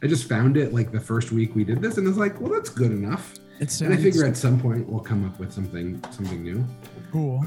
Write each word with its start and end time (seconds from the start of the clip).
I 0.00 0.06
just 0.06 0.28
found 0.28 0.56
it 0.56 0.72
like 0.72 0.92
the 0.92 1.00
first 1.00 1.32
week 1.32 1.56
we 1.56 1.64
did 1.64 1.82
this, 1.82 1.98
and 1.98 2.06
I 2.06 2.10
was 2.10 2.18
like, 2.18 2.40
well, 2.40 2.52
that's 2.52 2.70
good 2.70 2.92
enough. 2.92 3.34
It 3.58 3.70
sounds 3.70 3.90
And 3.90 3.94
I 3.94 3.96
figure 4.02 4.24
at 4.24 4.36
some 4.36 4.60
point 4.60 4.88
we'll 4.88 5.00
come 5.00 5.26
up 5.26 5.38
with 5.40 5.52
something 5.52 6.00
something 6.12 6.42
new. 6.42 6.64
cool. 7.10 7.44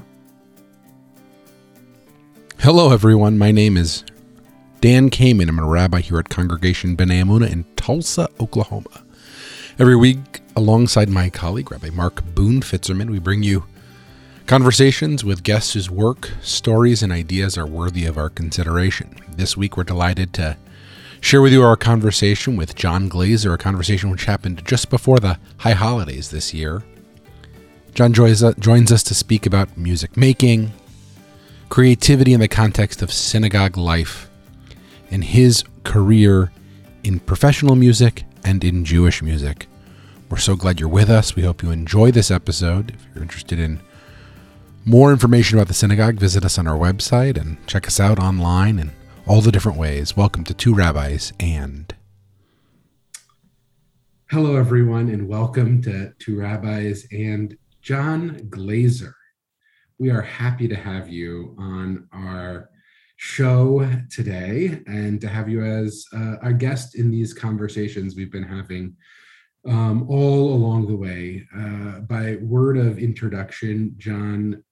Hello, 2.60 2.92
everyone. 2.92 3.38
My 3.38 3.52
name 3.52 3.78
is 3.78 4.04
Dan 4.82 5.10
Kaiman. 5.10 5.48
I'm 5.48 5.60
a 5.60 5.66
rabbi 5.66 6.02
here 6.02 6.20
at 6.20 6.28
Congregation 6.28 6.98
B'nai 6.98 7.24
Emunah 7.24 7.50
in 7.50 7.64
Tulsa, 7.78 8.28
Oklahoma. 8.42 9.06
Every 9.80 9.96
week, 9.96 10.42
alongside 10.58 11.08
my 11.08 11.30
colleague, 11.30 11.72
Rabbi 11.72 11.90
Marc 11.92 12.22
Boone 12.36 12.60
Fitzerman, 12.62 13.10
we 13.10 13.20
bring 13.20 13.42
you 13.44 13.64
conversations 14.46 15.24
with 15.24 15.44
guests 15.44 15.74
whose 15.74 15.90
work, 15.90 16.32
stories, 16.42 17.02
and 17.02 17.14
ideas 17.14 17.58
are 17.58 17.66
worthy 17.66 18.06
of 18.06 18.18
our 18.18 18.30
consideration. 18.30 19.16
This 19.30 19.56
week, 19.56 19.78
we're 19.78 19.86
delighted 19.86 20.34
to 20.34 20.58
share 21.22 21.42
with 21.42 21.54
you 21.54 21.64
our 21.64 21.78
conversation 21.78 22.58
with 22.58 22.76
John 22.76 23.10
Glazer, 23.10 23.54
a 23.54 23.58
conversation 23.58 24.10
which 24.10 24.26
happened 24.26 24.66
just 24.66 24.90
before 24.90 25.20
the 25.20 25.40
high 25.60 25.74
holidays 25.74 26.32
this 26.32 26.54
year. 26.54 26.84
John 27.94 28.12
joins 28.12 28.44
uh, 28.44 28.54
joins 28.60 28.92
us 28.92 29.04
to 29.04 29.16
speak 29.16 29.46
about 29.46 29.78
music 29.78 30.18
making, 30.18 30.74
creativity 31.70 32.34
in 32.34 32.40
the 32.40 32.48
context 32.48 33.02
of 33.02 33.14
synagogue 33.14 33.78
life, 33.78 34.30
and 35.10 35.24
his 35.24 35.64
career 35.84 36.52
in 37.04 37.20
professional 37.20 37.76
music 37.76 38.24
and 38.44 38.64
in 38.64 38.84
Jewish 38.84 39.22
music. 39.22 39.68
We're 40.30 40.38
so 40.38 40.56
glad 40.56 40.80
you're 40.80 40.90
with 40.90 41.10
us. 41.10 41.36
We 41.36 41.44
hope 41.44 41.62
you 41.62 41.72
enjoy 41.72 42.12
this 42.12 42.32
episode. 42.32 42.92
If 42.92 43.06
you're 43.14 43.24
interested 43.24 43.60
in 43.60 43.82
more 44.86 45.12
information 45.12 45.58
about 45.58 45.68
the 45.68 45.74
synagogue, 45.74 46.16
visit 46.16 46.46
us 46.46 46.58
on 46.58 46.68
our 46.68 46.78
website 46.78 47.40
and 47.40 47.58
check 47.68 47.86
us 47.86 48.00
out 48.00 48.18
online 48.18 48.80
in 48.80 48.92
all 49.28 49.42
the 49.42 49.52
different 49.52 49.78
ways. 49.78 50.18
Welcome 50.18 50.44
to 50.46 50.54
Two 50.54 50.74
Rabbis 50.74 51.34
and. 51.40 51.94
Hello, 54.30 54.56
everyone, 54.56 55.10
and 55.10 55.28
welcome 55.28 55.82
to 55.84 56.14
Two 56.20 56.40
Rabbis 56.40 57.06
and 57.12 57.58
John 57.82 58.38
Glazer. 58.50 59.14
We 60.00 60.10
are 60.10 60.22
happy 60.22 60.68
to 60.68 60.76
have 60.76 61.10
you 61.10 61.56
on 61.60 62.08
our 62.12 62.70
show 63.18 63.88
today 64.10 64.82
and 64.88 65.22
to 65.22 65.28
have 65.28 65.48
you 65.48 65.64
as 65.64 66.06
uh, 66.16 66.38
our 66.42 66.54
guest 66.54 66.96
in 66.96 67.12
these 67.12 67.34
conversations 67.34 68.16
we've 68.16 68.32
been 68.32 68.42
having 68.42 68.96
um, 69.68 70.08
all 70.10 70.54
along 70.54 70.88
the 70.88 70.96
way. 70.96 71.48
Uh, 71.56 72.00
by 72.00 72.38
word 72.42 72.78
of 72.78 72.98
introduction, 72.98 73.94
John 73.98 74.64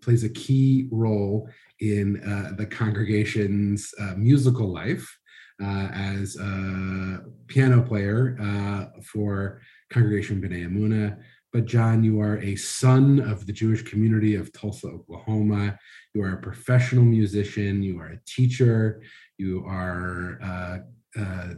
plays 0.00 0.24
a 0.24 0.30
key 0.30 0.88
role 0.90 1.48
in 1.80 2.22
uh, 2.22 2.52
the 2.56 2.66
congregation's 2.66 3.92
uh, 4.00 4.14
musical 4.16 4.68
life 4.72 5.18
uh, 5.62 5.88
as 5.92 6.36
a 6.36 7.20
piano 7.46 7.82
player 7.82 8.36
uh, 8.40 9.00
for 9.02 9.60
Congregation 9.90 10.40
B'nai 10.40 10.66
Emunah. 10.66 11.18
But 11.52 11.66
John, 11.66 12.04
you 12.04 12.20
are 12.20 12.38
a 12.38 12.54
son 12.56 13.18
of 13.20 13.44
the 13.46 13.52
Jewish 13.52 13.82
community 13.82 14.36
of 14.36 14.52
Tulsa, 14.52 14.86
Oklahoma. 14.86 15.76
You 16.14 16.22
are 16.22 16.34
a 16.34 16.42
professional 16.42 17.04
musician. 17.04 17.82
You 17.82 17.98
are 17.98 18.08
a 18.08 18.20
teacher. 18.24 19.02
You 19.36 19.64
are 19.66 20.38
uh, 20.42 20.78
uh, 21.20 21.48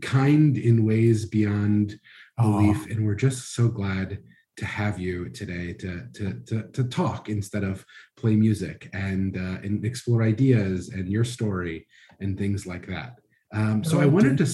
kind 0.00 0.56
in 0.56 0.86
ways 0.86 1.26
beyond 1.26 2.00
belief, 2.38 2.86
and 2.86 3.04
we're 3.04 3.14
just 3.14 3.54
so 3.54 3.68
glad 3.68 4.20
to 4.60 4.66
have 4.66 4.98
you 4.98 5.28
today 5.30 5.72
to 5.72 6.06
to 6.14 6.40
to, 6.46 6.62
to 6.72 6.84
talk 6.84 7.28
instead 7.28 7.64
of 7.64 7.84
play 8.16 8.36
music 8.36 8.88
and 8.92 9.36
uh, 9.36 9.58
and 9.64 9.84
explore 9.84 10.22
ideas 10.22 10.90
and 10.90 11.08
your 11.08 11.24
story 11.24 11.86
and 12.20 12.38
things 12.38 12.66
like 12.66 12.86
that. 12.86 13.16
Um, 13.52 13.82
so 13.82 14.00
I 14.00 14.06
wanted 14.06 14.38
to. 14.38 14.46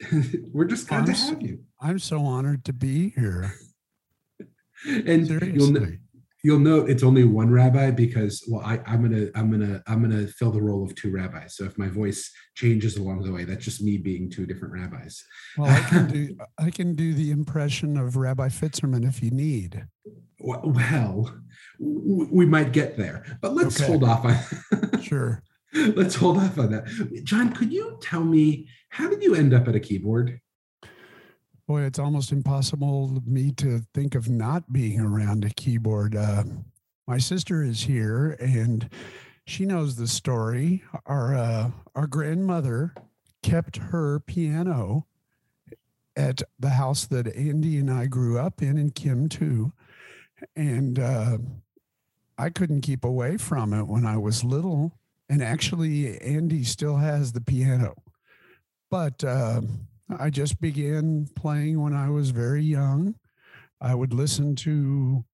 We're 0.52 0.64
just 0.64 0.86
glad 0.88 1.06
to 1.06 1.12
I'm 1.12 1.16
so- 1.18 1.28
have 1.30 1.42
you, 1.42 1.58
I'm 1.80 1.98
so 1.98 2.24
honored 2.24 2.64
to 2.66 2.72
be 2.72 3.10
here. 3.10 3.52
and 4.86 5.26
Seriously. 5.26 5.52
you'll 5.52 5.72
note 6.56 6.88
it's 6.88 7.02
only 7.02 7.24
one 7.24 7.50
rabbi 7.50 7.90
because 7.90 8.44
well 8.48 8.62
I, 8.64 8.80
i'm 8.86 9.02
gonna 9.02 9.26
i'm 9.34 9.50
gonna 9.50 9.82
i'm 9.88 10.00
gonna 10.00 10.28
fill 10.28 10.52
the 10.52 10.62
role 10.62 10.84
of 10.84 10.94
two 10.94 11.10
rabbis 11.10 11.56
so 11.56 11.64
if 11.64 11.76
my 11.76 11.88
voice 11.88 12.30
changes 12.54 12.96
along 12.96 13.22
the 13.24 13.32
way 13.32 13.42
that's 13.42 13.64
just 13.64 13.82
me 13.82 13.98
being 13.98 14.30
two 14.30 14.46
different 14.46 14.72
rabbis 14.74 15.20
Well, 15.56 15.68
I 15.68 15.80
can 15.80 16.06
do 16.12 16.36
I 16.56 16.70
can 16.70 16.94
do 16.94 17.12
the 17.12 17.32
impression 17.32 17.96
of 17.96 18.14
Rabbi 18.16 18.48
Fitzerman 18.48 19.04
if 19.04 19.20
you 19.20 19.30
need. 19.32 19.84
Well 20.38 21.34
we 21.80 22.46
might 22.46 22.70
get 22.72 22.96
there 22.96 23.24
but 23.42 23.54
let's 23.54 23.80
Okay. 23.80 23.90
hold 23.90 24.04
off 24.04 24.24
on 24.24 25.02
Sure. 25.02 25.42
let's 25.74 26.14
hold 26.14 26.38
off 26.38 26.56
on 26.58 26.70
that 26.70 26.86
john 27.24 27.52
could 27.52 27.72
you 27.72 27.98
tell 28.00 28.22
me 28.24 28.68
how 28.90 29.08
did 29.10 29.22
you 29.22 29.34
end 29.34 29.52
up 29.52 29.66
at 29.68 29.74
a 29.74 29.80
keyboard 29.80 30.40
Boy, 31.68 31.82
it's 31.82 31.98
almost 31.98 32.32
impossible 32.32 33.14
of 33.14 33.26
me 33.26 33.52
to 33.52 33.82
think 33.92 34.14
of 34.14 34.30
not 34.30 34.72
being 34.72 34.98
around 35.00 35.44
a 35.44 35.50
keyboard. 35.50 36.16
Uh, 36.16 36.44
my 37.06 37.18
sister 37.18 37.62
is 37.62 37.82
here, 37.82 38.38
and 38.40 38.88
she 39.44 39.66
knows 39.66 39.96
the 39.96 40.08
story. 40.08 40.82
Our 41.04 41.36
uh, 41.36 41.70
our 41.94 42.06
grandmother 42.06 42.94
kept 43.42 43.76
her 43.76 44.18
piano 44.18 45.06
at 46.16 46.40
the 46.58 46.70
house 46.70 47.04
that 47.04 47.36
Andy 47.36 47.76
and 47.76 47.90
I 47.90 48.06
grew 48.06 48.38
up 48.38 48.62
in, 48.62 48.78
and 48.78 48.94
Kim 48.94 49.28
too. 49.28 49.74
And 50.56 50.98
uh, 50.98 51.36
I 52.38 52.48
couldn't 52.48 52.80
keep 52.80 53.04
away 53.04 53.36
from 53.36 53.74
it 53.74 53.86
when 53.86 54.06
I 54.06 54.16
was 54.16 54.42
little. 54.42 54.94
And 55.28 55.42
actually, 55.42 56.18
Andy 56.18 56.64
still 56.64 56.96
has 56.96 57.32
the 57.32 57.42
piano, 57.42 57.94
but. 58.90 59.22
Uh, 59.22 59.60
I 60.18 60.30
just 60.30 60.60
began 60.60 61.26
playing 61.36 61.80
when 61.80 61.94
I 61.94 62.08
was 62.10 62.30
very 62.30 62.62
young. 62.62 63.14
I 63.80 63.94
would 63.94 64.12
listen 64.12 64.54
to 64.56 65.24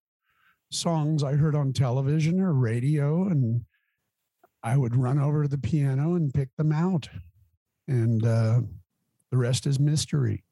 songs 0.71 1.23
I 1.23 1.33
heard 1.33 1.55
on 1.55 1.71
television 1.73 2.39
or 2.41 2.53
radio, 2.53 3.27
and 3.27 3.65
I 4.63 4.77
would 4.77 4.95
run 4.95 5.19
over 5.19 5.43
to 5.43 5.49
the 5.49 5.57
piano 5.57 6.15
and 6.15 6.33
pick 6.33 6.49
them 6.57 6.71
out. 6.71 7.07
And 7.87 8.25
uh, 8.25 8.61
the 9.31 9.37
rest 9.37 9.65
is 9.67 9.79
mystery. 9.79 10.43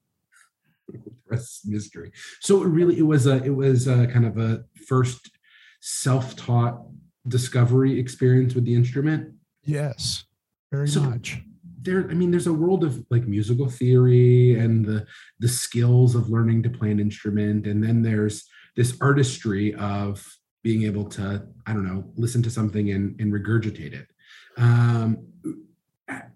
That's 1.29 1.65
mystery 1.65 2.11
so 2.41 2.61
it 2.61 2.67
really 2.67 2.99
it 2.99 3.03
was 3.03 3.25
a 3.25 3.41
it 3.43 3.49
was 3.55 3.87
a 3.87 4.05
kind 4.07 4.25
of 4.25 4.37
a 4.37 4.65
first 4.85 5.31
self-taught 5.79 6.83
discovery 7.27 7.97
experience 7.97 8.53
with 8.53 8.65
the 8.65 8.75
instrument 8.75 9.33
Yes, 9.63 10.25
very 10.71 10.89
So- 10.89 11.01
much. 11.01 11.41
There 11.83 12.09
i 12.09 12.13
mean 12.13 12.31
there's 12.31 12.47
a 12.47 12.53
world 12.53 12.83
of 12.83 13.03
like 13.09 13.27
musical 13.27 13.69
theory 13.69 14.57
and 14.57 14.85
the 14.85 15.05
the 15.39 15.47
skills 15.47 16.15
of 16.15 16.29
learning 16.29 16.63
to 16.63 16.69
play 16.69 16.91
an 16.91 16.99
instrument. 16.99 17.67
And 17.67 17.83
then 17.83 18.01
there's 18.01 18.45
this 18.75 18.97
artistry 19.01 19.73
of 19.75 20.25
being 20.63 20.83
able 20.83 21.05
to 21.05 21.45
i 21.67 21.73
don't 21.73 21.85
know 21.85 22.05
listen 22.15 22.41
to 22.43 22.49
something 22.49 22.89
and, 22.91 23.19
and 23.19 23.31
regurgitate 23.33 23.93
it. 23.93 24.07
Um 24.57 25.27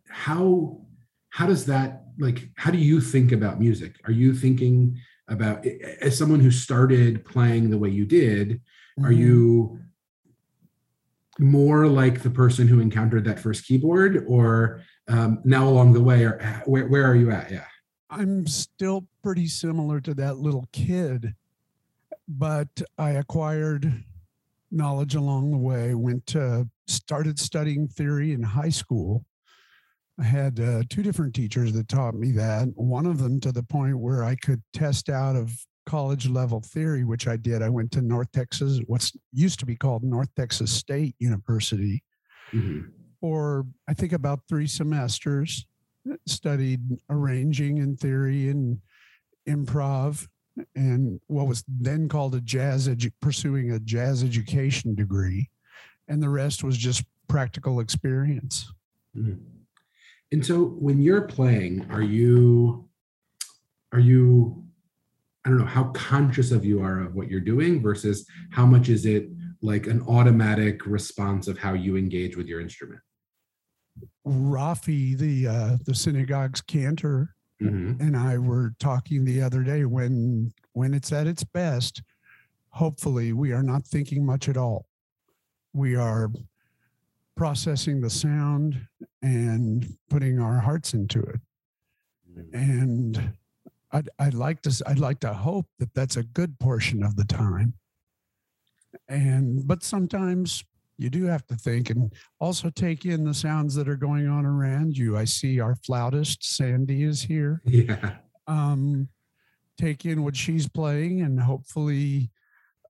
how 0.09 0.81
how 1.29 1.45
does 1.47 1.65
that 1.67 2.03
like 2.19 2.49
how 2.55 2.71
do 2.71 2.77
you 2.77 2.99
think 2.99 3.31
about 3.31 3.59
music? 3.59 3.95
Are 4.05 4.11
you 4.11 4.33
thinking 4.33 4.97
about 5.29 5.65
as 6.01 6.17
someone 6.17 6.39
who 6.39 6.51
started 6.51 7.25
playing 7.25 7.69
the 7.69 7.77
way 7.77 7.89
you 7.89 8.05
did 8.05 8.61
are 9.03 9.11
Mhm. 9.11 9.17
you 9.17 9.79
more 11.39 11.87
like 11.87 12.23
the 12.23 12.29
person 12.31 12.67
who 12.67 12.79
encountered 12.79 13.25
that 13.25 13.39
first 13.39 13.65
keyboard 13.67 14.25
or 14.27 14.81
um, 15.07 15.39
now 15.43 15.67
along 15.67 15.93
the 15.93 16.01
way 16.01 16.23
or 16.23 16.37
where, 16.65 16.87
where 16.87 17.05
are 17.05 17.15
you 17.15 17.31
at 17.31 17.51
yeah 17.51 17.65
I'm 18.09 18.47
still 18.47 19.05
pretty 19.21 19.47
similar 19.47 19.99
to 19.99 20.13
that 20.13 20.37
little 20.37 20.65
kid, 20.71 21.35
but 22.29 22.69
I 22.97 23.11
acquired 23.11 24.03
knowledge 24.71 25.15
along 25.15 25.51
the 25.51 25.57
way. 25.57 25.93
Went 25.93 26.25
to 26.27 26.69
started 26.87 27.37
studying 27.37 27.85
theory 27.89 28.31
in 28.31 28.41
high 28.41 28.69
school. 28.69 29.25
I 30.17 30.23
had 30.23 30.57
uh, 30.61 30.83
two 30.89 31.03
different 31.03 31.35
teachers 31.35 31.73
that 31.73 31.89
taught 31.89 32.15
me 32.15 32.31
that. 32.31 32.69
One 32.75 33.05
of 33.05 33.17
them 33.17 33.41
to 33.41 33.51
the 33.51 33.61
point 33.63 33.99
where 33.99 34.23
I 34.23 34.35
could 34.35 34.63
test 34.71 35.09
out 35.09 35.35
of 35.35 35.51
college 35.85 36.29
level 36.29 36.61
theory, 36.61 37.03
which 37.03 37.27
I 37.27 37.35
did. 37.35 37.61
I 37.61 37.67
went 37.67 37.91
to 37.91 38.01
North 38.01 38.31
Texas, 38.31 38.79
what's 38.87 39.11
used 39.33 39.59
to 39.59 39.65
be 39.65 39.75
called 39.75 40.01
North 40.03 40.33
Texas 40.37 40.71
State 40.71 41.15
University, 41.19 42.01
Mhm. 42.53 42.91
For 43.21 43.65
I 43.87 43.93
think 43.93 44.13
about 44.13 44.41
three 44.47 44.67
semesters. 44.67 45.65
Studied 46.25 46.81
arranging 47.09 47.79
and 47.79 47.99
theory 47.99 48.47
and 48.47 48.79
improv, 49.47 50.25
and 50.73 51.19
what 51.27 51.47
was 51.47 51.65
then 51.67 52.07
called 52.07 52.33
a 52.33 52.39
jazz 52.41 52.87
edu- 52.87 53.11
pursuing 53.21 53.71
a 53.71 53.79
jazz 53.79 54.23
education 54.23 54.95
degree, 54.95 55.49
and 56.07 56.23
the 56.23 56.29
rest 56.29 56.63
was 56.63 56.77
just 56.77 57.03
practical 57.27 57.81
experience. 57.81 58.71
Mhm. 59.17 59.39
and 60.31 60.45
so 60.45 60.65
when 60.65 61.01
you're 61.01 61.21
playing 61.21 61.85
are 61.89 62.01
you 62.03 62.87
are 63.93 63.99
you 63.99 64.63
i 65.43 65.49
don't 65.49 65.57
know 65.57 65.65
how 65.65 65.85
conscious 65.91 66.51
of 66.51 66.63
you 66.65 66.81
are 66.81 67.01
of 67.01 67.15
what 67.15 67.29
you're 67.29 67.39
doing 67.41 67.81
versus 67.81 68.27
how 68.51 68.65
much 68.65 68.89
is 68.89 69.05
it 69.05 69.29
like 69.61 69.87
an 69.87 70.01
automatic 70.07 70.85
response 70.85 71.47
of 71.47 71.57
how 71.57 71.73
you 71.73 71.97
engage 71.97 72.37
with 72.37 72.47
your 72.47 72.61
instrument 72.61 73.01
Rafi, 74.25 75.17
the 75.17 75.47
uh, 75.47 75.77
the 75.85 75.95
synagogue's 75.95 76.61
cantor, 76.61 77.35
mm-hmm. 77.61 78.01
and 78.01 78.15
I 78.15 78.37
were 78.37 78.73
talking 78.79 79.23
the 79.23 79.41
other 79.41 79.63
day 79.63 79.85
when 79.85 80.51
when 80.73 80.93
it's 80.93 81.11
at 81.11 81.27
its 81.27 81.43
best, 81.43 82.01
hopefully 82.69 83.33
we 83.33 83.51
are 83.53 83.63
not 83.63 83.85
thinking 83.85 84.25
much 84.25 84.49
at 84.49 84.57
all. 84.57 84.87
We 85.73 85.95
are 85.95 86.29
processing 87.35 88.01
the 88.01 88.09
sound 88.09 88.87
and 89.21 89.97
putting 90.09 90.39
our 90.39 90.59
hearts 90.59 90.93
into 90.93 91.21
it. 91.21 91.39
Mm-hmm. 92.37 92.55
And 92.55 93.33
I'd, 93.91 94.09
I'd 94.19 94.33
like 94.33 94.61
to 94.63 94.83
I'd 94.85 94.99
like 94.99 95.19
to 95.21 95.33
hope 95.33 95.67
that 95.79 95.93
that's 95.93 96.17
a 96.17 96.23
good 96.23 96.59
portion 96.59 97.03
of 97.03 97.15
the 97.15 97.25
time. 97.25 97.75
And 99.07 99.67
but 99.67 99.83
sometimes 99.83 100.63
you 100.97 101.09
do 101.09 101.25
have 101.25 101.45
to 101.47 101.55
think 101.55 101.89
and 101.89 102.11
also 102.39 102.69
take 102.69 103.05
in 103.05 103.23
the 103.23 103.33
sounds 103.33 103.75
that 103.75 103.87
are 103.87 103.95
going 103.95 104.27
on 104.27 104.45
around 104.45 104.97
you. 104.97 105.17
I 105.17 105.25
see 105.25 105.59
our 105.59 105.75
flautist 105.75 106.43
Sandy 106.43 107.03
is 107.03 107.21
here. 107.21 107.61
Yeah. 107.67 108.15
Um, 108.47 109.09
take 109.77 110.05
in 110.05 110.23
what 110.23 110.35
she's 110.35 110.69
playing 110.69 111.21
and 111.21 111.39
hopefully 111.39 112.31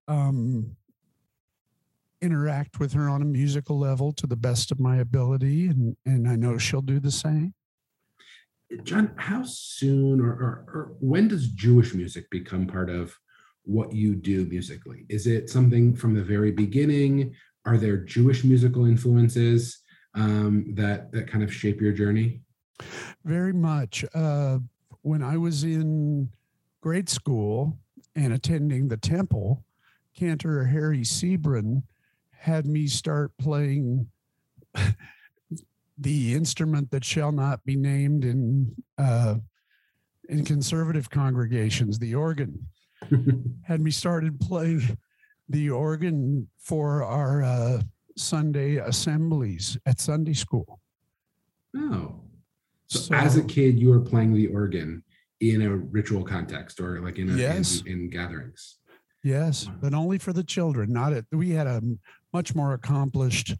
um, 0.07 0.77
interact 2.21 2.79
with 2.79 2.93
her 2.93 3.09
on 3.09 3.21
a 3.21 3.25
musical 3.25 3.77
level 3.77 4.13
to 4.13 4.27
the 4.27 4.35
best 4.35 4.71
of 4.71 4.79
my 4.79 4.97
ability, 4.97 5.67
and 5.67 5.95
and 6.05 6.27
I 6.27 6.35
know 6.35 6.57
she'll 6.57 6.81
do 6.81 6.99
the 6.99 7.11
same. 7.11 7.53
John, 8.83 9.11
how 9.15 9.43
soon 9.43 10.19
or, 10.19 10.29
or, 10.29 10.65
or 10.73 10.95
when 10.99 11.29
does 11.29 11.47
Jewish 11.47 11.93
music 11.93 12.29
become 12.29 12.67
part 12.67 12.89
of 12.89 13.17
what 13.67 13.93
you 13.93 14.15
do 14.15 14.45
musically? 14.45 15.05
Is 15.09 15.27
it 15.27 15.49
something 15.49 15.95
from 15.95 16.13
the 16.13 16.23
very 16.23 16.51
beginning? 16.51 17.35
Are 17.65 17.77
there 17.77 17.97
Jewish 17.97 18.43
musical 18.43 18.85
influences 18.85 19.79
um, 20.15 20.73
that 20.75 21.11
that 21.11 21.27
kind 21.29 21.43
of 21.43 21.53
shape 21.53 21.81
your 21.81 21.91
journey? 21.91 22.41
Very 23.25 23.53
much. 23.53 24.05
Uh, 24.13 24.59
when 25.01 25.21
I 25.21 25.37
was 25.37 25.63
in 25.63 26.29
grade 26.81 27.09
school 27.09 27.77
and 28.15 28.33
attending 28.33 28.87
the 28.87 28.97
temple, 28.97 29.63
Cantor 30.15 30.65
Harry 30.65 31.01
Sebron 31.01 31.83
had 32.31 32.65
me 32.65 32.87
start 32.87 33.31
playing 33.37 34.07
the 35.97 36.33
instrument 36.33 36.91
that 36.91 37.03
shall 37.03 37.31
not 37.31 37.63
be 37.65 37.75
named 37.75 38.23
in 38.23 38.73
uh, 38.97 39.35
in 40.29 40.43
conservative 40.45 41.09
congregations, 41.09 41.99
the 41.99 42.15
organ. 42.15 42.67
Had 43.63 43.81
me 43.81 43.91
started 43.91 44.39
playing 44.39 44.97
the 45.49 45.69
organ 45.69 46.47
for 46.59 47.03
our 47.03 47.43
uh, 47.43 47.81
Sunday 48.17 48.77
assemblies 48.77 49.77
at 49.85 49.99
Sunday 49.99 50.33
school. 50.33 50.79
Oh, 51.75 52.21
so, 52.87 52.99
so, 52.99 53.15
as 53.15 53.37
a 53.37 53.43
kid, 53.43 53.79
you 53.79 53.89
were 53.89 53.99
playing 53.99 54.33
the 54.33 54.47
organ 54.47 55.03
in 55.39 55.61
a 55.61 55.75
ritual 55.75 56.23
context 56.23 56.79
or 56.79 57.01
like 57.01 57.17
in 57.17 57.29
a, 57.29 57.33
yes. 57.33 57.81
in, 57.81 57.91
in 57.91 58.09
gatherings. 58.09 58.79
Yes, 59.23 59.69
but 59.81 59.93
only 59.93 60.17
for 60.17 60.33
the 60.33 60.43
children. 60.43 60.93
Not 60.93 61.13
at. 61.13 61.25
We 61.31 61.49
had 61.51 61.67
a 61.67 61.81
much 62.33 62.55
more 62.55 62.73
accomplished 62.73 63.53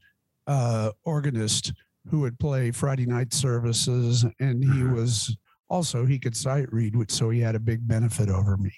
uh, 0.46 0.92
organist 1.04 1.74
who 2.10 2.22
would 2.22 2.40
play 2.40 2.72
Friday 2.72 3.06
night 3.06 3.34
services, 3.34 4.26
and 4.40 4.64
he 4.64 4.82
uh-huh. 4.82 4.94
was 4.94 5.36
also 5.70 6.06
he 6.06 6.20
could 6.20 6.38
sight 6.38 6.72
read, 6.72 6.96
which 6.96 7.12
so 7.12 7.30
he 7.30 7.42
had 7.42 7.56
a 7.56 7.60
big 7.60 7.86
benefit 7.88 8.30
over 8.30 8.56
me. 8.56 8.74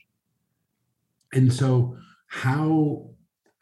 And 1.33 1.51
so, 1.51 1.97
how 2.27 3.09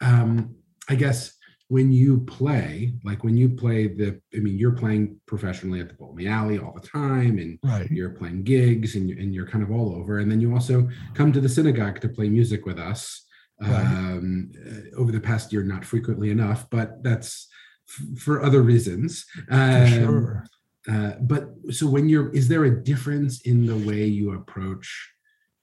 um, 0.00 0.56
I 0.88 0.94
guess 0.94 1.34
when 1.68 1.92
you 1.92 2.20
play, 2.20 2.94
like 3.04 3.22
when 3.24 3.36
you 3.36 3.50
play 3.50 3.88
the, 3.88 4.20
I 4.34 4.38
mean, 4.38 4.58
you're 4.58 4.72
playing 4.72 5.20
professionally 5.26 5.80
at 5.80 5.88
the 5.88 5.94
bowling 5.94 6.26
Alley 6.26 6.58
all 6.58 6.72
the 6.72 6.86
time, 6.86 7.38
and 7.38 7.58
right. 7.62 7.90
you're 7.90 8.10
playing 8.10 8.44
gigs, 8.44 8.96
and 8.96 9.08
you're, 9.08 9.18
and 9.18 9.34
you're 9.34 9.46
kind 9.46 9.62
of 9.62 9.70
all 9.70 9.94
over. 9.94 10.18
And 10.18 10.30
then 10.30 10.40
you 10.40 10.54
also 10.54 10.88
come 11.14 11.32
to 11.32 11.40
the 11.40 11.48
synagogue 11.48 12.00
to 12.00 12.08
play 12.08 12.28
music 12.28 12.64
with 12.64 12.78
us. 12.78 13.24
Right. 13.60 13.84
Um, 13.84 14.52
uh, 14.56 14.96
over 14.96 15.10
the 15.10 15.20
past 15.20 15.52
year, 15.52 15.64
not 15.64 15.84
frequently 15.84 16.30
enough, 16.30 16.70
but 16.70 17.02
that's 17.02 17.48
f- 17.88 18.18
for 18.20 18.40
other 18.40 18.62
reasons. 18.62 19.26
Um, 19.50 19.88
sure. 19.88 20.46
Uh, 20.88 21.12
but 21.20 21.50
so 21.70 21.88
when 21.88 22.08
you're, 22.08 22.30
is 22.30 22.46
there 22.46 22.64
a 22.64 22.82
difference 22.82 23.40
in 23.42 23.66
the 23.66 23.76
way 23.76 24.04
you 24.04 24.32
approach 24.32 25.12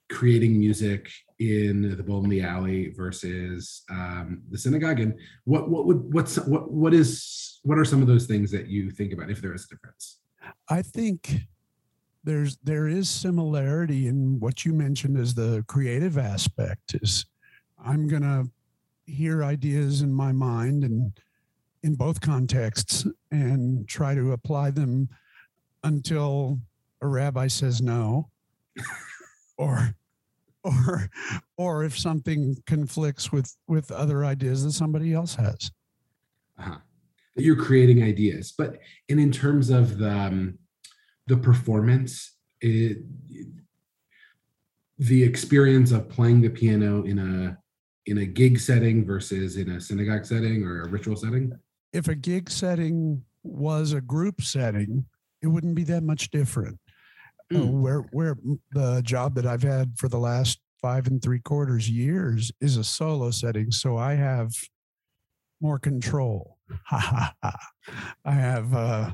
creating 0.09 0.59
music 0.59 1.09
in 1.39 1.95
the 1.95 2.03
bowl 2.03 2.23
in 2.23 2.29
the 2.29 2.41
alley 2.41 2.93
versus 2.95 3.83
um, 3.89 4.41
the 4.49 4.57
synagogue? 4.57 4.99
And 4.99 5.13
what 5.43 5.69
what 5.69 5.85
would 5.85 6.13
what's 6.13 6.37
what 6.37 6.71
what 6.71 6.93
is 6.93 7.59
what 7.63 7.77
are 7.77 7.85
some 7.85 8.01
of 8.01 8.07
those 8.07 8.25
things 8.25 8.51
that 8.51 8.67
you 8.67 8.91
think 8.91 9.13
about 9.13 9.29
if 9.29 9.41
there 9.41 9.53
is 9.53 9.65
a 9.65 9.75
difference? 9.75 10.19
I 10.69 10.81
think 10.81 11.47
there's 12.25 12.57
there 12.63 12.87
is 12.87 13.07
similarity 13.07 14.07
in 14.07 14.39
what 14.39 14.65
you 14.65 14.73
mentioned 14.73 15.17
as 15.17 15.33
the 15.33 15.63
creative 15.67 16.17
aspect 16.17 16.95
is 17.01 17.25
i'm 17.85 18.07
going 18.07 18.23
to 18.23 18.49
hear 19.05 19.43
ideas 19.43 20.01
in 20.01 20.11
my 20.11 20.31
mind 20.31 20.83
and 20.83 21.11
in 21.83 21.93
both 21.93 22.19
contexts 22.19 23.05
and 23.31 23.87
try 23.87 24.15
to 24.15 24.31
apply 24.33 24.71
them 24.71 25.07
until 25.83 26.59
a 27.01 27.07
rabbi 27.07 27.47
says 27.47 27.81
no 27.81 28.27
or 29.57 29.95
or 30.65 31.09
or 31.57 31.83
if 31.83 31.97
something 31.97 32.57
conflicts 32.65 33.31
with 33.31 33.55
with 33.67 33.91
other 33.91 34.25
ideas 34.25 34.63
that 34.63 34.73
somebody 34.73 35.13
else 35.13 35.35
has. 35.35 35.71
Uh-huh. 36.57 36.77
you're 37.35 37.61
creating 37.61 38.01
ideas 38.01 38.53
but 38.57 38.79
and 39.09 39.19
in 39.19 39.29
terms 39.29 39.69
of 39.69 39.97
the 39.97 40.09
um, 40.09 40.57
the 41.27 41.35
performance 41.35 42.37
it, 42.61 42.99
the 44.97 45.21
experience 45.21 45.91
of 45.91 46.07
playing 46.07 46.39
the 46.39 46.49
piano 46.49 47.03
in 47.03 47.19
a 47.19 47.57
in 48.05 48.19
a 48.19 48.25
gig 48.25 48.59
setting 48.59 49.05
versus 49.05 49.57
in 49.57 49.71
a 49.71 49.81
synagogue 49.81 50.25
setting 50.25 50.63
or 50.63 50.83
a 50.83 50.87
ritual 50.87 51.15
setting? 51.15 51.51
If 51.91 52.07
a 52.07 52.15
gig 52.15 52.49
setting 52.49 53.23
was 53.43 53.91
a 53.93 54.01
group 54.01 54.41
setting 54.41 55.05
it 55.41 55.47
wouldn't 55.47 55.75
be 55.75 55.83
that 55.83 56.03
much 56.03 56.31
different 56.31 56.79
uh, 57.53 57.57
mm. 57.57 57.81
where 57.81 57.99
where 58.11 58.37
the 58.71 59.01
job 59.03 59.35
that 59.35 59.45
I've 59.45 59.63
had 59.63 59.97
for 59.97 60.07
the 60.07 60.17
last 60.17 60.59
five 60.81 61.07
and 61.07 61.21
three 61.21 61.39
quarters 61.39 61.89
years 61.89 62.51
is 62.61 62.77
a 62.77 62.83
solo 62.83 63.31
setting, 63.31 63.71
so 63.71 63.97
I 63.97 64.13
have 64.13 64.51
more 65.61 65.79
control. 65.79 66.57
I 66.91 67.51
have, 68.25 68.73
uh, 68.73 69.11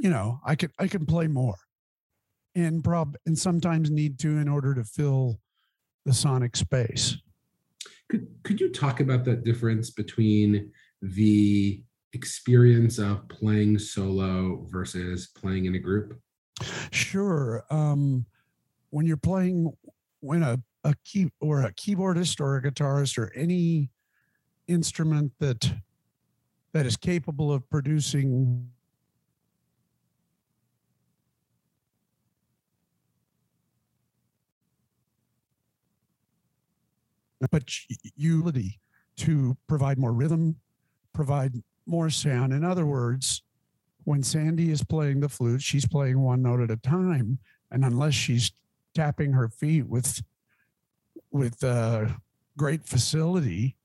you 0.00 0.10
know, 0.10 0.40
I 0.44 0.54
can 0.54 0.70
I 0.78 0.88
can 0.88 1.06
play 1.06 1.26
more, 1.26 1.56
and 2.54 2.82
prob 2.82 3.16
and 3.26 3.38
sometimes 3.38 3.90
need 3.90 4.18
to 4.20 4.38
in 4.38 4.48
order 4.48 4.74
to 4.74 4.84
fill 4.84 5.40
the 6.04 6.14
sonic 6.14 6.56
space. 6.56 7.16
Could 8.08 8.26
could 8.42 8.60
you 8.60 8.70
talk 8.70 9.00
about 9.00 9.24
that 9.24 9.44
difference 9.44 9.90
between 9.90 10.72
the 11.00 11.82
experience 12.12 12.98
of 12.98 13.28
playing 13.28 13.78
solo 13.78 14.66
versus 14.70 15.28
playing 15.34 15.66
in 15.66 15.74
a 15.74 15.78
group? 15.78 16.18
Sure. 16.90 17.64
Um, 17.70 18.26
when 18.90 19.06
you're 19.06 19.16
playing, 19.16 19.72
when 20.20 20.42
a, 20.42 20.60
a 20.84 20.94
key 21.04 21.30
or 21.40 21.62
a 21.62 21.72
keyboardist 21.72 22.40
or 22.40 22.56
a 22.56 22.62
guitarist 22.62 23.18
or 23.18 23.32
any 23.34 23.90
instrument 24.68 25.32
that 25.40 25.72
that 26.72 26.86
is 26.86 26.96
capable 26.96 27.52
of 27.52 27.68
producing 27.68 28.70
but 37.50 37.64
utility 38.16 38.78
to 39.16 39.56
provide 39.66 39.98
more 39.98 40.12
rhythm, 40.12 40.56
provide 41.12 41.54
more 41.86 42.08
sound. 42.08 42.52
In 42.52 42.64
other 42.64 42.86
words, 42.86 43.42
when 44.04 44.22
Sandy 44.22 44.70
is 44.70 44.82
playing 44.82 45.20
the 45.20 45.28
flute, 45.28 45.62
she's 45.62 45.86
playing 45.86 46.20
one 46.20 46.42
note 46.42 46.60
at 46.60 46.70
a 46.70 46.76
time, 46.76 47.38
and 47.70 47.84
unless 47.84 48.14
she's 48.14 48.52
tapping 48.94 49.32
her 49.32 49.48
feet 49.48 49.88
with 49.88 50.22
with 51.30 51.62
uh, 51.64 52.06
great 52.56 52.84
facility, 52.84 53.76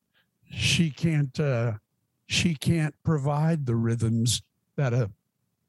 she 0.49 0.89
can't 0.89 1.39
uh, 1.39 1.73
she 2.27 2.55
can't 2.55 2.95
provide 3.03 3.65
the 3.65 3.75
rhythms 3.75 4.41
that 4.75 4.93
a 4.93 5.11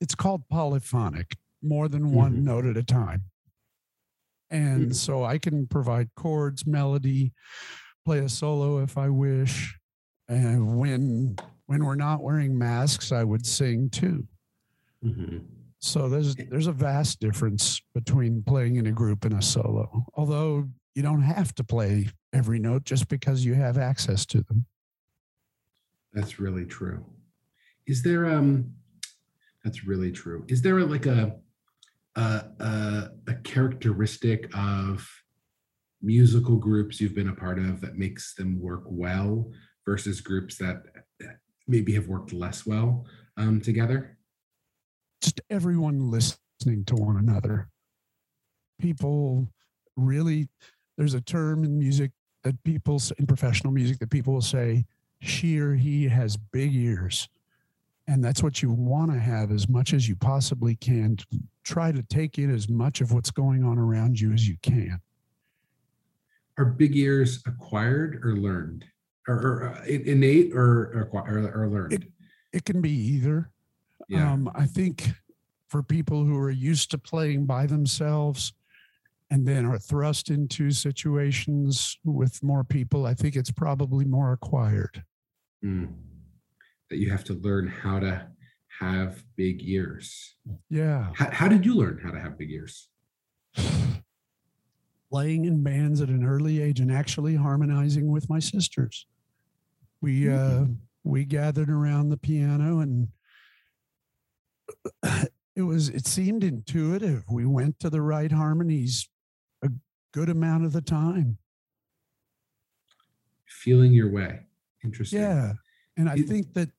it's 0.00 0.14
called 0.14 0.48
polyphonic, 0.48 1.36
more 1.62 1.88
than 1.88 2.12
one 2.12 2.32
mm-hmm. 2.32 2.44
note 2.44 2.66
at 2.66 2.76
a 2.76 2.82
time. 2.82 3.24
And 4.50 4.86
mm-hmm. 4.86 4.92
so 4.92 5.24
I 5.24 5.38
can 5.38 5.66
provide 5.66 6.14
chords, 6.14 6.66
melody, 6.66 7.32
play 8.04 8.20
a 8.20 8.28
solo 8.28 8.82
if 8.82 8.96
I 8.96 9.08
wish. 9.08 9.76
And 10.28 10.78
when 10.78 11.36
when 11.66 11.84
we're 11.84 11.96
not 11.96 12.22
wearing 12.22 12.56
masks, 12.56 13.12
I 13.12 13.24
would 13.24 13.44
sing 13.44 13.90
too. 13.90 14.26
Mm-hmm. 15.04 15.38
So 15.80 16.08
there's 16.08 16.34
there's 16.34 16.66
a 16.66 16.72
vast 16.72 17.20
difference 17.20 17.80
between 17.94 18.42
playing 18.42 18.76
in 18.76 18.86
a 18.86 18.92
group 18.92 19.24
and 19.24 19.34
a 19.34 19.42
solo. 19.42 20.06
Although 20.14 20.68
you 20.94 21.02
don't 21.02 21.22
have 21.22 21.54
to 21.54 21.64
play 21.64 22.08
every 22.32 22.58
note 22.58 22.84
just 22.84 23.08
because 23.08 23.44
you 23.44 23.54
have 23.54 23.78
access 23.78 24.26
to 24.26 24.42
them. 24.42 24.66
That's 26.12 26.40
really 26.40 26.64
true. 26.64 27.04
Is 27.86 28.02
there 28.02 28.26
um 28.26 28.72
that's 29.64 29.84
really 29.84 30.10
true. 30.10 30.44
Is 30.48 30.62
there 30.62 30.80
like 30.82 31.06
a 31.06 31.36
a, 32.16 32.44
a, 32.58 33.10
a 33.28 33.34
characteristic 33.44 34.50
of 34.56 35.08
musical 36.02 36.56
groups 36.56 37.00
you've 37.00 37.14
been 37.14 37.28
a 37.28 37.34
part 37.34 37.58
of 37.60 37.80
that 37.80 37.96
makes 37.96 38.34
them 38.34 38.60
work 38.60 38.82
well 38.86 39.52
versus 39.86 40.20
groups 40.20 40.56
that 40.58 40.82
maybe 41.68 41.92
have 41.94 42.08
worked 42.08 42.32
less 42.32 42.66
well 42.66 43.06
um, 43.36 43.60
together? 43.60 44.17
Just 45.20 45.40
everyone 45.50 46.10
listening 46.10 46.84
to 46.86 46.94
one 46.94 47.16
another. 47.16 47.68
People 48.80 49.48
really, 49.96 50.48
there's 50.96 51.14
a 51.14 51.20
term 51.20 51.64
in 51.64 51.78
music 51.78 52.12
that 52.44 52.62
people 52.62 53.00
in 53.18 53.26
professional 53.26 53.72
music 53.72 53.98
that 53.98 54.10
people 54.10 54.32
will 54.32 54.40
say, 54.40 54.84
she 55.20 55.58
or 55.58 55.74
he 55.74 56.08
has 56.08 56.36
big 56.36 56.74
ears. 56.74 57.28
And 58.06 58.24
that's 58.24 58.42
what 58.42 58.62
you 58.62 58.70
want 58.70 59.12
to 59.12 59.18
have 59.18 59.50
as 59.50 59.68
much 59.68 59.92
as 59.92 60.08
you 60.08 60.16
possibly 60.16 60.76
can. 60.76 61.18
Try 61.64 61.92
to 61.92 62.02
take 62.02 62.38
in 62.38 62.54
as 62.54 62.68
much 62.68 63.00
of 63.00 63.12
what's 63.12 63.30
going 63.30 63.64
on 63.64 63.78
around 63.78 64.18
you 64.18 64.32
as 64.32 64.48
you 64.48 64.56
can. 64.62 65.00
Are 66.56 66.64
big 66.64 66.96
ears 66.96 67.42
acquired 67.46 68.20
or 68.24 68.36
learned? 68.36 68.84
Or, 69.26 69.34
or 69.34 69.74
uh, 69.74 69.84
innate 69.84 70.52
or, 70.54 71.10
or, 71.12 71.50
or 71.54 71.68
learned? 71.68 71.92
It, 71.92 72.04
it 72.52 72.64
can 72.64 72.80
be 72.80 72.90
either. 72.90 73.50
Yeah. 74.08 74.32
Um, 74.32 74.50
I 74.54 74.66
think 74.66 75.10
for 75.68 75.82
people 75.82 76.24
who 76.24 76.38
are 76.38 76.50
used 76.50 76.90
to 76.92 76.98
playing 76.98 77.44
by 77.46 77.66
themselves, 77.66 78.52
and 79.30 79.46
then 79.46 79.66
are 79.66 79.78
thrust 79.78 80.30
into 80.30 80.70
situations 80.70 81.98
with 82.04 82.42
more 82.42 82.64
people, 82.64 83.06
I 83.06 83.14
think 83.14 83.36
it's 83.36 83.50
probably 83.50 84.04
more 84.04 84.32
acquired. 84.32 85.04
Mm. 85.64 85.92
That 86.90 86.98
you 86.98 87.10
have 87.10 87.24
to 87.24 87.34
learn 87.34 87.68
how 87.68 87.98
to 88.00 88.26
have 88.80 89.22
big 89.36 89.60
ears. 89.62 90.36
Yeah. 90.70 91.10
How, 91.14 91.30
how 91.30 91.48
did 91.48 91.66
you 91.66 91.74
learn 91.74 92.00
how 92.02 92.10
to 92.10 92.20
have 92.20 92.38
big 92.38 92.50
ears? 92.50 92.88
Playing 95.10 95.44
in 95.44 95.62
bands 95.62 96.00
at 96.00 96.08
an 96.08 96.24
early 96.24 96.62
age 96.62 96.80
and 96.80 96.92
actually 96.92 97.34
harmonizing 97.34 98.10
with 98.10 98.30
my 98.30 98.38
sisters. 98.38 99.06
We 100.00 100.22
mm-hmm. 100.22 100.62
uh, 100.62 100.66
we 101.02 101.24
gathered 101.24 101.70
around 101.70 102.10
the 102.10 102.18
piano 102.18 102.80
and 102.80 103.08
it 105.56 105.62
was 105.62 105.88
it 105.88 106.06
seemed 106.06 106.44
intuitive. 106.44 107.24
We 107.30 107.46
went 107.46 107.78
to 107.80 107.90
the 107.90 108.02
right 108.02 108.30
harmonies 108.30 109.08
a 109.62 109.70
good 110.12 110.28
amount 110.28 110.64
of 110.64 110.72
the 110.72 110.80
time. 110.80 111.38
Feeling 113.46 113.92
your 113.92 114.10
way. 114.10 114.40
Interesting. 114.84 115.20
Yeah. 115.20 115.52
And 115.96 116.08
I 116.08 116.14
it, 116.14 116.28
think 116.28 116.54
that 116.54 116.70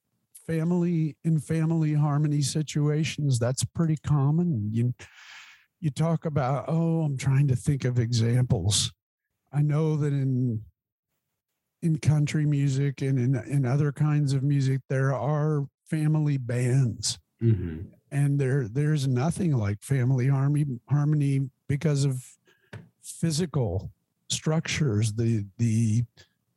family 0.47 1.15
in 1.23 1.39
family 1.39 1.93
harmony 1.93 2.41
situations, 2.41 3.37
that's 3.37 3.63
pretty 3.63 3.97
common. 3.97 4.69
You 4.71 4.93
you 5.81 5.89
talk 5.89 6.25
about, 6.25 6.65
oh, 6.67 7.01
I'm 7.03 7.17
trying 7.17 7.47
to 7.47 7.55
think 7.55 7.85
of 7.85 7.99
examples. 7.99 8.91
I 9.53 9.61
know 9.61 9.95
that 9.97 10.13
in 10.13 10.61
in 11.81 11.99
country 11.99 12.45
music 12.45 13.01
and 13.01 13.17
in, 13.17 13.35
in 13.49 13.65
other 13.65 13.91
kinds 13.91 14.33
of 14.33 14.43
music, 14.43 14.81
there 14.89 15.13
are 15.13 15.65
family 15.89 16.37
bands. 16.37 17.19
Mm-hmm. 17.41 17.87
And 18.11 18.39
there 18.39 18.67
there's 18.67 19.07
nothing 19.07 19.55
like 19.55 19.83
family 19.83 20.27
harmony 20.27 20.65
harmony 20.89 21.49
because 21.67 22.05
of 22.05 22.23
physical 23.03 23.91
structures, 24.29 25.13
the 25.13 25.45
the 25.57 26.03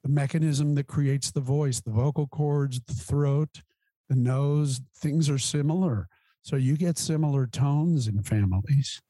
the 0.03 0.09
mechanism 0.09 0.75
that 0.75 0.87
creates 0.87 1.31
the 1.31 1.41
voice, 1.41 1.81
the 1.81 1.91
vocal 1.91 2.27
cords, 2.27 2.81
the 2.87 2.95
throat, 2.95 3.63
the 4.09 4.17
nose, 4.17 4.81
things 4.97 5.31
are 5.31 5.39
similar. 5.39 6.09
So 6.43 6.57
you 6.57 6.77
get 6.77 6.99
similar 6.99 7.47
tones 7.47 8.09
in 8.09 8.23
families. 8.23 9.01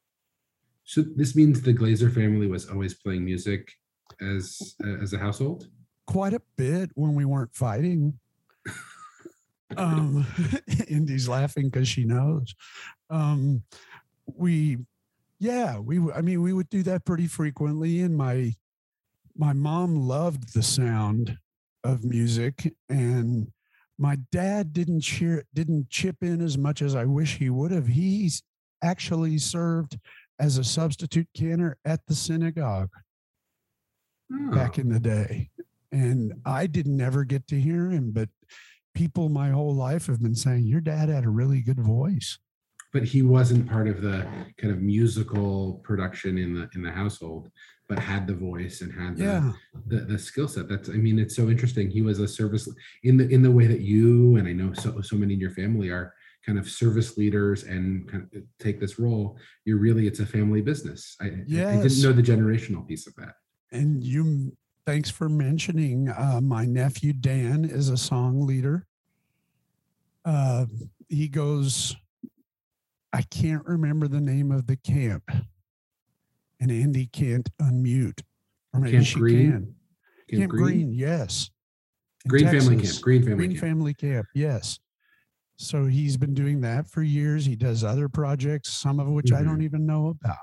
So 0.83 1.01
this 1.01 1.35
means 1.35 1.61
the 1.61 1.73
Glazer 1.73 2.13
family 2.13 2.47
was 2.47 2.69
always 2.69 2.93
playing 2.93 3.25
music 3.25 3.71
as 4.21 4.75
as 5.01 5.13
a 5.13 5.17
household? 5.17 5.67
Quite 6.05 6.33
a 6.33 6.41
bit 6.57 6.91
when 6.95 7.15
we 7.15 7.25
weren't 7.25 7.55
fighting. 7.55 8.19
Um 9.77 10.25
Andy's 10.89 11.27
laughing 11.27 11.69
because 11.69 11.87
she 11.87 12.05
knows. 12.05 12.53
Um 13.09 13.63
we 14.25 14.77
yeah, 15.43 15.77
we. 15.77 15.99
I 16.13 16.21
mean, 16.21 16.41
we 16.41 16.53
would 16.53 16.69
do 16.69 16.83
that 16.83 17.03
pretty 17.03 17.27
frequently, 17.27 17.99
and 17.99 18.15
my 18.15 18.53
my 19.35 19.51
mom 19.51 19.97
loved 19.97 20.53
the 20.53 20.63
sound 20.63 21.37
of 21.83 22.05
music, 22.05 22.73
and 22.87 23.51
my 23.97 24.19
dad 24.31 24.71
didn't 24.71 25.01
cheer 25.01 25.43
didn't 25.53 25.89
chip 25.89 26.15
in 26.21 26.39
as 26.39 26.57
much 26.57 26.81
as 26.81 26.95
I 26.95 27.03
wish 27.03 27.37
he 27.37 27.49
would 27.49 27.71
have. 27.71 27.87
He's 27.87 28.41
actually 28.81 29.37
served 29.37 29.99
as 30.39 30.57
a 30.57 30.63
substitute 30.63 31.27
cantor 31.35 31.77
at 31.83 32.05
the 32.07 32.15
synagogue 32.15 32.91
oh. 34.31 34.51
back 34.51 34.77
in 34.77 34.87
the 34.87 34.99
day, 34.99 35.49
and 35.91 36.33
I 36.45 36.67
didn't 36.67 37.01
ever 37.01 37.25
get 37.25 37.47
to 37.47 37.59
hear 37.59 37.89
him, 37.89 38.11
but 38.11 38.29
people 38.93 39.29
my 39.29 39.49
whole 39.49 39.73
life 39.73 40.07
have 40.07 40.21
been 40.21 40.35
saying 40.35 40.65
your 40.65 40.81
dad 40.81 41.09
had 41.09 41.25
a 41.25 41.29
really 41.29 41.61
good 41.61 41.79
voice. 41.79 42.37
But 42.91 43.03
he 43.03 43.23
wasn't 43.23 43.67
part 43.67 43.87
of 43.87 44.01
the 44.01 44.27
kind 44.57 44.71
of 44.71 44.81
musical 44.81 45.81
production 45.83 46.37
in 46.37 46.53
the 46.53 46.69
in 46.75 46.83
the 46.83 46.91
household 46.91 47.49
but 47.89 47.99
had 47.99 48.25
the 48.25 48.33
voice 48.33 48.81
and 48.81 48.93
had 48.93 49.17
the 49.17 49.23
yeah. 49.23 49.51
the, 49.87 49.97
the 50.05 50.17
skill 50.17 50.47
set. 50.47 50.69
That's 50.69 50.89
i 50.89 50.93
mean 50.93 51.19
it's 51.19 51.35
so 51.35 51.49
interesting. 51.49 51.89
He 51.89 52.01
was 52.01 52.19
a 52.19 52.27
service 52.27 52.67
in 53.03 53.17
the 53.17 53.27
in 53.27 53.41
the 53.41 53.51
way 53.51 53.67
that 53.67 53.81
you 53.81 54.37
and 54.37 54.47
i 54.47 54.53
know 54.53 54.73
so 54.73 55.01
so 55.01 55.15
many 55.15 55.33
in 55.33 55.39
your 55.39 55.51
family 55.51 55.89
are 55.89 56.13
kind 56.45 56.59
of 56.59 56.69
service 56.69 57.17
leaders 57.17 57.63
and 57.63 58.09
kind 58.09 58.23
of 58.23 58.41
uh, 58.41 58.45
take 58.59 58.79
this 58.79 58.99
role 58.99 59.37
you're 59.65 59.77
really 59.77 60.07
it's 60.07 60.19
a 60.19 60.25
family 60.25 60.61
business. 60.61 61.15
I, 61.21 61.31
yes. 61.47 61.77
I 61.77 61.81
didn't 61.81 62.01
know 62.03 62.11
the 62.11 62.21
generational 62.21 62.87
piece 62.87 63.07
of 63.07 63.15
that. 63.15 63.35
And 63.71 64.03
you 64.03 64.55
thanks 64.85 65.09
for 65.09 65.29
mentioning 65.29 66.09
uh, 66.09 66.39
my 66.41 66.65
nephew 66.65 67.13
dan 67.13 67.65
is 67.65 67.89
a 67.89 67.97
song 67.97 68.45
leader 68.45 68.85
uh, 70.25 70.65
he 71.09 71.27
goes 71.27 71.95
I 73.13 73.21
can't 73.21 73.63
remember 73.65 74.07
the 74.07 74.19
name 74.19 74.51
of 74.51 74.65
the 74.65 74.75
camp. 74.75 75.29
And 76.59 76.71
Andy 76.71 77.05
can't 77.05 77.47
unmute. 77.61 78.21
Or 78.73 78.79
maybe 78.79 78.93
camp 78.93 79.05
she 79.05 79.19
Green? 79.19 79.51
can. 79.51 79.75
Camp, 80.29 80.41
camp 80.41 80.51
Green? 80.51 80.63
Green? 80.63 80.93
yes. 80.93 81.51
In 82.25 82.29
Green 82.29 82.45
Texas. 82.45 82.67
Family 82.67 82.83
Camp. 82.83 83.01
Green 83.01 83.21
Family 83.21 83.37
Green 83.37 83.51
Camp. 83.51 83.61
Family 83.61 83.93
Camp, 83.93 84.27
yes. 84.33 84.79
So 85.57 85.85
he's 85.85 86.17
been 86.17 86.33
doing 86.33 86.61
that 86.61 86.87
for 86.87 87.03
years. 87.03 87.45
He 87.45 87.55
does 87.55 87.83
other 87.83 88.09
projects, 88.09 88.69
some 88.69 88.99
of 88.99 89.07
which 89.07 89.27
mm-hmm. 89.27 89.41
I 89.41 89.43
don't 89.43 89.61
even 89.61 89.85
know 89.85 90.07
about. 90.07 90.37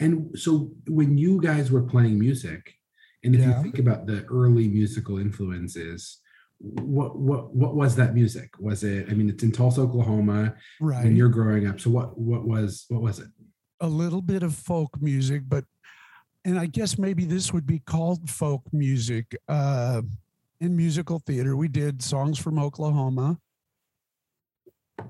And 0.00 0.36
so 0.36 0.72
when 0.88 1.18
you 1.18 1.40
guys 1.40 1.70
were 1.70 1.82
playing 1.82 2.18
music, 2.18 2.74
and 3.22 3.34
if 3.34 3.42
yeah. 3.42 3.56
you 3.56 3.62
think 3.62 3.78
about 3.78 4.06
the 4.06 4.24
early 4.24 4.66
musical 4.66 5.18
influences, 5.18 6.20
what 6.58 7.16
what 7.18 7.54
what 7.54 7.74
was 7.74 7.96
that 7.96 8.14
music? 8.14 8.50
Was 8.58 8.82
it? 8.82 9.08
I 9.10 9.12
mean, 9.12 9.28
it's 9.28 9.42
in 9.42 9.52
Tulsa, 9.52 9.82
Oklahoma. 9.82 10.54
Right. 10.80 11.04
And 11.04 11.16
you're 11.16 11.28
growing 11.28 11.66
up. 11.66 11.80
So 11.80 11.90
what 11.90 12.18
what 12.18 12.46
was 12.46 12.86
what 12.88 13.02
was 13.02 13.18
it? 13.18 13.28
A 13.80 13.86
little 13.86 14.22
bit 14.22 14.42
of 14.42 14.54
folk 14.54 15.00
music, 15.00 15.42
but 15.46 15.64
and 16.44 16.58
I 16.58 16.66
guess 16.66 16.98
maybe 16.98 17.24
this 17.24 17.52
would 17.52 17.66
be 17.66 17.78
called 17.80 18.28
folk 18.28 18.62
music. 18.72 19.36
Uh, 19.48 20.02
in 20.60 20.76
musical 20.76 21.18
theater, 21.18 21.56
we 21.56 21.68
did 21.68 22.02
songs 22.02 22.38
from 22.38 22.58
Oklahoma, 22.58 23.38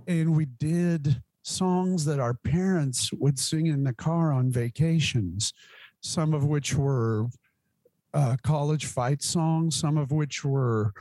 and 0.07 0.37
we 0.37 0.45
did 0.45 1.21
songs 1.43 2.05
that 2.05 2.21
our 2.21 2.35
parents 2.35 3.13
would 3.13 3.39
sing 3.39 3.67
in 3.67 3.85
the 3.85 3.95
car 3.95 4.33
on 4.33 4.51
vacations. 4.51 5.53
Some 6.03 6.35
of 6.35 6.45
which 6.45 6.75
were 6.75 7.27
uh, 8.15 8.37
college 8.43 8.87
fight 8.87 9.23
songs, 9.23 9.77
some 9.77 9.97
of 9.97 10.13
which 10.13 10.45
were 10.45 10.93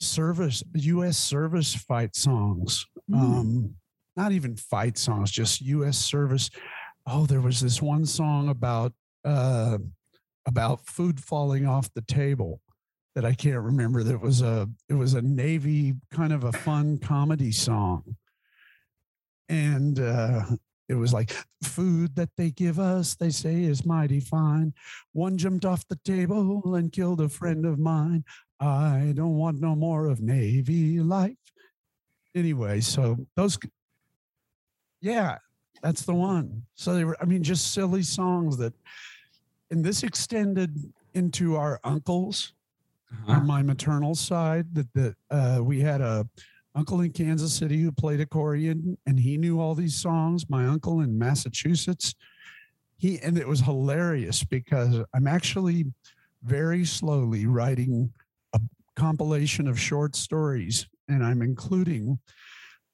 service 0.00 0.62
U.S. 0.74 1.16
service 1.16 1.74
fight 1.74 2.14
songs. 2.14 2.84
Mm. 3.10 3.16
Um, 3.16 3.74
not 4.16 4.32
even 4.32 4.56
fight 4.56 4.98
songs, 4.98 5.30
just 5.30 5.60
U.S. 5.62 5.96
service. 5.96 6.50
Oh, 7.06 7.26
there 7.26 7.40
was 7.40 7.60
this 7.60 7.80
one 7.80 8.04
song 8.04 8.48
about 8.48 8.92
uh, 9.24 9.78
about 10.46 10.84
food 10.86 11.20
falling 11.20 11.66
off 11.66 11.92
the 11.94 12.02
table 12.02 12.60
that 13.14 13.24
I 13.24 13.32
can't 13.32 13.60
remember. 13.60 14.02
That 14.02 14.20
was 14.20 14.42
a 14.42 14.68
it 14.88 14.94
was 14.94 15.14
a 15.14 15.22
Navy 15.22 15.94
kind 16.10 16.32
of 16.32 16.44
a 16.44 16.52
fun 16.52 16.98
comedy 16.98 17.52
song, 17.52 18.16
and 19.48 19.98
uh, 19.98 20.44
it 20.88 20.94
was 20.94 21.12
like 21.12 21.32
food 21.62 22.14
that 22.16 22.30
they 22.36 22.50
give 22.50 22.78
us, 22.78 23.14
they 23.14 23.30
say 23.30 23.62
is 23.62 23.86
mighty 23.86 24.20
fine. 24.20 24.74
One 25.12 25.38
jumped 25.38 25.64
off 25.64 25.86
the 25.88 25.98
table 26.04 26.74
and 26.74 26.92
killed 26.92 27.20
a 27.20 27.28
friend 27.28 27.64
of 27.64 27.78
mine. 27.78 28.24
I 28.60 29.12
don't 29.16 29.36
want 29.36 29.60
no 29.60 29.74
more 29.74 30.06
of 30.06 30.20
Navy 30.20 31.00
life. 31.00 31.36
Anyway, 32.34 32.80
so 32.80 33.16
those, 33.36 33.58
yeah, 35.00 35.38
that's 35.82 36.02
the 36.02 36.14
one. 36.14 36.62
So 36.74 36.94
they 36.94 37.04
were, 37.04 37.16
I 37.20 37.24
mean, 37.24 37.42
just 37.42 37.74
silly 37.74 38.02
songs 38.02 38.56
that, 38.58 38.72
and 39.70 39.84
this 39.84 40.02
extended 40.02 40.76
into 41.14 41.56
our 41.56 41.80
uncles 41.84 42.52
uh-huh. 43.10 43.32
on 43.32 43.46
my 43.46 43.62
maternal 43.62 44.14
side. 44.14 44.74
That 44.74 44.92
that 44.94 45.16
uh, 45.30 45.62
we 45.62 45.80
had 45.80 46.00
a 46.00 46.28
uncle 46.74 47.00
in 47.00 47.12
Kansas 47.12 47.52
City 47.52 47.80
who 47.80 47.92
played 47.92 48.20
accordion 48.20 48.96
and 49.06 49.18
he 49.18 49.36
knew 49.36 49.60
all 49.60 49.74
these 49.74 50.00
songs. 50.00 50.48
My 50.48 50.66
uncle 50.66 51.00
in 51.00 51.18
Massachusetts, 51.18 52.14
he 52.96 53.18
and 53.20 53.36
it 53.36 53.46
was 53.46 53.60
hilarious 53.60 54.44
because 54.44 55.04
I'm 55.14 55.26
actually 55.26 55.86
very 56.42 56.84
slowly 56.84 57.46
writing 57.46 58.12
a 58.52 58.60
compilation 58.96 59.68
of 59.68 59.78
short 59.78 60.16
stories 60.16 60.88
and 61.08 61.24
I'm 61.24 61.42
including 61.42 62.18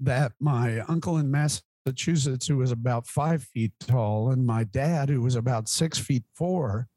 that 0.00 0.32
my 0.40 0.80
uncle 0.80 1.18
in 1.18 1.30
Massachusetts, 1.30 2.46
who 2.46 2.56
was 2.58 2.70
about 2.70 3.06
five 3.06 3.42
feet 3.42 3.72
tall, 3.80 4.30
and 4.30 4.46
my 4.46 4.64
dad, 4.64 5.08
who 5.08 5.20
was 5.20 5.34
about 5.34 5.68
six 5.68 5.98
feet 5.98 6.24
four, 6.34 6.88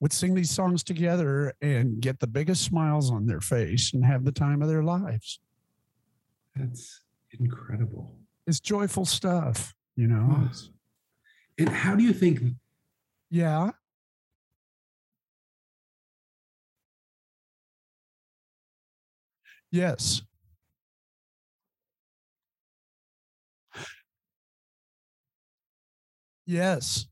would 0.00 0.12
sing 0.12 0.34
these 0.34 0.50
songs 0.50 0.82
together 0.82 1.52
and 1.60 2.00
get 2.00 2.20
the 2.20 2.26
biggest 2.26 2.62
smiles 2.62 3.10
on 3.10 3.26
their 3.26 3.40
face 3.40 3.92
and 3.94 4.04
have 4.04 4.24
the 4.24 4.32
time 4.32 4.62
of 4.62 4.68
their 4.68 4.82
lives. 4.82 5.40
That's 6.58 7.00
incredible. 7.38 8.18
It's 8.46 8.60
joyful 8.60 9.04
stuff, 9.04 9.74
you 9.96 10.06
know. 10.08 10.48
And 11.58 11.68
how 11.68 11.94
do 11.94 12.02
you 12.02 12.12
think? 12.12 12.40
Yeah. 13.30 13.70
Yes. 19.70 20.22
Yes. 26.46 27.06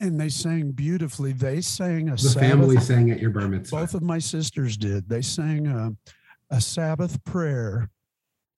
And 0.00 0.18
they 0.18 0.28
sang 0.30 0.72
beautifully. 0.72 1.32
They 1.32 1.60
sang 1.60 2.08
a 2.08 2.12
the 2.12 2.18
Sabbath, 2.18 2.48
family 2.48 2.76
sang 2.78 3.10
at 3.10 3.20
your 3.20 3.30
bar 3.30 3.48
mitzvah. 3.48 3.76
Both 3.76 3.94
of 3.94 4.02
my 4.02 4.18
sisters 4.18 4.76
did. 4.76 5.08
They 5.08 5.22
sang 5.22 5.66
a, 5.66 5.92
a 6.50 6.60
Sabbath 6.60 7.22
prayer, 7.24 7.90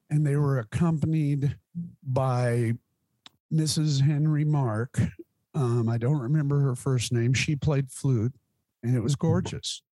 and 0.08 0.25
they 0.26 0.37
were 0.37 0.58
accompanied 0.58 1.56
by 2.02 2.75
Mrs. 3.52 4.00
Henry 4.00 4.44
Mark. 4.44 4.99
Um, 5.54 5.88
I 5.88 5.99
don't 5.99 6.20
remember 6.20 6.61
her 6.61 6.76
first 6.76 7.12
name. 7.12 7.34
She 7.34 7.56
played 7.56 7.90
flute, 7.90 8.32
and 8.82 8.96
it 8.96 9.00
was 9.00 9.16
gorgeous. 9.16 9.82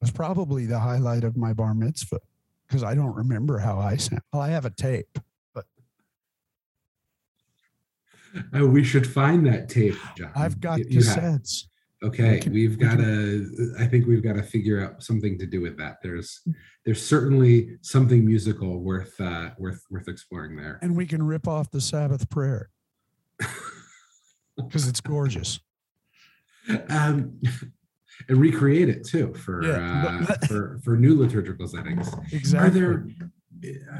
It 0.00 0.04
was 0.04 0.10
probably 0.10 0.66
the 0.66 0.80
highlight 0.80 1.24
of 1.24 1.36
my 1.36 1.52
bar 1.52 1.74
mitzvah 1.74 2.20
because 2.66 2.82
I 2.82 2.94
don't 2.94 3.14
remember 3.14 3.58
how 3.58 3.78
I 3.78 3.96
sang. 3.96 4.20
Well, 4.32 4.42
I 4.42 4.50
have 4.50 4.64
a 4.64 4.70
tape. 4.70 5.18
Uh, 8.56 8.66
we 8.66 8.84
should 8.84 9.06
find 9.06 9.46
that 9.46 9.68
tape, 9.68 9.96
John. 10.16 10.32
I've 10.34 10.60
got 10.60 10.78
you 10.78 11.00
cassettes. 11.00 11.62
Have. 12.02 12.10
Okay, 12.10 12.38
can, 12.38 12.52
we've 12.52 12.78
got 12.78 12.98
to. 12.98 13.74
I 13.78 13.86
think 13.86 14.06
we've 14.06 14.22
got 14.22 14.34
to 14.34 14.42
figure 14.42 14.84
out 14.84 15.02
something 15.02 15.36
to 15.38 15.46
do 15.46 15.60
with 15.60 15.76
that. 15.78 15.96
There's, 16.02 16.40
there's 16.84 17.04
certainly 17.04 17.76
something 17.82 18.24
musical 18.24 18.78
worth, 18.78 19.20
uh, 19.20 19.50
worth, 19.58 19.82
worth 19.90 20.06
exploring 20.06 20.56
there. 20.56 20.78
And 20.80 20.96
we 20.96 21.06
can 21.06 21.24
rip 21.24 21.48
off 21.48 21.70
the 21.72 21.80
Sabbath 21.80 22.30
prayer 22.30 22.70
because 24.56 24.86
it's 24.86 25.00
gorgeous. 25.00 25.58
Um, 26.88 27.40
and 28.28 28.38
recreate 28.38 28.88
it 28.88 29.06
too 29.06 29.32
for 29.34 29.64
yeah. 29.64 30.24
uh, 30.28 30.46
for 30.46 30.80
for 30.82 30.96
new 30.96 31.16
liturgical 31.16 31.66
settings. 31.66 32.08
Exactly. 32.32 32.68
Are 32.68 32.70
there 32.70 33.06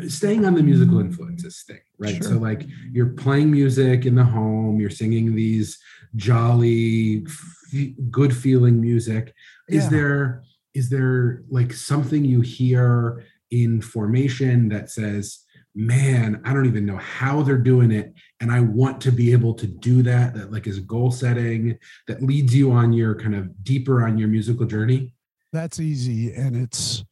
staying 0.09 0.45
on 0.45 0.55
the 0.55 0.63
musical 0.63 0.99
mm. 0.99 1.07
influences 1.07 1.65
thing, 1.67 1.81
right? 1.99 2.23
Sure. 2.23 2.35
So 2.35 2.39
like 2.39 2.67
you're 2.93 3.11
playing 3.11 3.51
music 3.51 4.07
in 4.07 4.15
the 4.15 4.25
home, 4.25 4.81
you're 4.81 4.91
singing 4.91 5.35
these 5.35 5.79
jolly, 6.17 7.25
f- 7.27 7.89
good 8.11 8.37
feeling 8.37 8.81
music. 8.81 9.35
Is 9.69 9.85
yeah. 9.85 9.91
there 9.91 10.43
is 10.75 10.91
there 10.91 11.43
like 11.51 11.73
something 11.73 12.25
you 12.25 12.41
hear 12.41 13.25
in 13.51 13.81
formation 13.81 14.69
that 14.69 14.91
says, 14.91 15.41
"Man, 15.75 16.41
I 16.45 16.53
don't 16.53 16.67
even 16.67 16.87
know 16.87 16.99
how 16.99 17.43
they're 17.43 17.59
doing 17.59 17.91
it, 17.91 18.15
and 18.41 18.53
I 18.53 18.61
want 18.61 19.01
to 19.03 19.13
be 19.13 19.33
able 19.33 19.55
to 19.55 19.67
do 19.67 20.03
that." 20.03 20.35
That 20.35 20.53
like 20.53 20.67
is 20.67 20.79
goal 20.81 21.11
setting 21.11 21.79
that 22.07 22.23
leads 22.23 22.55
you 22.55 22.73
on 22.73 22.93
your 22.93 23.15
kind 23.15 23.35
of 23.35 23.65
deeper 23.65 24.07
on 24.07 24.19
your 24.19 24.29
musical 24.29 24.67
journey. 24.67 25.15
That's 25.53 25.81
easy, 25.81 26.33
and 26.33 26.55
it's 26.55 27.05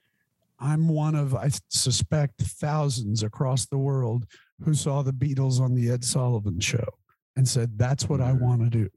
I'm 0.58 0.88
one 0.88 1.14
of, 1.14 1.34
I 1.34 1.50
suspect, 1.68 2.40
thousands 2.42 3.22
across 3.22 3.66
the 3.66 3.78
world 3.78 4.26
who 4.64 4.74
saw 4.74 5.02
the 5.02 5.12
Beatles 5.12 5.60
on 5.60 5.74
the 5.74 5.90
Ed 5.90 6.04
Sullivan 6.04 6.60
show 6.60 6.86
and 7.36 7.46
said, 7.46 7.78
that's 7.78 8.08
what 8.08 8.20
I 8.20 8.32
want 8.32 8.62
to 8.62 8.70
do. 8.70 8.88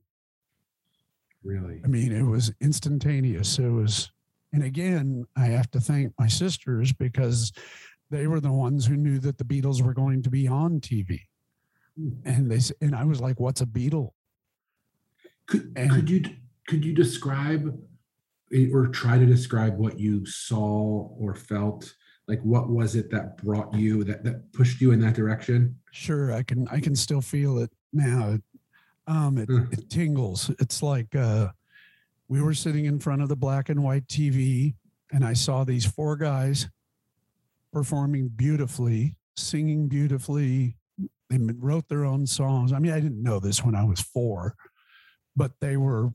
Really? 1.43 1.81
I 1.83 1.87
mean, 1.87 2.11
it 2.11 2.23
was 2.23 2.53
instantaneous. 2.61 3.59
It 3.59 3.69
was, 3.69 4.11
and 4.53 4.63
again, 4.63 5.25
I 5.35 5.45
have 5.45 5.69
to 5.71 5.79
thank 5.79 6.13
my 6.17 6.27
sisters 6.27 6.93
because 6.93 7.51
they 8.09 8.27
were 8.27 8.39
the 8.39 8.51
ones 8.51 8.85
who 8.85 8.95
knew 8.97 9.19
that 9.19 9.37
the 9.37 9.43
Beatles 9.43 9.81
were 9.81 9.93
going 9.93 10.23
to 10.23 10.29
be 10.29 10.47
on 10.47 10.79
TV. 10.79 11.21
Hmm. 11.97 12.09
And 12.25 12.51
they 12.51 12.59
and 12.81 12.95
I 12.95 13.03
was 13.03 13.21
like, 13.21 13.39
"What's 13.39 13.61
a 13.61 13.65
Beatle?" 13.65 14.11
Could 15.47 15.73
and, 15.75 15.91
could 15.91 16.09
you 16.09 16.23
could 16.67 16.83
you 16.83 16.93
describe 16.93 17.79
or 18.73 18.87
try 18.87 19.17
to 19.17 19.25
describe 19.25 19.77
what 19.77 19.99
you 19.99 20.25
saw 20.25 21.09
or 21.19 21.35
felt? 21.35 21.93
Like 22.27 22.41
what 22.41 22.69
was 22.69 22.95
it 22.95 23.09
that 23.11 23.37
brought 23.37 23.73
you 23.73 24.03
that 24.03 24.23
that 24.23 24.51
pushed 24.53 24.81
you 24.81 24.91
in 24.91 24.99
that 25.01 25.15
direction? 25.15 25.75
Sure 25.91 26.31
i 26.31 26.43
can 26.43 26.67
i 26.69 26.79
can 26.79 26.95
still 26.95 27.21
feel 27.21 27.59
it 27.59 27.71
now. 27.91 28.37
Um 29.07 29.37
it, 29.37 29.47
hmm. 29.47 29.65
it 29.71 29.89
tingles. 29.89 30.51
It's 30.59 30.83
like 30.83 31.15
uh 31.15 31.49
we 32.27 32.41
were 32.41 32.53
sitting 32.53 32.85
in 32.85 32.99
front 32.99 33.23
of 33.23 33.29
the 33.29 33.35
black 33.35 33.69
and 33.69 33.83
white 33.83 34.07
tv 34.07 34.75
and 35.11 35.25
i 35.25 35.33
saw 35.33 35.63
these 35.63 35.85
four 35.85 36.15
guys 36.15 36.69
performing 37.73 38.29
beautifully 38.29 39.15
singing 39.35 39.87
beautifully. 39.87 40.75
They 41.29 41.37
wrote 41.39 41.87
their 41.87 42.05
own 42.05 42.27
songs. 42.27 42.73
I 42.73 42.79
mean 42.79 42.91
i 42.91 42.99
didn't 42.99 43.23
know 43.23 43.39
this 43.39 43.63
when 43.63 43.75
i 43.75 43.83
was 43.83 44.01
four 44.01 44.55
but 45.35 45.53
they 45.61 45.77
were 45.77 46.09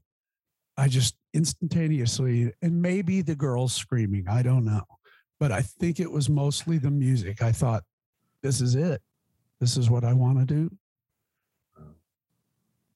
I 0.76 0.88
just 0.88 1.16
instantaneously, 1.32 2.52
and 2.62 2.82
maybe 2.82 3.22
the 3.22 3.34
girls 3.34 3.74
screaming, 3.74 4.26
I 4.28 4.42
don't 4.42 4.64
know. 4.64 4.82
But 5.38 5.52
I 5.52 5.62
think 5.62 6.00
it 6.00 6.10
was 6.10 6.28
mostly 6.28 6.78
the 6.78 6.90
music. 6.90 7.42
I 7.42 7.52
thought, 7.52 7.84
this 8.42 8.60
is 8.60 8.74
it. 8.74 9.00
This 9.60 9.76
is 9.76 9.90
what 9.90 10.04
I 10.04 10.12
want 10.12 10.38
to 10.38 10.44
do. 10.44 10.70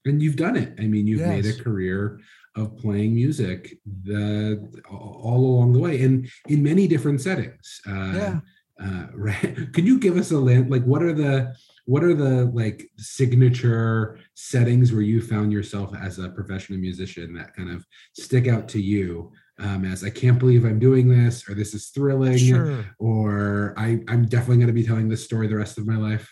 And 0.05 0.21
you've 0.21 0.37
done 0.37 0.55
it. 0.55 0.73
I 0.79 0.87
mean, 0.87 1.07
you've 1.07 1.19
yes. 1.19 1.43
made 1.43 1.45
a 1.45 1.63
career 1.63 2.19
of 2.55 2.77
playing 2.77 3.13
music 3.13 3.77
the 4.03 4.67
all 4.89 5.39
along 5.39 5.73
the 5.73 5.79
way, 5.79 6.01
and 6.01 6.29
in 6.47 6.63
many 6.63 6.87
different 6.87 7.21
settings. 7.21 7.81
Uh, 7.87 8.13
yeah. 8.15 8.39
Uh, 8.81 9.05
right. 9.13 9.73
Can 9.73 9.85
you 9.85 9.99
give 9.99 10.17
us 10.17 10.31
a 10.31 10.39
land? 10.39 10.69
Like, 10.69 10.83
what 10.83 11.03
are 11.03 11.13
the 11.13 11.55
what 11.89 12.03
are 12.03 12.13
the 12.13 12.45
like 12.53 12.87
signature 12.97 14.19
settings 14.35 14.93
where 14.93 15.01
you 15.01 15.19
found 15.19 15.51
yourself 15.51 15.91
as 15.99 16.19
a 16.19 16.29
professional 16.29 16.77
musician 16.77 17.33
that 17.33 17.55
kind 17.55 17.71
of 17.71 17.83
stick 18.13 18.47
out 18.47 18.67
to 18.67 18.79
you 18.79 19.31
um, 19.57 19.83
as 19.83 20.03
I 20.03 20.11
can't 20.11 20.37
believe 20.37 20.65
I'm 20.65 20.77
doing 20.77 21.07
this, 21.07 21.49
or 21.49 21.55
this 21.55 21.73
is 21.73 21.87
thrilling, 21.87 22.37
sure. 22.37 22.85
or 22.99 23.73
I, 23.75 24.01
I'm 24.07 24.27
definitely 24.27 24.57
going 24.57 24.67
to 24.67 24.73
be 24.73 24.85
telling 24.85 25.09
this 25.09 25.25
story 25.25 25.47
the 25.47 25.57
rest 25.57 25.79
of 25.79 25.87
my 25.87 25.97
life. 25.97 26.31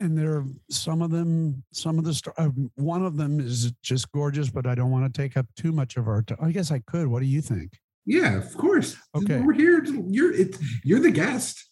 And 0.00 0.18
there 0.18 0.38
are 0.38 0.44
some 0.70 1.00
of 1.02 1.12
them, 1.12 1.62
some 1.72 2.00
of 2.00 2.04
the 2.04 2.12
sto- 2.12 2.34
uh, 2.36 2.48
one 2.74 3.06
of 3.06 3.16
them 3.16 3.38
is 3.38 3.72
just 3.82 4.10
gorgeous, 4.10 4.50
but 4.50 4.66
I 4.66 4.74
don't 4.74 4.90
want 4.90 5.14
to 5.14 5.22
take 5.22 5.36
up 5.36 5.46
too 5.56 5.70
much 5.70 5.96
of 5.96 6.08
our 6.08 6.22
time. 6.22 6.38
I 6.42 6.50
guess 6.50 6.72
I 6.72 6.80
could. 6.80 7.06
What 7.06 7.20
do 7.20 7.26
you 7.26 7.42
think? 7.42 7.78
Yeah, 8.06 8.36
of 8.36 8.56
course. 8.56 8.96
Okay, 9.16 9.38
we're 9.38 9.52
here. 9.52 9.80
To, 9.82 10.04
you're 10.10 10.34
it. 10.34 10.56
You're 10.82 11.00
the 11.00 11.12
guest. 11.12 11.64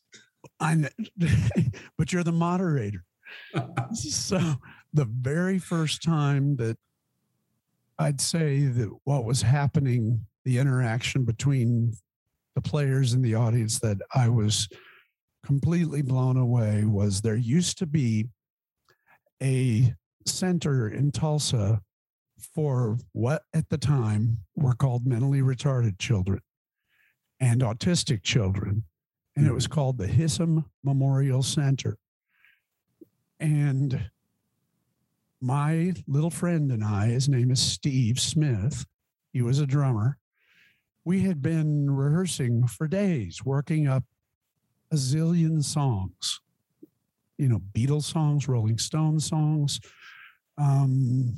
I'm, 0.61 0.87
but 1.99 2.13
you're 2.13 2.23
the 2.23 2.31
moderator. 2.31 3.05
So 3.95 4.39
the 4.93 5.05
very 5.07 5.59
first 5.59 6.03
time 6.03 6.57
that 6.57 6.77
I'd 7.99 8.21
say 8.21 8.67
that 8.67 8.91
what 9.05 9.25
was 9.25 9.43
happening, 9.43 10.27
the 10.45 10.59
interaction 10.59 11.25
between 11.25 11.95
the 12.55 12.61
players 12.61 13.13
and 13.13 13.25
the 13.25 13.35
audience 13.35 13.79
that 13.81 13.99
I 14.15 14.29
was 14.29 14.69
completely 15.45 16.03
blown 16.03 16.37
away 16.37 16.85
was 16.85 17.21
there 17.21 17.37
used 17.37 17.79
to 17.79 17.87
be 17.87 18.29
a 19.43 19.95
center 20.27 20.89
in 20.89 21.13
Tulsa 21.13 21.81
for 22.55 22.99
what 23.13 23.43
at 23.53 23.69
the 23.69 23.79
time 23.79 24.39
were 24.57 24.75
called 24.75 25.07
mentally 25.07 25.41
retarded 25.41 25.99
children 25.99 26.41
and 27.41 27.61
autistic 27.63 28.23
children. 28.23 28.85
And 29.37 29.47
it 29.47 29.53
was 29.53 29.65
mm-hmm. 29.65 29.75
called 29.75 29.99
the 29.99 30.07
Hissom 30.07 30.65
Memorial 30.85 31.43
Center. 31.43 31.97
And 33.45 34.09
my 35.39 35.93
little 36.07 36.31
friend 36.31 36.73
and 36.73 36.83
I, 36.83 37.09
his 37.09 37.29
name 37.29 37.51
is 37.51 37.61
Steve 37.61 38.19
Smith, 38.19 38.87
he 39.35 39.43
was 39.43 39.61
a 39.61 39.67
drummer. 39.67 40.17
We 41.05 41.21
had 41.25 41.43
been 41.43 41.91
rehearsing 41.91 42.67
for 42.67 42.89
days, 42.89 43.45
working 43.45 43.87
up 43.87 44.05
a 44.91 44.95
zillion 44.95 45.63
songs, 45.63 46.41
you 47.37 47.51
know, 47.51 47.61
Beatles 47.75 48.05
songs, 48.05 48.49
Rolling 48.49 48.79
Stones 48.79 49.29
songs, 49.29 49.79
um, 50.57 51.37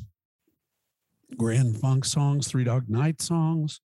Grand 1.37 1.77
Funk 1.77 2.05
songs, 2.05 2.47
Three 2.47 2.63
Dog 2.63 2.89
Night 2.89 3.21
songs. 3.21 3.81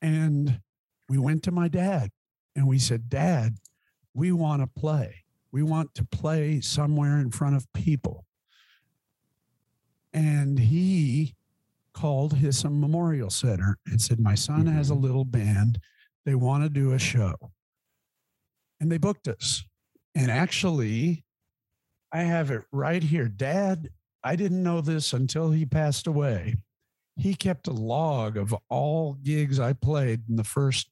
And 0.00 0.60
we 1.08 1.18
went 1.18 1.42
to 1.42 1.50
my 1.50 1.66
dad 1.66 2.12
and 2.54 2.68
we 2.68 2.78
said, 2.78 3.08
Dad, 3.08 3.56
we 4.14 4.30
want 4.30 4.62
to 4.62 4.80
play. 4.80 5.21
We 5.52 5.62
want 5.62 5.94
to 5.96 6.04
play 6.04 6.60
somewhere 6.60 7.18
in 7.18 7.30
front 7.30 7.56
of 7.56 7.70
people. 7.72 8.24
And 10.12 10.58
he 10.58 11.34
called 11.92 12.34
Hissom 12.34 12.80
Memorial 12.80 13.30
Center 13.30 13.78
and 13.86 14.00
said, 14.00 14.18
My 14.18 14.34
son 14.34 14.66
has 14.66 14.90
a 14.90 14.94
mm-hmm. 14.94 15.02
little 15.02 15.24
band. 15.24 15.78
They 16.24 16.34
want 16.34 16.64
to 16.64 16.70
do 16.70 16.92
a 16.92 16.98
show. 16.98 17.34
And 18.80 18.90
they 18.90 18.98
booked 18.98 19.28
us. 19.28 19.64
And 20.14 20.30
actually, 20.30 21.24
I 22.12 22.22
have 22.22 22.50
it 22.50 22.62
right 22.72 23.02
here. 23.02 23.28
Dad, 23.28 23.88
I 24.24 24.36
didn't 24.36 24.62
know 24.62 24.80
this 24.80 25.12
until 25.12 25.50
he 25.50 25.64
passed 25.64 26.06
away. 26.06 26.56
He 27.16 27.34
kept 27.34 27.66
a 27.66 27.72
log 27.72 28.36
of 28.36 28.54
all 28.68 29.14
gigs 29.22 29.60
I 29.60 29.74
played 29.74 30.22
in 30.28 30.36
the 30.36 30.44
first 30.44 30.88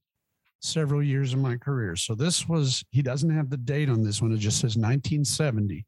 several 0.60 1.02
years 1.02 1.32
of 1.32 1.40
my 1.40 1.56
career. 1.56 1.96
So 1.96 2.14
this 2.14 2.48
was, 2.48 2.84
he 2.90 3.02
doesn't 3.02 3.30
have 3.30 3.50
the 3.50 3.56
date 3.56 3.88
on 3.88 4.02
this 4.02 4.22
one. 4.22 4.32
It 4.32 4.38
just 4.38 4.58
says 4.58 4.76
1970. 4.76 5.86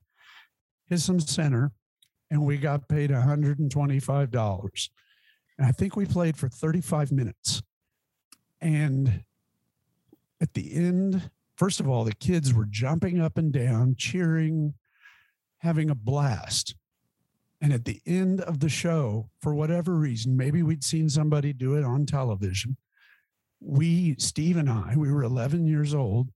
Hissom 0.91 1.21
Center, 1.21 1.73
and 2.31 2.45
we 2.45 2.57
got 2.59 2.89
paid 2.89 3.11
$125. 3.11 4.89
And 5.59 5.67
I 5.67 5.71
think 5.71 5.97
we 5.97 6.07
played 6.07 6.37
for 6.37 6.49
35 6.49 7.13
minutes. 7.13 7.63
And 8.61 9.25
at 10.41 10.55
the 10.55 10.75
end, 10.75 11.31
first 11.57 11.81
of 11.81 11.89
all, 11.89 12.05
the 12.05 12.15
kids 12.15 12.53
were 12.53 12.67
jumping 12.67 13.21
up 13.21 13.39
and 13.39 13.53
down, 13.53 13.95
cheering, 13.97 14.75
having 15.59 15.91
a 15.91 15.95
blast. 15.95 16.75
And 17.61 17.73
at 17.73 17.85
the 17.85 18.01
end 18.07 18.41
of 18.41 18.61
the 18.61 18.69
show, 18.69 19.31
for 19.41 19.55
whatever 19.55 19.95
reason, 19.95 20.37
maybe 20.37 20.63
we'd 20.63 20.83
seen 20.83 21.09
somebody 21.09 21.53
do 21.53 21.77
it 21.77 21.85
on 21.85 22.07
television. 22.07 22.77
We, 23.65 24.17
Steve 24.19 24.57
and 24.57 24.69
I, 24.69 24.95
we 24.97 25.13
were 25.13 25.23
11 25.23 25.67
years 25.67 25.95
old. 25.95 26.31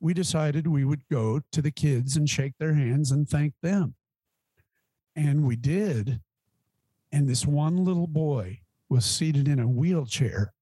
We 0.00 0.14
decided 0.14 0.66
we 0.66 0.84
would 0.84 1.08
go 1.10 1.40
to 1.50 1.60
the 1.60 1.72
kids 1.72 2.16
and 2.16 2.28
shake 2.30 2.54
their 2.58 2.74
hands 2.74 3.10
and 3.10 3.28
thank 3.28 3.54
them. 3.62 3.94
And 5.16 5.44
we 5.44 5.56
did. 5.56 6.20
And 7.10 7.28
this 7.28 7.44
one 7.44 7.84
little 7.84 8.06
boy 8.06 8.60
was 8.88 9.04
seated 9.04 9.48
in 9.48 9.58
a 9.58 9.68
wheelchair. 9.68 10.52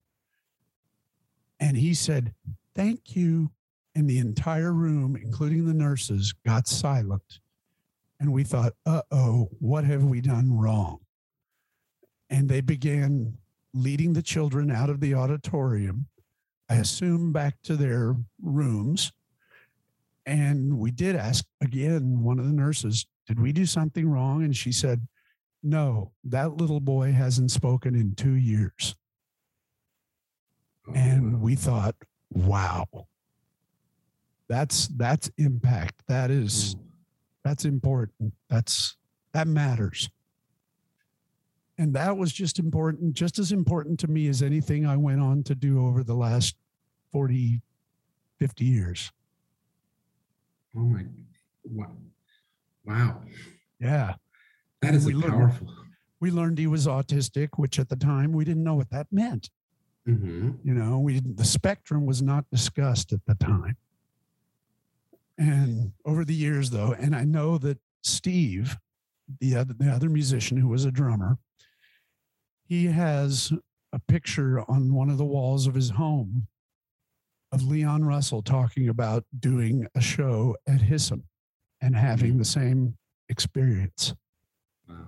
And 1.61 1.76
he 1.76 1.94
said, 1.94 2.35
Thank 2.74 3.16
you. 3.16 3.50
And 3.94 4.09
the 4.09 4.18
entire 4.18 4.72
room, 4.72 5.16
including 5.16 5.66
the 5.66 5.74
nurses, 5.74 6.35
got 6.44 6.68
silent. 6.68 7.40
And 8.20 8.33
we 8.33 8.44
thought, 8.44 8.74
uh 8.85 9.02
oh, 9.11 9.48
what 9.59 9.85
have 9.85 10.05
we 10.05 10.20
done 10.20 10.52
wrong? 10.52 10.98
And 12.29 12.48
they 12.48 12.61
began 12.61 13.38
leading 13.76 14.12
the 14.12 14.22
children 14.22 14.70
out 14.70 14.90
of 14.90 15.00
the 15.00 15.14
auditorium, 15.14 16.06
I 16.68 16.76
assume 16.76 17.32
back 17.32 17.62
to 17.64 17.76
their 17.76 18.16
rooms. 18.42 19.12
And 20.24 20.78
we 20.78 20.90
did 20.90 21.14
ask 21.14 21.44
again, 21.60 22.22
one 22.22 22.38
of 22.38 22.46
the 22.46 22.52
nurses, 22.52 23.06
did 23.26 23.38
we 23.40 23.52
do 23.52 23.66
something 23.66 24.08
wrong? 24.08 24.42
And 24.42 24.56
she 24.56 24.72
said, 24.72 25.06
no, 25.62 26.12
that 26.24 26.56
little 26.56 26.80
boy 26.80 27.12
hasn't 27.12 27.50
spoken 27.50 27.94
in 27.94 28.14
two 28.14 28.34
years. 28.34 28.94
And 30.94 31.34
mm. 31.34 31.40
we 31.40 31.56
thought, 31.56 31.96
wow, 32.30 32.86
that's 34.48 34.86
that's 34.88 35.30
impact. 35.38 36.02
That 36.06 36.30
is 36.30 36.76
mm. 36.76 36.80
that's 37.44 37.64
important. 37.64 38.32
That's 38.48 38.96
that 39.32 39.48
matters. 39.48 40.08
And 41.78 41.94
that 41.94 42.16
was 42.16 42.32
just 42.32 42.58
important, 42.58 43.12
just 43.14 43.38
as 43.38 43.52
important 43.52 44.00
to 44.00 44.08
me 44.08 44.28
as 44.28 44.42
anything 44.42 44.86
I 44.86 44.96
went 44.96 45.20
on 45.20 45.42
to 45.44 45.54
do 45.54 45.86
over 45.86 46.02
the 46.02 46.14
last 46.14 46.56
40, 47.12 47.60
50 48.38 48.64
years. 48.64 49.12
Oh 50.76 50.80
my 50.80 51.04
wow. 51.64 51.90
Wow. 52.84 53.22
Yeah. 53.80 54.14
That 54.80 54.94
is 54.94 55.04
we 55.06 55.12
a 55.12 55.16
learned- 55.16 55.32
powerful. 55.32 55.68
We 56.18 56.30
learned 56.30 56.58
he 56.58 56.66
was 56.66 56.86
autistic, 56.86 57.50
which 57.56 57.78
at 57.78 57.90
the 57.90 57.96
time 57.96 58.32
we 58.32 58.44
didn't 58.46 58.64
know 58.64 58.74
what 58.74 58.88
that 58.90 59.06
meant. 59.12 59.50
hmm 60.06 60.52
You 60.64 60.72
know, 60.72 60.98
we 60.98 61.20
the 61.20 61.44
spectrum 61.44 62.06
was 62.06 62.22
not 62.22 62.48
discussed 62.50 63.12
at 63.12 63.20
the 63.26 63.34
time. 63.34 63.76
And 65.38 65.92
over 66.06 66.24
the 66.24 66.34
years, 66.34 66.70
though, 66.70 66.92
and 66.98 67.14
I 67.14 67.24
know 67.24 67.58
that 67.58 67.78
Steve, 68.02 68.78
the 69.40 69.56
other, 69.56 69.74
the 69.74 69.90
other 69.90 70.08
musician 70.08 70.56
who 70.56 70.68
was 70.68 70.86
a 70.86 70.90
drummer, 70.90 71.36
he 72.68 72.87
has 72.87 73.52
a 73.92 73.98
picture 73.98 74.61
on 74.68 74.92
one 74.92 75.09
of 75.11 75.18
the 75.18 75.24
walls 75.24 75.66
of 75.66 75.74
his 75.74 75.90
home 75.90 76.48
of 77.52 77.62
Leon 77.62 78.05
Russell 78.05 78.42
talking 78.42 78.88
about 78.88 79.24
doing 79.38 79.87
a 79.94 80.00
show 80.00 80.57
at 80.66 80.81
Hissom 80.81 81.22
and 81.81 81.94
having 81.94 82.38
the 82.38 82.44
same 82.44 82.96
experience. 83.29 84.14
Wow. 84.88 85.07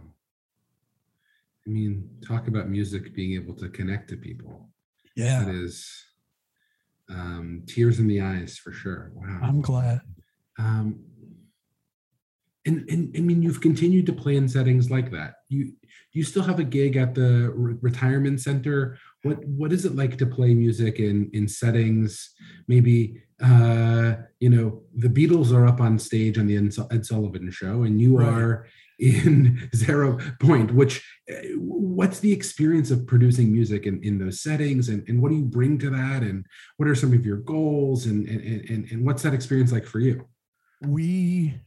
I 1.67 1.71
mean, 1.71 2.09
talk 2.27 2.49
about 2.49 2.69
music 2.69 3.15
being 3.15 3.35
able 3.35 3.55
to 3.57 3.69
connect 3.69 4.09
to 4.11 4.17
people. 4.17 4.69
Yeah, 5.17 5.45
That 5.45 5.55
is 5.55 6.05
um, 7.11 7.65
tears 7.67 7.99
in 7.99 8.07
the 8.07 8.21
eyes 8.21 8.57
for 8.57 8.71
sure. 8.71 9.11
Wow. 9.15 9.41
I'm 9.43 9.61
glad. 9.61 10.01
Um, 10.59 11.01
and, 12.69 12.91
and 12.91 13.15
I 13.17 13.21
mean, 13.21 13.43
you've 13.43 13.61
continued 13.63 14.07
to 14.07 14.13
play 14.13 14.37
in 14.37 14.49
settings 14.49 14.91
like 14.91 15.11
that. 15.13 15.35
You 15.49 15.73
you 16.13 16.23
still 16.25 16.43
have 16.43 16.59
a 16.59 16.65
gig 16.65 16.97
at 16.97 17.15
the 17.15 17.51
re- 17.55 17.77
retirement 17.81 18.41
center. 18.41 18.99
What 19.23 19.43
what 19.45 19.73
is 19.73 19.85
it 19.85 19.97
like 19.97 20.19
to 20.19 20.27
play 20.27 20.55
music 20.55 20.99
in 20.99 21.31
in 21.33 21.49
settings? 21.49 22.35
Maybe 22.67 23.23
uh, 23.43 24.15
you 24.41 24.51
know 24.51 24.83
the 24.95 25.09
Beatles 25.09 25.53
are 25.53 25.67
up 25.67 25.81
on 25.81 25.99
stage 25.99 26.39
on 26.39 26.47
the 26.47 26.57
Ed 26.91 27.07
Sullivan 27.07 27.51
Show, 27.51 27.83
and 27.85 28.01
you 28.01 28.19
Right. 28.19 28.29
are 28.29 28.67
in 28.99 29.71
Zero 29.75 30.19
Point. 30.41 30.73
Which 30.75 30.95
uh, 31.33 31.37
what's 31.57 32.21
the 32.21 32.33
experience 32.33 32.91
of 32.91 33.07
producing 33.07 33.51
music 33.51 33.87
in, 33.87 34.03
in 34.03 34.19
those 34.19 34.43
settings, 34.43 34.91
and, 34.91 35.09
and 35.09 35.23
what 35.23 35.31
do 35.31 35.37
you 35.37 35.45
bring 35.45 35.79
to 35.79 35.91
that, 35.91 36.23
and 36.23 36.45
what 36.77 36.89
are 36.89 36.95
some 36.95 37.15
of 37.15 37.25
your 37.25 37.39
goals, 37.39 38.07
and 38.07 38.29
and 38.29 38.71
and, 38.71 38.91
and 38.91 39.07
what's 39.07 39.23
that 39.23 39.35
experience 39.35 39.73
like 39.73 39.87
for 39.87 40.01
you? 40.01 40.27
we 40.83 41.59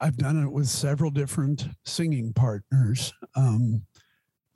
i've 0.00 0.16
done 0.16 0.42
it 0.42 0.50
with 0.50 0.68
several 0.68 1.10
different 1.10 1.68
singing 1.84 2.32
partners 2.32 3.12
um, 3.34 3.82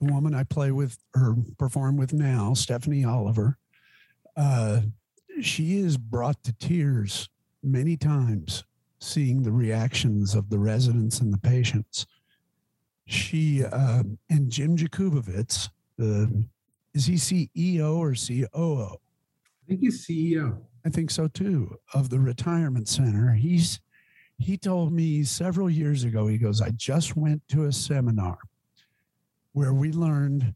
the 0.01 0.13
woman 0.13 0.35
i 0.35 0.43
play 0.45 0.71
with 0.71 0.99
or 1.17 1.37
perform 1.59 1.97
with 1.97 2.13
now 2.13 2.55
stephanie 2.55 3.05
oliver 3.05 3.57
uh, 4.37 4.81
she 5.41 5.79
is 5.79 5.97
brought 5.97 6.43
to 6.43 6.53
tears 6.55 7.29
many 7.63 7.97
times 7.97 8.65
seeing 8.99 9.43
the 9.43 9.53
reactions 9.53 10.35
of 10.35 10.49
the 10.49 10.59
residents 10.59 11.21
and 11.21 11.33
the 11.33 11.39
patients 11.39 12.07
she 13.07 13.65
uh, 13.65 14.03
and 14.31 14.51
jim 14.51 14.77
jakubowicz 14.77 15.69
the 15.99 16.45
is 16.95 17.07
he 17.07 17.15
ceo 17.15 17.97
or 17.97 18.15
coo 18.15 18.99
I 19.63 19.69
think 19.69 19.81
he's 19.81 20.07
CEO. 20.07 20.59
I 20.85 20.89
think 20.89 21.11
so 21.11 21.29
too, 21.29 21.77
of 21.95 22.11
the 22.11 22.19
retirement 22.19 22.89
center. 22.89 23.33
He's 23.33 23.81
he 24.43 24.57
told 24.59 24.93
me 24.93 25.23
several 25.25 25.71
years 25.71 26.05
ago, 26.05 26.27
he 26.27 26.39
goes, 26.39 26.61
I 26.61 26.71
just 26.71 27.17
went 27.17 27.47
to 27.49 27.65
a 27.67 27.73
seminar 27.73 28.39
where 29.53 29.73
we 29.73 29.93
learned 29.93 30.55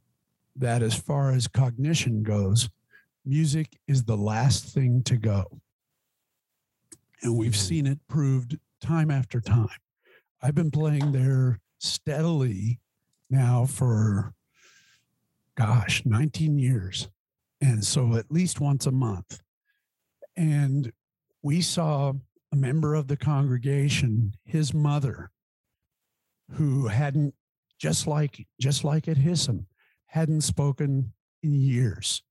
that 0.57 0.83
as 0.83 0.95
far 0.95 1.31
as 1.33 1.47
cognition 1.47 2.23
goes, 2.23 2.69
music 3.25 3.79
is 3.87 4.05
the 4.05 4.17
last 4.17 4.75
thing 4.75 5.03
to 5.05 5.17
go. 5.17 5.61
And 7.23 7.37
we've 7.37 7.53
Mhm. 7.53 7.69
seen 7.69 7.87
it 7.87 8.07
proved 8.09 8.59
time 8.81 9.11
after 9.11 9.41
time. 9.41 9.79
I've 10.43 10.55
been 10.55 10.71
playing 10.71 11.13
there 11.13 11.61
steadily 11.79 12.81
now 13.31 13.67
for 13.67 14.35
gosh, 15.55 16.05
19 16.05 16.59
years. 16.59 17.09
And 17.63 17.83
so 17.83 18.15
at 18.17 18.31
least 18.31 18.61
once 18.61 18.85
a 18.87 18.91
month. 18.93 19.41
And 20.37 20.93
we 21.43 21.63
saw 21.63 22.13
a 22.57 22.59
member 22.59 22.95
of 22.95 23.07
the 23.09 23.17
congregation, 23.17 24.33
his 24.45 24.73
mother, 24.73 25.31
who 26.53 26.87
hadn't, 26.87 27.35
just 27.79 28.07
like 28.07 28.47
just 28.59 28.85
like 28.85 29.09
at 29.09 29.19
Hissom, 29.19 29.67
hadn't 30.07 30.41
spoken 30.41 31.13
in 31.43 31.53
years. 31.53 32.23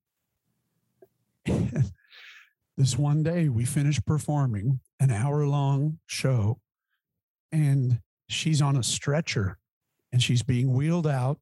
this 1.45 2.97
one 2.97 3.21
day 3.21 3.49
we 3.49 3.65
finished 3.65 4.05
performing 4.05 4.79
an 4.99 5.11
hour 5.11 5.45
long 5.45 5.99
show 6.07 6.59
and 7.51 7.99
she's 8.27 8.61
on 8.61 8.77
a 8.77 8.83
stretcher 8.83 9.59
and 10.11 10.23
she's 10.23 10.41
being 10.41 10.73
wheeled 10.73 11.05
out 11.05 11.39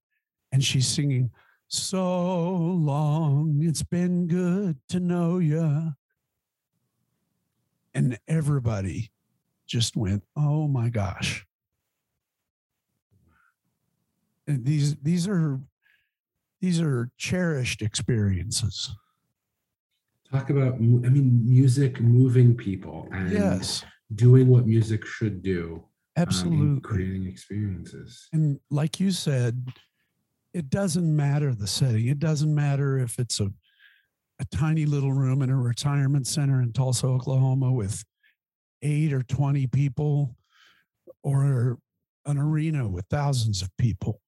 and 0.52 0.62
she's 0.64 0.88
singing 0.88 1.32
so 1.68 2.50
long 2.52 3.60
it's 3.62 3.84
been 3.84 4.28
good 4.28 4.78
to 4.90 5.00
know 5.00 5.38
you 5.38 5.94
and 7.94 8.20
everybody 8.28 9.12
just 9.68 9.96
went 9.96 10.24
oh 10.36 10.68
my 10.68 10.90
gosh. 10.90 11.46
And 14.48 14.66
these 14.66 14.96
these 14.98 15.28
are 15.28 15.60
these 16.62 16.82
are 16.82 17.10
cherished 17.18 17.82
experiences. 17.82 18.96
Talk 20.32 20.50
about 20.50 20.76
i 20.76 20.78
mean 20.78 21.42
music 21.48 22.02
moving 22.02 22.56
people 22.56 23.08
and 23.12 23.32
yes. 23.32 23.86
doing 24.16 24.48
what 24.48 24.66
music 24.66 25.06
should 25.06 25.44
do 25.44 25.84
absolutely. 26.18 26.66
um, 26.66 26.82
creating 26.82 27.28
experiences. 27.28 28.28
And 28.34 28.60
like 28.72 29.00
you 29.00 29.12
said 29.12 29.64
it 30.54 30.70
doesn't 30.70 31.16
matter 31.16 31.54
the 31.54 31.68
setting. 31.68 32.08
It 32.08 32.20
doesn't 32.20 32.54
matter 32.54 33.00
if 33.00 33.18
it's 33.20 33.40
a 33.40 33.52
a 34.40 34.46
tiny 34.46 34.86
little 34.86 35.14
room 35.14 35.42
in 35.42 35.50
a 35.50 35.56
retirement 35.56 36.28
center 36.28 36.62
in 36.62 36.74
Tulsa, 36.74 37.08
Oklahoma 37.08 37.72
with 37.72 38.04
eight 38.82 39.14
or 39.14 39.24
20 39.24 39.68
people 39.68 40.36
or 41.24 41.78
an 42.26 42.38
arena 42.38 42.88
with 42.88 43.06
thousands 43.10 43.62
of 43.62 43.70
people. 43.78 44.20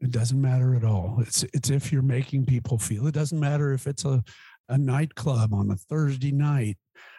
It 0.00 0.10
doesn't 0.10 0.40
matter 0.40 0.74
at 0.74 0.84
all. 0.84 1.18
It's 1.20 1.42
it's 1.54 1.70
if 1.70 1.90
you're 1.90 2.02
making 2.02 2.44
people 2.44 2.78
feel. 2.78 3.06
It 3.06 3.14
doesn't 3.14 3.40
matter 3.40 3.72
if 3.72 3.86
it's 3.86 4.04
a, 4.04 4.22
a 4.68 4.76
nightclub 4.76 5.54
on 5.54 5.70
a 5.70 5.76
Thursday 5.76 6.32
night 6.32 6.76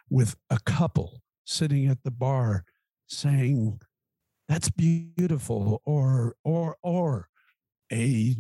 with 0.10 0.36
a 0.52 0.60
couple 0.66 1.22
sitting 1.46 1.88
at 1.88 1.98
the 2.04 2.12
bar 2.12 2.64
saying, 3.08 3.80
that's 4.48 4.70
beautiful, 4.70 5.82
or 5.86 6.36
or 6.44 6.76
or 6.84 7.30
a 7.92 8.36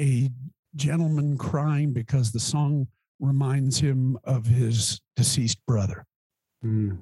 a 0.00 0.30
gentleman 0.74 1.36
crying 1.36 1.92
because 1.92 2.32
the 2.32 2.40
song 2.40 2.86
reminds 3.20 3.78
him 3.78 4.18
of 4.24 4.46
his 4.46 5.00
deceased 5.16 5.64
brother. 5.66 6.04
Mm. 6.64 6.98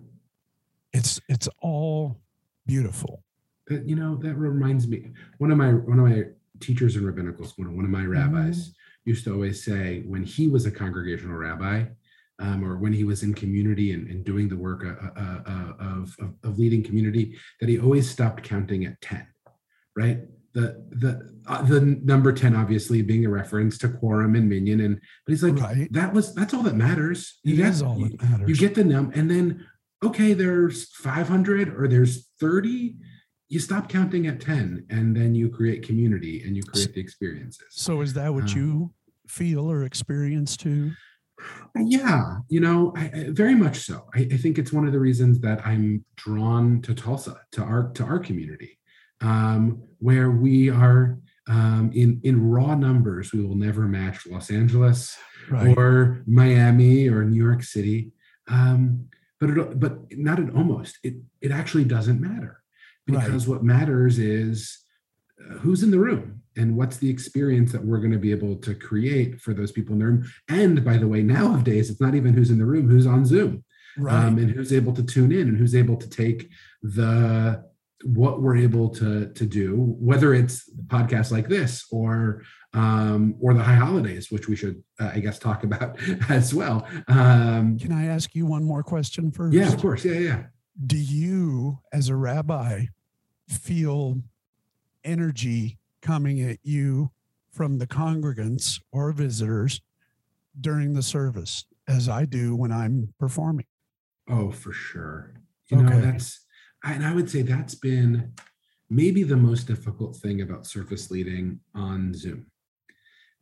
It's 0.93 1.21
it's 1.29 1.49
all 1.61 2.19
beautiful. 2.67 3.23
That 3.69 3.89
you 3.89 3.97
know 3.97 4.17
that 4.17 4.35
reminds 4.35 4.89
me. 4.89 5.11
One 5.39 5.51
of 5.51 5.59
my 5.59 5.73
one 5.73 5.99
of 5.99 6.07
my 6.07 6.25
teachers 6.61 6.97
in 6.97 7.07
rabbinical 7.07 7.47
school, 7.47 7.67
one 7.67 7.85
of 7.85 7.91
my 7.91 8.05
rabbis, 8.05 8.69
mm. 8.69 8.73
used 9.05 9.25
to 9.25 9.33
always 9.33 9.65
say 9.65 10.03
when 10.07 10.25
he 10.25 10.49
was 10.49 10.67
a 10.67 10.71
congregational 10.71 11.37
rabbi, 11.37 11.85
um, 12.39 12.65
or 12.65 12.77
when 12.77 12.93
he 12.93 13.05
was 13.05 13.23
in 13.23 13.33
community 13.35 13.93
and, 13.93 14.09
and 14.09 14.25
doing 14.25 14.49
the 14.49 14.57
work 14.57 14.85
uh, 14.85 15.21
uh, 15.21 15.43
uh, 15.47 15.73
of, 15.79 16.17
of, 16.21 16.35
of 16.43 16.59
leading 16.59 16.83
community, 16.83 17.37
that 17.61 17.69
he 17.69 17.79
always 17.79 18.11
stopped 18.11 18.43
counting 18.43 18.85
at 18.85 19.01
ten, 19.01 19.27
right? 19.97 20.21
The 20.53 20.85
the 20.91 21.41
uh, 21.47 21.63
the 21.63 21.81
number 21.81 22.33
10 22.33 22.57
obviously 22.57 23.03
being 23.03 23.25
a 23.25 23.29
reference 23.29 23.79
to 23.79 23.89
quorum 23.89 24.35
and 24.35 24.49
minyan 24.49 24.81
and 24.81 25.01
but 25.25 25.31
he's 25.33 25.43
like 25.43 25.57
right. 25.61 25.93
that 25.93 26.13
was 26.13 26.35
that's 26.35 26.53
all 26.55 26.63
that 26.65 26.75
matters. 26.75 27.39
You 27.45 27.55
it 27.55 27.69
is 27.69 27.83
all 27.83 27.99
that 27.99 28.21
matters 28.23 28.49
you 28.49 28.57
get 28.57 28.75
the 28.75 28.85
num 28.85 29.13
and 29.15 29.31
then 29.31 29.67
okay 30.03 30.33
there's 30.33 30.91
500 30.91 31.69
or 31.77 31.87
there's 31.87 32.29
30 32.41 32.97
you 33.49 33.59
stop 33.59 33.89
counting 33.89 34.27
at 34.27 34.41
10 34.41 34.87
and 34.91 35.17
then 35.17 35.35
you 35.35 35.49
create 35.49 35.85
community 35.85 36.43
and 36.45 36.57
you 36.57 36.63
create 36.63 36.95
the 36.95 37.01
experiences. 37.01 37.67
So 37.71 38.01
is 38.01 38.15
that 38.15 38.33
what 38.33 38.45
um, 38.45 38.57
you 38.57 38.93
feel 39.27 39.71
or 39.71 39.85
experience 39.85 40.57
too? 40.57 40.93
Yeah 41.77 42.39
you 42.49 42.61
know 42.61 42.93
I, 42.97 43.11
I, 43.15 43.27
very 43.31 43.55
much 43.55 43.79
so. 43.79 44.07
I, 44.15 44.21
I 44.33 44.37
think 44.37 44.59
it's 44.59 44.73
one 44.73 44.87
of 44.87 44.93
the 44.93 45.01
reasons 45.01 45.41
that 45.41 45.67
i'm 45.67 46.05
drawn 46.17 46.83
to 46.83 46.95
tulsa 46.95 47.41
to 47.53 47.63
our 47.63 47.91
to 47.93 48.05
our 48.05 48.19
community 48.19 48.79
um, 49.21 49.83
where 49.99 50.31
we 50.31 50.71
are 50.71 51.19
um, 51.49 51.91
in 51.95 52.21
in 52.23 52.49
raw 52.49 52.75
numbers, 52.75 53.33
we 53.33 53.45
will 53.45 53.57
never 53.57 53.83
match 53.83 54.27
Los 54.27 54.51
Angeles 54.51 55.17
right. 55.51 55.77
or 55.77 56.23
Miami 56.27 57.09
or 57.09 57.25
New 57.25 57.43
York 57.43 57.63
City. 57.63 58.13
Um, 58.49 59.09
but 59.41 59.51
it, 59.51 59.81
but 59.81 59.99
not 60.13 60.39
at 60.39 60.55
almost. 60.55 60.99
It 61.03 61.15
it 61.41 61.51
actually 61.51 61.85
doesn't 61.85 62.21
matter 62.21 62.63
because 63.07 63.47
right. 63.47 63.55
what 63.55 63.65
matters 63.65 64.19
is 64.19 64.79
uh, 65.41 65.55
who's 65.59 65.83
in 65.83 65.91
the 65.91 65.99
room 65.99 66.43
and 66.57 66.77
what's 66.77 66.99
the 66.99 67.11
experience 67.11 67.73
that 67.73 67.85
we're 67.85 67.99
going 67.99 68.13
to 68.13 68.19
be 68.19 68.33
able 68.33 68.57
to 68.57 68.75
create 68.75 69.41
for 69.41 69.55
those 69.55 69.73
people 69.73 69.95
in 69.95 69.99
the 69.99 70.05
room. 70.05 70.31
And 70.49 70.85
by 70.85 70.99
the 70.99 71.09
way, 71.09 71.23
nowadays 71.23 71.91
it's 71.91 72.01
not 72.01 72.15
even 72.15 72.35
who's 72.35 72.51
in 72.51 72.59
the 72.59 72.67
room, 72.67 72.89
who's 72.89 73.07
on 73.07 73.25
Zoom, 73.25 73.65
right. 73.97 74.27
um, 74.27 74.39
and 74.39 74.51
who's 74.51 74.73
able 74.73 74.93
to 74.95 75.03
tune 75.03 75.33
in 75.33 75.49
and 75.49 75.57
who's 75.57 75.75
able 75.75 75.97
to 75.97 76.09
take 76.09 76.51
the 76.83 77.65
what 78.05 78.41
we're 78.41 78.57
able 78.57 78.89
to 78.89 79.33
to 79.33 79.47
do, 79.47 79.97
whether 79.99 80.35
it's 80.35 80.71
podcasts 80.87 81.31
like 81.31 81.49
this 81.49 81.87
or 81.91 82.43
um, 82.73 83.35
or 83.41 83.55
the 83.55 83.63
high 83.63 83.75
holidays, 83.75 84.31
which 84.31 84.49
we 84.49 84.57
should, 84.57 84.83
uh, 85.01 85.11
I 85.15 85.21
guess, 85.21 85.39
talk 85.39 85.65
about 85.65 85.99
as 86.29 86.55
well. 86.55 86.87
Um, 87.09 87.79
Can 87.79 87.93
I 87.93 88.07
ask 88.07 88.35
you 88.35 88.47
one 88.47 88.65
more 88.65 88.83
question 88.83 89.31
first? 89.31 89.55
Yeah, 89.55 89.73
of 89.73 89.81
course. 89.81 90.05
Yeah, 90.05 90.19
yeah. 90.19 90.43
Do 90.87 90.97
you, 90.97 91.81
as 91.93 92.09
a 92.09 92.17
rabbi, 92.17 92.87
feel 93.49 94.23
energy 95.05 95.79
coming 96.01 96.41
at 96.43 96.59
you 96.63 97.11
from 97.51 97.79
the 97.79 97.87
congregants 97.87 98.81
or 98.93 99.13
visitors 99.13 99.81
during 100.61 100.95
the 100.95 101.03
service, 101.03 101.65
as 101.89 102.09
I 102.09 102.25
do 102.25 102.55
when 102.55 102.71
I'm 102.71 103.13
performing? 103.19 103.67
Oh, 104.29 104.51
for 104.53 104.73
sure. 104.73 105.35
You 105.69 105.79
okay. 105.79 105.89
know, 105.89 106.01
that's 106.01 106.47
and 106.85 107.05
I 107.05 107.15
would 107.15 107.31
say 107.31 107.43
that's 107.43 107.75
been 107.75 108.33
maybe 108.89 109.23
the 109.23 109.37
most 109.37 109.67
difficult 109.67 110.17
thing 110.17 110.41
about 110.41 110.67
surface 110.67 111.11
leading 111.11 111.61
on 111.75 112.13
Zoom. 112.15 112.47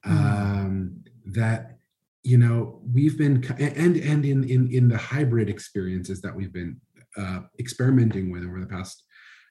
Mm. 0.06 0.12
Um, 0.12 1.04
that 1.26 1.78
you 2.22 2.38
know 2.38 2.80
we've 2.92 3.18
been 3.18 3.44
and 3.58 3.96
and 3.96 4.24
in 4.24 4.44
in 4.44 4.70
in 4.72 4.88
the 4.88 4.98
hybrid 4.98 5.48
experiences 5.48 6.20
that 6.22 6.34
we've 6.34 6.52
been 6.52 6.80
uh, 7.16 7.40
experimenting 7.58 8.30
with 8.30 8.44
over 8.44 8.60
the 8.60 8.66
past 8.66 9.02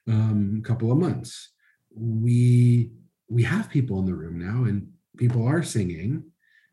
um, 0.08 0.62
couple 0.64 0.90
of 0.90 0.98
months, 0.98 1.52
we 1.94 2.90
we 3.28 3.42
have 3.42 3.68
people 3.68 3.98
in 3.98 4.06
the 4.06 4.14
room 4.14 4.38
now 4.38 4.64
and 4.64 4.88
people 5.16 5.46
are 5.46 5.62
singing, 5.62 6.24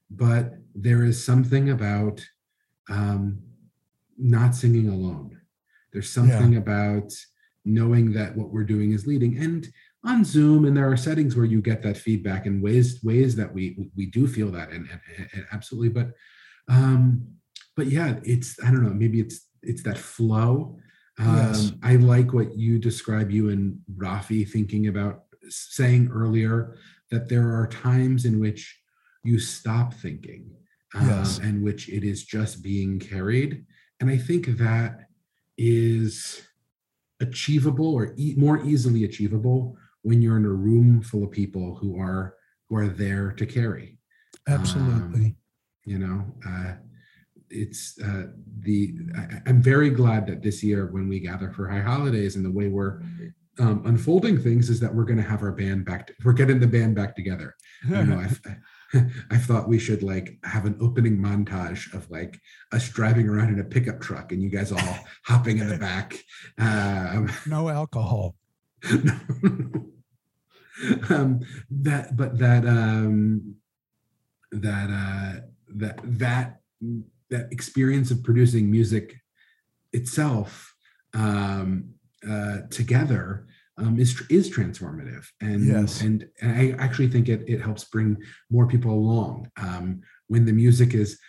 but 0.09 0.53
there 0.73 1.03
is 1.03 1.23
something 1.23 1.69
about 1.71 2.25
um, 2.89 3.39
not 4.17 4.55
singing 4.55 4.87
alone 4.87 5.41
there's 5.95 6.11
something 6.11 6.51
yeah. 6.51 6.59
about 6.59 7.13
knowing 7.63 8.11
that 8.11 8.35
what 8.35 8.51
we're 8.51 8.65
doing 8.65 8.91
is 8.91 9.07
leading. 9.07 9.37
And 9.37 9.65
on 10.03 10.25
Zoom, 10.25 10.65
and 10.65 10.75
there 10.75 10.91
are 10.91 10.97
settings 10.97 11.37
where 11.37 11.45
you 11.45 11.61
get 11.61 11.81
that 11.83 11.95
feedback 11.95 12.45
in 12.45 12.61
ways 12.61 12.99
ways 13.01 13.37
that 13.37 13.53
we 13.53 13.89
we 13.95 14.07
do 14.07 14.27
feel 14.27 14.51
that, 14.51 14.71
and, 14.71 14.89
and, 14.89 15.29
and 15.33 15.45
absolutely. 15.53 15.89
But 15.89 16.11
um, 16.67 17.25
but 17.77 17.87
yeah, 17.87 18.19
it's 18.23 18.61
I 18.61 18.71
don't 18.71 18.83
know. 18.83 18.93
Maybe 18.93 19.21
it's 19.21 19.47
it's 19.63 19.83
that 19.83 19.97
flow. 19.97 20.77
Um, 21.17 21.37
yes. 21.37 21.71
I 21.81 21.95
like 21.95 22.33
what 22.33 22.57
you 22.57 22.77
describe 22.77 23.31
you 23.31 23.49
and 23.49 23.79
Rafi 23.95 24.47
thinking 24.47 24.87
about 24.87 25.23
saying 25.47 26.09
earlier 26.13 26.75
that 27.09 27.29
there 27.29 27.55
are 27.55 27.67
times 27.67 28.25
in 28.25 28.41
which 28.41 28.77
you 29.23 29.39
stop 29.39 29.93
thinking 29.93 30.51
um, 30.93 31.07
yes. 31.07 31.37
and 31.39 31.63
which 31.63 31.87
it 31.87 32.03
is 32.03 32.25
just 32.25 32.61
being 32.61 32.99
carried. 32.99 33.65
And 34.01 34.09
I 34.09 34.17
think 34.17 34.57
that 34.57 35.04
is 35.57 36.41
achievable 37.21 37.93
or 37.93 38.13
e- 38.17 38.35
more 38.37 38.63
easily 38.63 39.03
achievable 39.03 39.77
when 40.01 40.21
you're 40.21 40.37
in 40.37 40.45
a 40.45 40.49
room 40.49 41.01
full 41.01 41.23
of 41.23 41.31
people 41.31 41.75
who 41.75 41.99
are 41.99 42.35
who 42.69 42.77
are 42.77 42.87
there 42.87 43.31
to 43.31 43.45
carry. 43.45 43.97
Absolutely. 44.47 45.25
Um, 45.25 45.35
you 45.85 45.99
know 45.99 46.25
uh, 46.47 46.73
it's 47.49 47.99
uh, 48.03 48.27
the 48.59 48.95
I, 49.15 49.49
am 49.49 49.61
very 49.61 49.89
glad 49.89 50.27
that 50.27 50.41
this 50.41 50.63
year 50.63 50.87
when 50.87 51.07
we 51.07 51.19
gather 51.19 51.51
for 51.51 51.67
high 51.69 51.81
holidays 51.81 52.35
and 52.35 52.43
the 52.43 52.51
way 52.51 52.67
we're 52.67 53.01
um, 53.59 53.83
unfolding 53.85 54.37
things 54.37 54.69
is 54.69 54.79
that 54.81 54.93
we're 54.93 55.05
going 55.05 55.17
to 55.17 55.23
have 55.23 55.41
our 55.41 55.51
band 55.51 55.85
back 55.85 56.07
to, 56.07 56.13
we're 56.23 56.33
getting 56.33 56.59
the 56.59 56.67
band 56.67 56.95
back 56.95 57.15
together. 57.15 57.55
You 57.87 58.03
know 58.03 58.19
I've, 58.19 58.41
I 59.31 59.37
thought 59.37 59.67
we 59.67 59.79
should 59.79 60.03
like 60.03 60.37
have 60.43 60.65
an 60.65 60.77
opening 60.79 61.17
montage 61.17 61.93
of 61.93 62.09
like 62.09 62.39
us 62.71 62.89
driving 62.89 63.27
around 63.27 63.53
in 63.53 63.59
a 63.59 63.63
pickup 63.63 64.01
truck 64.01 64.31
and 64.31 64.41
you 64.41 64.49
guys 64.49 64.71
all 64.71 64.99
hopping 65.25 65.59
in 65.59 65.69
the 65.69 65.77
back. 65.77 66.17
Um, 66.57 67.31
no 67.45 67.69
alcohol. 67.69 68.35
um, 71.09 71.39
that, 71.69 72.15
but 72.15 72.37
that, 72.39 72.65
um, 72.65 73.55
that, 74.51 74.89
uh, 74.89 75.41
that, 75.75 75.99
that, 76.03 76.59
that 77.29 77.47
experience 77.51 78.11
of 78.11 78.23
producing 78.23 78.69
music 78.69 79.15
itself 79.93 80.75
um, 81.13 81.95
uh, 82.27 82.59
together 82.69 83.47
um, 83.77 83.99
is 83.99 84.21
is 84.29 84.49
transformative, 84.49 85.25
and 85.41 85.65
yes. 85.65 86.01
and, 86.01 86.27
and 86.41 86.51
I 86.51 86.83
actually 86.83 87.09
think 87.09 87.27
it 87.27 87.43
it 87.47 87.61
helps 87.61 87.83
bring 87.83 88.17
more 88.49 88.67
people 88.67 88.91
along 88.91 89.51
um, 89.57 90.01
when 90.27 90.45
the 90.45 90.53
music 90.53 90.93
is 90.93 91.19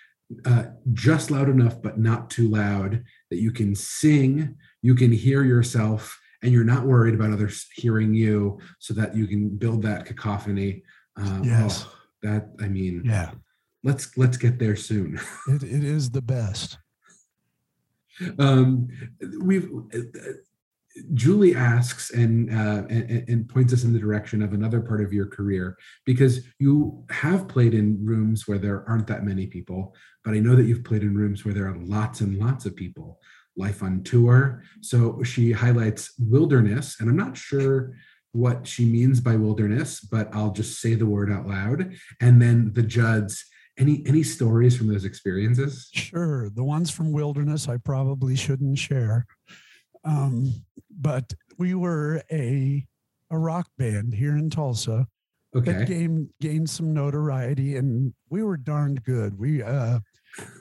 uh, 0.45 0.65
just 0.93 1.31
loud 1.31 1.49
enough 1.49 1.81
but 1.83 1.99
not 1.99 2.31
too 2.31 2.49
loud 2.49 3.05
that 3.31 3.41
you 3.41 3.53
can 3.53 3.75
sing, 3.75 4.57
you 4.83 4.95
can 4.95 5.13
hear 5.13 5.45
yourself, 5.45 6.19
and 6.43 6.53
you're 6.53 6.65
not 6.65 6.87
worried 6.87 7.15
about 7.15 7.33
others 7.33 7.67
hearing 7.75 8.15
you, 8.15 8.59
so 8.79 8.95
that 8.95 9.17
you 9.17 9.27
can 9.27 9.49
build 9.49 9.83
that 9.83 10.05
cacophony. 10.05 10.83
Um, 11.17 11.43
yes, 11.45 11.85
oh, 11.87 11.93
that 12.23 12.51
I 12.61 12.69
mean, 12.69 13.03
yeah. 13.05 13.33
Let's 13.83 14.17
let's 14.17 14.37
get 14.37 14.59
there 14.59 14.77
soon. 14.77 15.21
it, 15.49 15.63
it 15.63 15.85
is 15.85 16.11
the 16.11 16.23
best. 16.23 16.79
Um, 18.39 18.89
we've 19.43 19.69
Julie 21.15 21.55
asks 21.55 22.11
and, 22.11 22.51
uh, 22.51 22.87
and, 22.89 23.29
and 23.29 23.49
points 23.49 23.73
us 23.73 23.85
in 23.85 23.93
the 23.93 23.99
direction 23.99 24.43
of 24.43 24.53
another 24.53 24.81
part 24.81 25.01
of 25.03 25.13
your 25.13 25.27
career 25.27 25.77
because 26.05 26.41
you 26.59 27.05
have 27.11 27.49
played 27.49 27.75
in 27.75 28.05
rooms 28.05 28.49
where 28.49 28.59
there 28.59 28.85
aren't 28.89 29.07
that 29.09 29.25
many 29.25 29.47
people, 29.47 29.95
but 30.25 30.35
I 30.35 30.39
know 30.39 30.57
that 30.57 30.65
you've 30.65 30.85
played 30.85 31.03
in 31.03 31.17
rooms 31.17 31.45
where 31.45 31.55
there 31.55 31.69
are 31.69 31.77
lots 31.77 32.21
and 32.21 32.39
lots 32.39 32.67
of 32.67 32.77
people. 32.77 33.21
Life 33.59 33.83
on 33.83 34.03
tour. 34.03 34.63
So 34.83 35.23
she 35.23 35.53
highlights 35.53 36.13
wilderness, 36.19 36.97
and 37.01 37.09
I'm 37.09 37.17
not 37.17 37.37
sure 37.37 37.95
what 38.33 38.67
she 38.67 38.85
means 38.85 39.19
by 39.21 39.37
wilderness, 39.37 40.01
but 40.01 40.29
I'll 40.35 40.53
just 40.53 40.81
say 40.81 40.95
the 40.95 41.07
word 41.07 41.33
out 41.33 41.47
loud. 41.47 41.95
And 42.21 42.41
then 42.41 42.73
the 42.75 42.83
Judds. 42.83 43.45
Any 43.79 44.03
any 44.07 44.23
stories 44.23 44.75
from 44.75 44.87
those 44.87 45.05
experiences? 45.05 45.91
Sure, 45.93 46.49
the 46.49 46.65
ones 46.65 46.91
from 46.91 47.13
wilderness 47.13 47.69
I 47.69 47.77
probably 47.77 48.35
shouldn't 48.35 48.79
share, 48.79 49.27
um, 50.07 50.53
but 51.01 51.33
we 51.59 51.75
were 51.75 52.23
a 52.33 52.87
a 53.31 53.39
rock 53.39 53.69
band 53.77 54.15
here 54.15 54.37
in 54.37 54.49
Tulsa 54.51 55.07
Okay. 55.55 55.73
that 55.73 55.89
gained 55.89 56.29
gained 56.41 56.69
some 56.69 56.93
notoriety, 56.93 57.77
and 57.77 58.13
we 58.31 58.43
were 58.43 58.57
darned 58.59 59.03
good. 59.05 59.39
We 59.39 59.63
uh, 59.63 60.01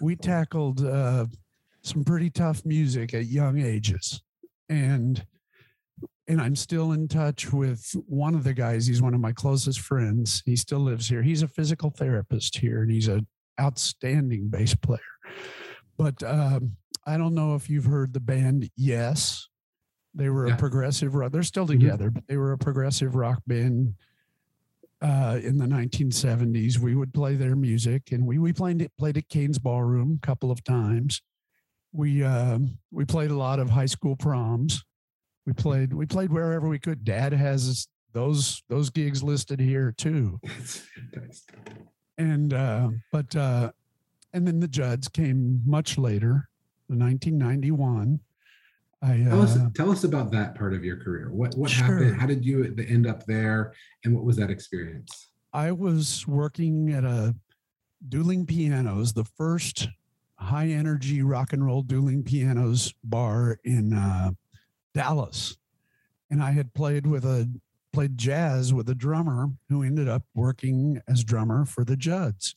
we 0.02 0.16
tackled 0.16 0.86
uh, 0.86 1.26
some 1.84 2.04
pretty 2.06 2.30
tough 2.30 2.64
music 2.66 3.14
at 3.14 3.26
young 3.26 3.60
ages, 3.60 4.22
and 4.70 5.26
and 6.28 6.42
I'm 6.42 6.56
still 6.56 6.94
in 6.94 7.08
touch 7.10 7.52
with 7.52 7.94
one 8.08 8.36
of 8.36 8.44
the 8.46 8.54
guys. 8.54 8.88
He's 8.88 9.02
one 9.02 9.14
of 9.14 9.20
my 9.20 9.34
closest 9.34 9.82
friends. 9.82 10.42
He 10.46 10.56
still 10.56 10.80
lives 10.80 11.10
here. 11.10 11.22
He's 11.22 11.44
a 11.44 11.48
physical 11.48 11.90
therapist 11.90 12.58
here, 12.58 12.82
and 12.82 12.90
he's 12.92 13.10
an 13.10 13.28
outstanding 13.60 14.48
bass 14.50 14.76
player. 14.76 15.00
But 15.98 16.22
um, 16.24 16.76
I 17.06 17.18
don't 17.18 17.34
know 17.36 17.56
if 17.56 17.70
you've 17.70 17.86
heard 17.86 18.14
the 18.14 18.20
band 18.20 18.70
Yes. 18.76 19.48
They 20.14 20.30
were 20.30 20.48
Yeah. 20.48 20.56
a 20.56 20.58
progressive 20.58 21.14
rock. 21.14 21.32
They're 21.34 21.44
still 21.44 21.66
Mhm. 21.66 21.80
together, 21.80 22.10
but 22.10 22.26
they 22.28 22.38
were 22.38 22.54
a 22.54 22.58
progressive 22.58 23.16
rock 23.16 23.42
band 23.48 23.96
uh, 25.02 25.40
in 25.44 25.58
the 25.58 25.68
1970s. 25.68 26.80
We 26.80 26.96
would 26.96 27.14
play 27.14 27.36
their 27.36 27.56
music, 27.56 28.12
and 28.14 28.26
we 28.26 28.38
we 28.40 28.54
played 28.54 28.82
it, 28.82 28.92
played 28.98 29.18
at 29.18 29.28
Cain's 29.28 29.60
Ballroom 29.60 30.20
a 30.24 30.26
couple 30.26 30.52
of 30.52 30.64
times. 30.64 31.22
We 31.92 32.24
um, 32.24 32.80
we 32.92 33.04
played 33.06 33.30
a 33.30 33.36
lot 33.38 33.60
of 33.60 33.70
high 33.72 33.86
school 33.88 34.16
proms. 34.16 34.84
We 35.46 35.52
played 35.54 35.94
we 35.94 36.06
played 36.06 36.32
wherever 36.32 36.68
we 36.70 36.80
could. 36.80 37.04
Dad 37.04 37.34
has 37.34 37.88
those 38.14 38.64
those 38.70 38.90
gigs 38.90 39.22
listed 39.22 39.60
here 39.60 39.92
too. 39.92 40.40
And 42.18 42.54
uh, 42.54 42.92
but 43.12 43.36
uh, 43.36 43.72
and 44.36 44.46
then 44.46 44.60
the 44.60 44.68
Judds 44.68 45.08
came 45.08 45.62
much 45.66 45.98
later, 45.98 46.50
in 46.90 47.00
1991. 47.00 48.20
I 49.02 49.18
Tell 49.30 49.42
us 49.42 49.56
uh, 49.58 49.70
tell 49.74 49.92
us 49.92 50.04
about 50.04 50.32
that 50.32 50.56
part 50.56 50.74
of 50.74 50.84
your 50.84 50.98
career. 50.98 51.32
What 51.32 51.56
what 51.56 51.70
Sure. 51.72 51.86
happened? 51.86 52.20
How 52.20 52.28
did 52.28 52.44
you 52.46 52.76
end 52.88 53.08
up 53.08 53.26
there? 53.26 53.74
And 54.04 54.14
what 54.14 54.24
was 54.26 54.36
that 54.38 54.50
experience? 54.50 55.30
I 55.54 55.72
was 55.72 56.28
working 56.28 56.92
at 56.92 57.06
a 57.06 57.36
dueling 58.10 58.46
pianos, 58.46 59.14
the 59.14 59.24
first 59.24 59.88
high 60.38 60.68
energy 60.68 61.22
rock 61.22 61.54
and 61.54 61.66
roll 61.66 61.82
dueling 61.82 62.24
pianos 62.24 62.94
bar 63.04 63.58
in 63.64 63.94
uh, 63.94 64.32
Dallas, 64.94 65.56
and 66.30 66.44
I 66.44 66.52
had 66.52 66.74
played 66.74 67.08
with 67.08 67.24
a 67.24 67.50
played 67.94 68.18
jazz 68.18 68.74
with 68.74 68.90
a 68.90 68.96
drummer 68.96 69.50
who 69.70 69.82
ended 69.82 70.10
up 70.10 70.24
working 70.34 71.02
as 71.08 71.24
drummer 71.24 71.64
for 71.66 71.86
the 71.86 71.96
Judds, 71.96 72.56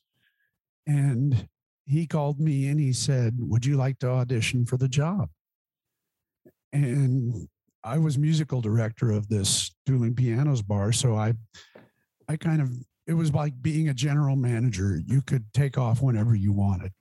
and 0.87 1.47
he 1.89 2.07
called 2.07 2.39
me 2.39 2.69
and 2.69 2.79
he 2.79 2.93
said, 2.93 3.37
"Would 3.39 3.65
you 3.65 3.77
like 3.77 3.99
to 4.01 4.11
audition 4.11 4.67
for 4.67 4.77
the 4.77 4.89
job?" 4.89 5.31
And 6.73 7.49
I 7.83 7.99
was 7.99 8.19
musical 8.19 8.61
director 8.61 9.11
of 9.11 9.29
this 9.29 9.75
dueling 9.87 10.15
pianos 10.15 10.63
bar, 10.63 10.93
so 10.93 11.17
I 11.17 11.35
I 12.29 12.37
kind 12.37 12.61
of 12.61 12.71
it 13.07 13.15
was 13.15 13.33
like 13.33 13.61
being 13.63 13.89
a 13.89 13.95
general 13.95 14.37
manager. 14.37 15.01
You 15.07 15.23
could 15.23 15.53
take 15.55 15.79
off 15.79 16.03
whenever 16.03 16.35
you 16.35 16.53
wanted. 16.53 16.93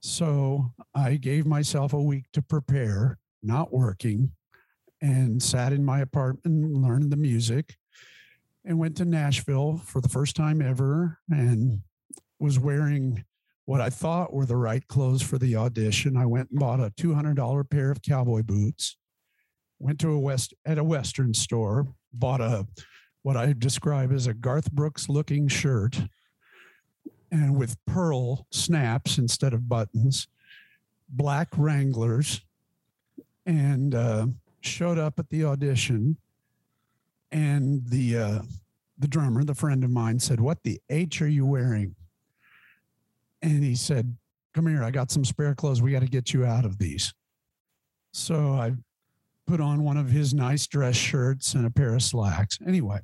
So 0.00 0.72
I 0.94 1.16
gave 1.16 1.44
myself 1.46 1.92
a 1.92 2.00
week 2.00 2.26
to 2.34 2.42
prepare, 2.42 3.18
not 3.42 3.72
working, 3.72 4.30
and 5.02 5.42
sat 5.42 5.72
in 5.72 5.84
my 5.84 6.00
apartment 6.00 6.44
and 6.44 6.82
learned 6.82 7.10
the 7.10 7.16
music 7.16 7.76
and 8.64 8.78
went 8.78 8.96
to 8.98 9.04
Nashville 9.04 9.78
for 9.78 10.00
the 10.00 10.08
first 10.08 10.36
time 10.36 10.62
ever 10.62 11.18
and 11.30 11.80
was 12.38 12.58
wearing 12.58 13.24
what 13.66 13.80
I 13.80 13.90
thought 13.90 14.32
were 14.32 14.46
the 14.46 14.56
right 14.56 14.86
clothes 14.88 15.22
for 15.22 15.38
the 15.38 15.56
audition. 15.56 16.16
I 16.16 16.26
went 16.26 16.50
and 16.50 16.60
bought 16.60 16.80
a 16.80 16.90
$200 16.90 17.70
pair 17.70 17.90
of 17.90 18.02
cowboy 18.02 18.42
boots, 18.42 18.96
went 19.78 19.98
to 20.00 20.10
a 20.10 20.18
west 20.18 20.52
at 20.66 20.78
a 20.78 20.84
western 20.84 21.32
store, 21.34 21.86
bought 22.12 22.40
a 22.40 22.66
what 23.22 23.36
I 23.38 23.54
describe 23.56 24.12
as 24.12 24.26
a 24.26 24.34
Garth 24.34 24.70
Brooks 24.70 25.08
looking 25.08 25.48
shirt 25.48 26.02
and 27.32 27.56
with 27.56 27.82
pearl 27.86 28.46
snaps 28.50 29.16
instead 29.16 29.54
of 29.54 29.66
buttons, 29.66 30.28
black 31.08 31.48
Wranglers, 31.56 32.42
and 33.46 33.94
uh, 33.94 34.26
showed 34.60 34.98
up 34.98 35.18
at 35.18 35.30
the 35.30 35.44
audition. 35.44 36.18
And 37.32 37.86
the 37.88 38.18
uh, 38.18 38.42
the 38.98 39.08
drummer, 39.08 39.42
the 39.42 39.54
friend 39.54 39.82
of 39.82 39.90
mine, 39.90 40.20
said, 40.20 40.38
"What 40.38 40.62
the 40.62 40.80
H 40.90 41.20
are 41.22 41.28
you 41.28 41.46
wearing?" 41.46 41.96
And 43.44 43.62
he 43.62 43.76
said, 43.76 44.16
"Come 44.54 44.66
here, 44.66 44.82
I 44.82 44.90
got 44.90 45.10
some 45.10 45.24
spare 45.24 45.54
clothes. 45.54 45.82
We 45.82 45.92
got 45.92 46.00
to 46.00 46.08
get 46.08 46.32
you 46.32 46.44
out 46.44 46.64
of 46.64 46.78
these." 46.78 47.14
So 48.12 48.52
I 48.52 48.72
put 49.46 49.60
on 49.60 49.84
one 49.84 49.96
of 49.96 50.10
his 50.10 50.34
nice 50.34 50.66
dress 50.66 50.96
shirts 50.96 51.54
and 51.54 51.66
a 51.66 51.70
pair 51.70 51.94
of 51.94 52.02
slacks. 52.02 52.58
Anyway, 52.66 53.00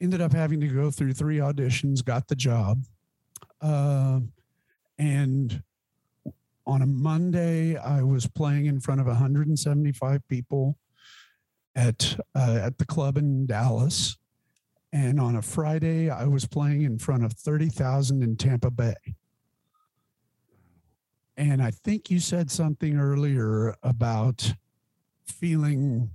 ended 0.00 0.20
up 0.20 0.32
having 0.32 0.60
to 0.60 0.68
go 0.68 0.90
through 0.90 1.14
three 1.14 1.38
auditions, 1.38 2.04
got 2.04 2.28
the 2.28 2.36
job. 2.36 2.84
Uh, 3.60 4.20
and 4.98 5.62
on 6.66 6.82
a 6.82 6.86
Monday, 6.86 7.76
I 7.76 8.02
was 8.02 8.26
playing 8.26 8.66
in 8.66 8.80
front 8.80 9.00
of 9.00 9.06
175 9.06 10.20
people 10.28 10.78
at 11.74 12.16
uh, 12.34 12.60
at 12.62 12.78
the 12.78 12.86
club 12.86 13.16
in 13.16 13.46
Dallas. 13.46 14.16
And 14.92 15.20
on 15.20 15.36
a 15.36 15.42
Friday, 15.42 16.10
I 16.10 16.24
was 16.24 16.46
playing 16.46 16.82
in 16.82 16.98
front 16.98 17.24
of 17.24 17.32
30,000 17.32 18.22
in 18.22 18.36
Tampa 18.36 18.70
Bay. 18.70 18.94
And 21.40 21.62
I 21.62 21.70
think 21.70 22.10
you 22.10 22.20
said 22.20 22.50
something 22.50 22.98
earlier 22.98 23.74
about 23.82 24.52
feeling 25.24 26.10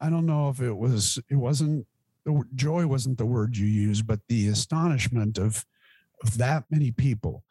I 0.00 0.08
don't 0.08 0.24
know 0.24 0.50
if 0.50 0.60
it 0.60 0.72
was 0.72 1.18
it 1.28 1.34
wasn't 1.34 1.84
joy 2.54 2.86
wasn't 2.86 3.18
the 3.18 3.26
word 3.26 3.56
you 3.56 3.66
used, 3.66 4.06
but 4.06 4.20
the 4.28 4.46
astonishment 4.46 5.36
of 5.36 5.66
of 6.22 6.38
that 6.38 6.66
many 6.70 6.92
people. 6.92 7.42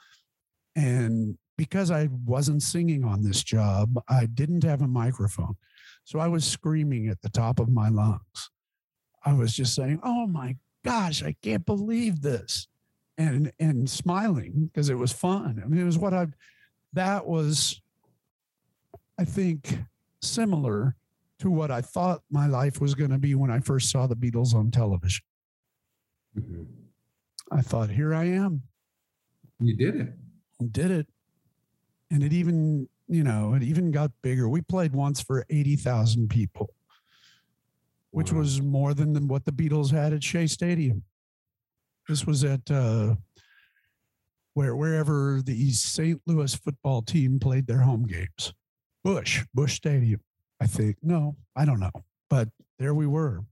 And 0.74 1.38
because 1.58 1.92
I 1.92 2.08
wasn't 2.26 2.64
singing 2.64 3.04
on 3.04 3.22
this 3.22 3.44
job, 3.44 4.02
I 4.08 4.26
didn't 4.26 4.64
have 4.64 4.82
a 4.82 4.88
microphone. 4.88 5.58
So 6.06 6.20
I 6.20 6.30
was 6.30 6.46
screaming 6.46 7.10
at 7.10 7.22
the 7.22 7.30
top 7.30 7.60
of 7.60 7.68
my 7.68 7.90
lungs. 7.90 8.52
I 9.26 9.34
was 9.34 9.54
just 9.54 9.76
saying, 9.76 10.00
"Oh 10.02 10.28
my 10.28 10.56
gosh, 10.82 11.22
I 11.24 11.36
can't 11.42 11.66
believe 11.66 12.22
this." 12.22 12.70
And 13.20 13.52
and 13.60 13.88
smiling 13.90 14.68
because 14.74 14.90
it 14.90 14.96
was 14.98 15.12
fun. 15.12 15.62
I 15.64 15.68
mean, 15.68 15.80
it 15.82 15.84
was 15.84 15.98
what 15.98 16.14
I 16.14 16.28
that 16.94 17.28
was 17.28 17.82
I 19.20 19.26
think 19.26 19.78
similar 20.22 20.96
to 21.40 21.52
what 21.52 21.70
I 21.70 21.82
thought 21.82 22.22
my 22.32 22.48
life 22.48 22.80
was 22.80 22.96
going 22.96 23.12
to 23.12 23.18
be 23.18 23.36
when 23.36 23.52
I 23.52 23.60
first 23.60 23.92
saw 23.92 24.08
the 24.08 24.16
Beatles 24.16 24.56
on 24.56 24.72
television. 24.72 25.24
Mhm. 26.38 26.66
I 27.52 27.62
thought, 27.62 27.90
here 27.90 28.14
I 28.14 28.26
am, 28.26 28.62
You 29.60 29.76
did 29.76 29.96
it. 29.98 30.72
did 30.72 30.92
it. 30.92 31.08
And 32.12 32.24
it 32.24 32.32
even, 32.32 32.88
you 33.08 33.24
know, 33.24 33.54
it 33.54 33.64
even 33.64 33.92
got 33.92 34.12
bigger. 34.22 34.48
We 34.48 34.62
played 34.62 34.94
once 34.94 35.20
for 35.22 35.46
80,000 35.50 36.30
people, 36.30 36.70
which 38.12 38.32
Wow. 38.32 38.40
was 38.40 38.62
more 38.62 38.94
than 38.94 39.14
the- 39.14 39.26
what 39.26 39.44
the 39.46 39.52
Beatles 39.52 39.92
had 39.92 40.14
at 40.14 40.24
Shea 40.24 40.48
Stadium. 40.48 41.04
This 42.10 42.26
was 42.26 42.44
at 42.44 42.72
uh, 42.72 43.14
where 44.56 44.76
wherever 44.76 45.44
the 45.46 45.70
St. 45.70 46.20
Louis 46.26 46.56
football 46.56 47.04
team 47.04 47.40
played 47.40 47.68
their 47.68 47.82
home 47.82 48.02
games. 48.02 48.52
Busch, 49.04 49.46
Busch 49.54 49.76
Stadium, 49.76 50.20
I 50.60 50.66
think. 50.66 50.98
No, 51.04 51.36
I 51.56 51.66
don't 51.66 51.80
know. 51.80 51.92
But 52.28 52.50
there 52.80 52.96
we 52.96 53.06
were. 53.06 53.44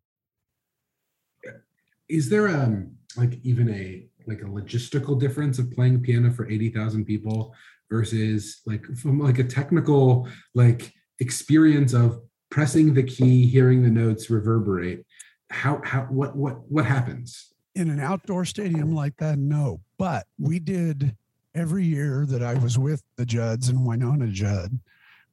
Is 2.09 2.29
there 2.29 2.47
um 2.47 2.93
like 3.15 3.39
even 3.43 3.69
a 3.69 4.07
like 4.25 4.41
a 4.41 4.45
logistical 4.45 5.19
difference 5.19 5.59
of 5.59 5.71
playing 5.71 6.01
piano 6.01 6.31
for 6.33 6.49
80,000 6.49 7.05
people 7.05 7.53
versus 7.91 8.61
like 8.65 8.83
from 8.97 9.19
like 9.19 9.37
a 9.37 9.43
technical 9.43 10.27
like 10.55 10.91
experience 11.19 11.93
of 11.93 12.21
pressing 12.49 12.95
the 12.95 13.03
key, 13.03 13.45
hearing 13.45 13.83
the 13.83 13.91
notes 13.91 14.31
reverberate? 14.31 15.05
How 15.51 15.79
how 15.85 16.01
what 16.09 16.35
what 16.35 16.67
what 16.71 16.85
happens? 16.85 17.53
In 17.77 17.91
an 17.91 17.99
outdoor 17.99 18.43
stadium 18.43 18.95
like 18.95 19.17
that, 19.17 19.37
no. 19.37 19.81
But 19.99 20.25
we 20.39 20.57
did 20.57 21.15
every 21.53 21.85
year 21.85 22.25
that 22.27 22.41
I 22.41 22.55
was 22.55 22.79
with 22.79 23.03
the 23.17 23.25
Judds 23.25 23.69
and 23.69 23.81
Wynonna 23.81 24.31
Judd, 24.31 24.79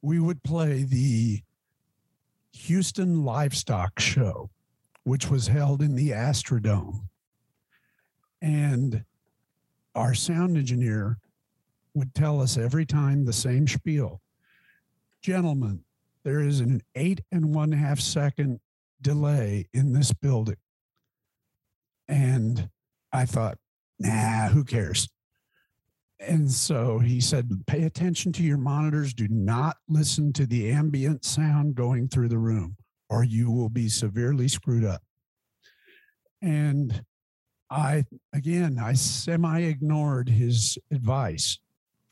we 0.03 0.21
would 0.21 0.43
play 0.43 0.83
the 0.83 1.41
Houston 2.53 3.25
Livestock 3.25 3.99
Show, 3.99 4.51
which 5.05 5.31
was 5.31 5.47
held 5.47 5.81
in 5.81 5.95
the 5.95 6.11
Astrodome. 6.11 7.09
And 8.43 9.07
our 9.95 10.13
sound 10.13 10.59
engineer 10.59 11.17
would 11.95 12.15
tell 12.15 12.43
us 12.43 12.59
every 12.59 12.85
time 12.85 13.25
the 13.25 13.33
same 13.33 13.67
spiel. 13.67 14.21
Gentlemen, 15.23 15.83
there 16.25 16.41
is 16.41 16.61
an 16.61 16.83
eight 16.95 17.23
and 17.33 17.55
one 17.55 17.73
half 17.73 18.01
second 18.01 18.61
delay 19.01 19.67
in 19.73 19.95
this 19.95 20.13
building. 20.13 20.57
And 22.09 22.69
I 23.13 23.25
thought, 23.27 23.59
nah, 23.99 24.49
who 24.49 24.65
cares? 24.65 25.09
And 26.21 26.51
so 26.51 26.99
he 26.99 27.21
said, 27.21 27.51
pay 27.67 27.85
attention 27.85 28.33
to 28.35 28.43
your 28.43 28.59
monitors. 28.59 29.15
Do 29.15 29.29
not 29.29 29.77
listen 29.89 30.33
to 30.35 30.47
the 30.47 30.71
ambient 30.71 31.25
sound 31.25 31.75
going 31.75 32.09
through 32.09 32.29
the 32.29 32.39
room, 32.39 32.77
or 33.11 33.25
you 33.25 33.51
will 33.51 33.69
be 33.69 33.89
severely 33.89 34.49
screwed 34.49 34.85
up. 34.85 35.03
And 36.41 37.05
I, 37.71 38.05
again, 38.33 38.79
I 38.81 38.93
semi 38.93 39.61
ignored 39.61 40.29
his 40.29 40.79
advice 40.93 41.59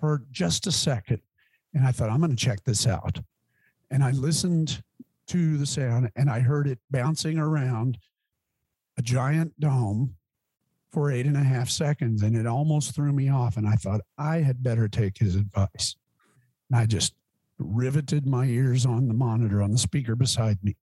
for 0.01 0.25
just 0.31 0.67
a 0.67 0.73
second. 0.73 1.21
And 1.75 1.87
I 1.87 1.93
thought, 1.93 2.11
I'm 2.11 2.19
going 2.19 2.31
to 2.31 2.37
check 2.37 2.65
this 2.65 2.87
out. 2.87 3.21
And 3.91 4.03
I 4.03 4.11
listened 4.11 4.83
to 5.29 5.57
the 5.57 5.67
sound 5.67 6.11
and 6.17 6.29
I 6.29 6.41
heard 6.41 6.67
it 6.67 6.79
bouncing 6.91 7.39
around 7.39 7.99
a 9.03 9.05
giant 9.05 9.59
dome 9.59 10.15
for 10.93 11.11
eight 11.11 11.27
and 11.27 11.37
a 11.37 11.43
half 11.43 11.69
seconds 11.69 12.23
and 12.23 12.37
it 12.37 12.47
almost 12.47 12.95
threw 12.95 13.13
me 13.13 13.29
off. 13.29 13.57
And 13.57 13.67
I 13.67 13.75
thought 13.75 14.03
I 14.19 14.39
had 14.39 14.63
better 14.63 14.89
take 14.89 15.19
his 15.19 15.35
advice. 15.35 15.97
And 16.71 16.79
I 16.79 16.87
just 16.87 17.15
riveted 17.59 18.27
my 18.27 18.45
ears 18.47 18.87
on 18.87 19.09
the 19.09 19.15
monitor 19.15 19.61
on 19.63 19.73
the 19.73 19.79
speaker 19.79 20.15
beside 20.15 20.59
me. 20.63 20.77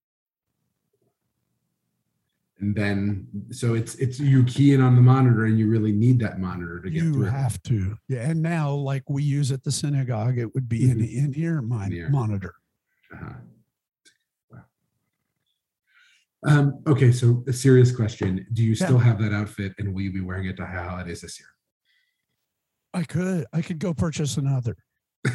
And 2.58 2.74
then, 2.74 3.26
so 3.50 3.72
it's 3.72 3.94
it's 3.94 4.20
you 4.20 4.44
key 4.44 4.74
in 4.74 4.82
on 4.82 4.94
the 4.94 5.00
monitor, 5.00 5.46
and 5.46 5.58
you 5.58 5.66
really 5.66 5.92
need 5.92 6.18
that 6.18 6.38
monitor 6.38 6.78
to 6.80 6.90
get 6.90 7.02
you 7.02 7.14
through. 7.14 7.24
You 7.24 7.30
have 7.30 7.62
to. 7.62 7.96
Yeah. 8.06 8.28
And 8.28 8.42
now, 8.42 8.70
like 8.72 9.08
we 9.08 9.22
use 9.22 9.50
at 9.50 9.64
the 9.64 9.72
synagogue, 9.72 10.36
it 10.36 10.52
would 10.52 10.68
be 10.68 10.90
an 10.90 11.00
in 11.00 11.32
ear 11.36 11.62
mon- 11.62 11.86
In-ear. 11.90 12.10
monitor. 12.10 12.54
Uh-huh. 13.14 13.32
Um, 16.46 16.82
okay, 16.86 17.12
so 17.12 17.44
a 17.46 17.52
serious 17.52 17.94
question: 17.94 18.46
Do 18.52 18.62
you 18.62 18.74
still 18.74 18.98
have 18.98 19.20
that 19.20 19.32
outfit, 19.32 19.74
and 19.78 19.92
will 19.92 20.02
you 20.02 20.12
be 20.12 20.20
wearing 20.20 20.46
it 20.46 20.56
to 20.56 20.66
high 20.66 20.84
holidays 20.84 21.20
this 21.20 21.38
year? 21.38 21.48
I 22.94 23.04
could, 23.04 23.46
I 23.52 23.62
could 23.62 23.78
go 23.78 23.94
purchase 23.94 24.36
another. 24.36 24.76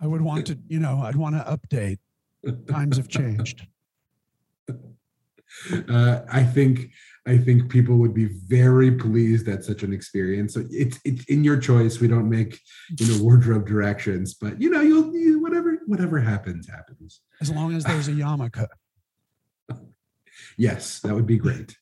I 0.00 0.06
would 0.06 0.22
want 0.22 0.46
to, 0.46 0.58
you 0.68 0.78
know, 0.78 1.00
I'd 1.00 1.16
want 1.16 1.34
to 1.34 1.42
update. 1.42 1.98
Times 2.70 2.96
have 2.96 3.08
changed. 3.08 3.66
uh, 5.88 6.20
I 6.30 6.44
think 6.44 6.90
I 7.26 7.36
think 7.36 7.68
people 7.68 7.96
would 7.96 8.14
be 8.14 8.26
very 8.46 8.92
pleased 8.92 9.48
at 9.48 9.64
such 9.64 9.82
an 9.82 9.92
experience. 9.92 10.54
So 10.54 10.64
it's 10.70 11.00
it's 11.04 11.24
in 11.24 11.42
your 11.42 11.58
choice. 11.58 12.00
We 12.00 12.08
don't 12.08 12.30
make 12.30 12.60
you 12.98 13.06
know 13.08 13.22
wardrobe 13.22 13.66
directions, 13.66 14.34
but 14.34 14.60
you 14.60 14.70
know 14.70 14.80
you'll 14.80 15.12
you, 15.12 15.40
whatever 15.42 15.78
whatever 15.86 16.20
happens 16.20 16.68
happens. 16.68 17.20
As 17.40 17.50
long 17.50 17.74
as 17.74 17.84
there's 17.84 18.08
a 18.08 18.12
yarmulke. 18.12 18.66
Yes, 20.58 21.00
that 21.00 21.14
would 21.14 21.26
be 21.26 21.38
great. 21.38 21.76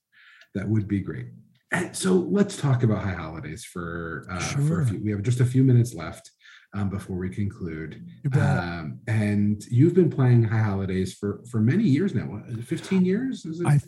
That 0.55 0.69
would 0.69 0.87
be 0.87 1.01
great. 1.01 1.27
And 1.73 1.97
so 1.97 2.13
let's 2.13 2.57
talk 2.57 2.85
about 2.85 3.03
high 3.03 3.15
holidays 3.15 3.65
for 3.65 4.27
uh, 4.31 4.39
for 4.39 4.83
a 4.83 4.87
few. 4.87 5.03
We 5.03 5.11
have 5.11 5.23
just 5.23 5.41
a 5.41 5.45
few 5.45 5.65
minutes 5.65 5.95
left 5.95 6.31
um, 6.75 6.91
before 6.91 7.17
we 7.17 7.29
conclude. 7.29 8.07
Um, 8.35 9.01
and 9.09 9.65
you've 9.69 9.95
been 9.95 10.11
playing 10.11 10.45
high 10.45 10.63
holidays 10.63 11.15
for 11.15 11.43
for 11.51 11.61
many 11.61 11.85
years 11.85 12.15
now. 12.15 12.43
Fifteen 12.65 13.05
years? 13.05 13.45
Is 13.45 13.61
it 13.61 13.67
I 13.67 13.81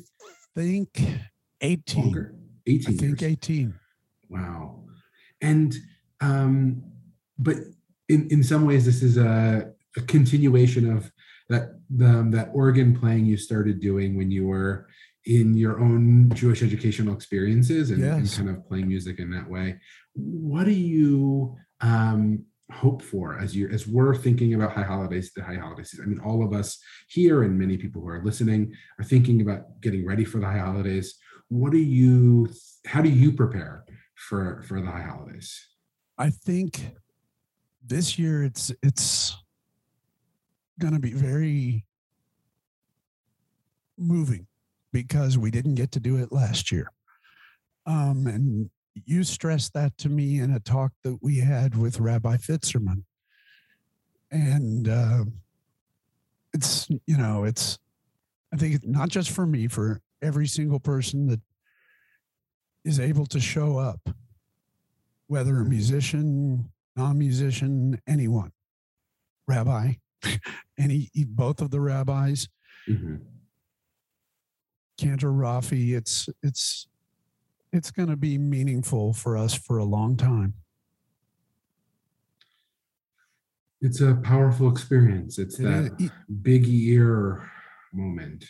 think 0.57 1.01
18. 1.61 2.03
longer? 2.03 2.34
I 2.68 2.78
think 2.78 3.01
years. 3.01 3.22
18. 3.22 3.74
Wow. 4.28 4.84
And 5.41 5.74
um, 6.20 6.82
but 7.39 7.57
in 8.09 8.28
in 8.30 8.43
some 8.43 8.64
ways, 8.64 8.84
this 8.84 9.03
is 9.03 9.18
a, 9.18 9.70
a 9.97 10.01
continuation 10.03 10.91
of 10.91 11.12
that 11.49 11.78
the 11.90 12.28
that 12.30 12.51
organ 12.53 12.99
playing 12.99 13.26
you 13.26 13.36
started 13.36 13.80
doing 13.80 14.16
when 14.16 14.30
you 14.30 14.46
were 14.46 14.86
in 15.24 15.55
your 15.55 15.80
own 15.80 16.30
Jewish 16.34 16.62
educational 16.62 17.14
experiences 17.14 17.90
and, 17.90 18.03
and 18.03 18.30
kind 18.30 18.49
of 18.49 18.66
playing 18.66 18.88
music 18.88 19.18
in 19.18 19.30
that 19.30 19.49
way. 19.49 19.78
What 20.14 20.64
do 20.64 20.72
you 20.72 21.57
um, 21.80 22.44
hope 22.72 23.03
for 23.03 23.38
as 23.38 23.55
you 23.55 23.68
as 23.68 23.86
we're 23.86 24.14
thinking 24.14 24.55
about 24.55 24.72
high 24.72 24.82
holidays, 24.82 25.32
the 25.34 25.42
high 25.42 25.57
holidays? 25.57 25.99
I 26.03 26.07
mean, 26.07 26.20
all 26.20 26.44
of 26.44 26.53
us 26.53 26.78
here 27.09 27.42
and 27.42 27.59
many 27.59 27.76
people 27.76 28.03
who 28.03 28.09
are 28.09 28.24
listening 28.24 28.72
are 28.99 29.05
thinking 29.05 29.40
about 29.42 29.80
getting 29.80 30.07
ready 30.07 30.24
for 30.24 30.38
the 30.38 30.46
high 30.46 30.59
holidays. 30.59 31.18
What 31.49 31.72
do 31.72 31.78
you? 31.78 32.49
How 32.86 33.03
do 33.03 33.11
you 33.11 33.32
prepare 33.32 33.84
for 34.14 34.62
for 34.66 34.80
the 34.80 34.90
high 34.90 35.03
holidays? 35.03 35.66
I 36.16 36.30
think 36.30 36.92
this 37.84 38.18
year 38.18 38.44
it's 38.44 38.72
it's 38.82 39.36
going 40.79 40.95
to 40.95 41.01
be 41.01 41.12
very 41.12 41.85
moving 43.97 44.47
because 44.93 45.37
we 45.37 45.51
didn't 45.51 45.74
get 45.74 45.93
to 45.93 46.01
do 46.01 46.16
it 46.16 46.33
last 46.33 46.72
year. 46.72 46.91
Um, 47.87 48.26
and 48.26 48.70
you 49.07 49.24
stressed 49.24 49.72
that 49.74 49.97
to 49.99 50.09
me 50.09 50.41
in 50.41 50.53
a 50.53 50.61
talk 50.61 50.93
that 51.05 51.18
we 51.20 51.39
had 51.39 51.76
with 51.76 52.01
Rabbi 52.01 52.37
Fitzerman. 52.37 53.05
And 54.31 54.89
uh, 54.89 55.24
it's, 56.53 56.89
you 57.07 57.16
know, 57.16 57.45
it's, 57.45 57.79
I 58.53 58.57
think 58.57 58.87
not 58.87 59.09
just 59.09 59.31
for 59.31 59.47
me, 59.47 59.68
for 59.68 60.01
every 60.22 60.47
single 60.47 60.81
person 60.81 61.26
that 61.29 61.41
is 62.85 62.99
able 62.99 63.26
to 63.26 63.41
show 63.41 63.79
up, 63.79 64.09
whether 65.26 65.59
a 65.59 65.64
musician, 65.64 66.70
non-musician, 66.97 68.01
anyone, 68.07 68.53
rabbi, 69.47 69.95
any 70.79 71.11
both 71.27 71.61
of 71.61 71.71
the 71.71 71.81
rabbis, 71.81 72.49
Mhm. 72.89 73.21
Cantor 74.97 75.31
Rafi, 75.33 75.97
it's 75.97 76.29
it's 76.43 76.89
it's 77.73 77.91
going 77.91 78.09
to 78.09 78.16
be 78.16 78.39
meaningful 78.39 79.12
for 79.12 79.37
us 79.37 79.55
for 79.55 79.79
a 79.79 79.85
long 79.85 80.16
time. 80.16 80.55
It's 83.81 84.01
a 84.01 84.14
powerful 84.16 84.71
experience. 84.71 85.39
It's 85.39 85.59
It 85.61 85.64
that 85.64 85.93
is- 86.01 86.09
e- 86.11 86.33
big 86.43 86.66
year 86.66 87.49
moment. 87.93 88.45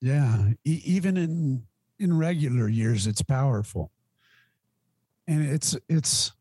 yeah, 0.00 0.52
e- 0.64 0.82
even 0.84 1.16
in 1.16 1.66
in 1.98 2.12
regular 2.18 2.68
years, 2.68 3.06
it's 3.06 3.22
powerful, 3.22 3.90
and 5.26 5.42
it's 5.42 5.74
it's 5.88 6.32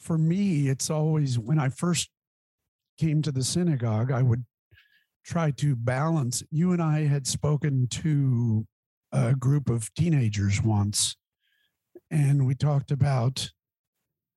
for 0.00 0.18
me. 0.18 0.68
It's 0.68 0.90
always 0.90 1.38
when 1.38 1.60
I 1.60 1.68
first 1.68 2.10
came 2.98 3.22
to 3.22 3.32
the 3.32 3.44
synagogue, 3.44 4.10
I 4.10 4.22
would 4.22 4.44
try 5.24 5.50
to 5.52 5.76
balance. 5.76 6.42
You 6.50 6.72
and 6.72 6.82
I 6.82 7.06
had 7.06 7.26
spoken 7.26 7.86
to 7.88 8.66
a 9.12 9.34
group 9.34 9.68
of 9.68 9.92
teenagers 9.94 10.62
once, 10.62 11.16
and 12.10 12.46
we 12.46 12.54
talked 12.54 12.90
about 12.90 13.50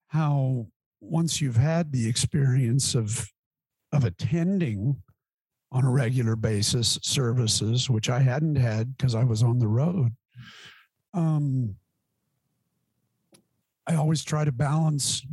how 0.07 0.67
once 1.01 1.41
you've 1.41 1.55
had 1.55 1.91
the 1.91 2.07
experience 2.07 2.95
of 2.95 3.27
of 3.91 4.03
attending 4.03 5.01
on 5.71 5.85
a 5.85 5.91
regular 5.91 6.35
basis 6.35 6.99
services, 7.01 7.89
which 7.89 8.09
I 8.09 8.19
hadn't 8.19 8.55
had 8.55 8.95
because 8.95 9.15
I 9.15 9.23
was 9.23 9.43
on 9.43 9.59
the 9.59 9.67
road. 9.67 10.15
Um, 11.13 11.75
I 13.87 13.95
always 13.95 14.23
try 14.23 14.45
to 14.45 14.51
balance 14.51 15.25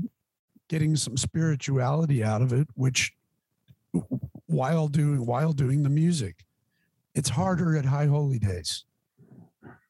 getting 0.73 0.97
some 0.97 1.19
spirituality 1.19 2.25
out 2.25 2.41
of 2.41 2.51
it, 2.51 2.67
which 2.75 3.13
while 4.47 4.89
doing 4.89 5.27
while 5.27 5.53
doing 5.53 5.83
the 5.83 5.91
music, 5.91 6.47
it's 7.15 7.29
harder 7.29 7.77
at 7.77 7.85
high 7.85 8.07
holy 8.07 8.39
days. 8.39 8.85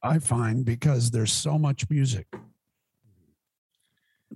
I 0.03 0.19
find 0.19 0.65
because 0.65 1.13
there's 1.13 1.33
so 1.33 1.57
much 1.57 1.89
music, 1.89 2.27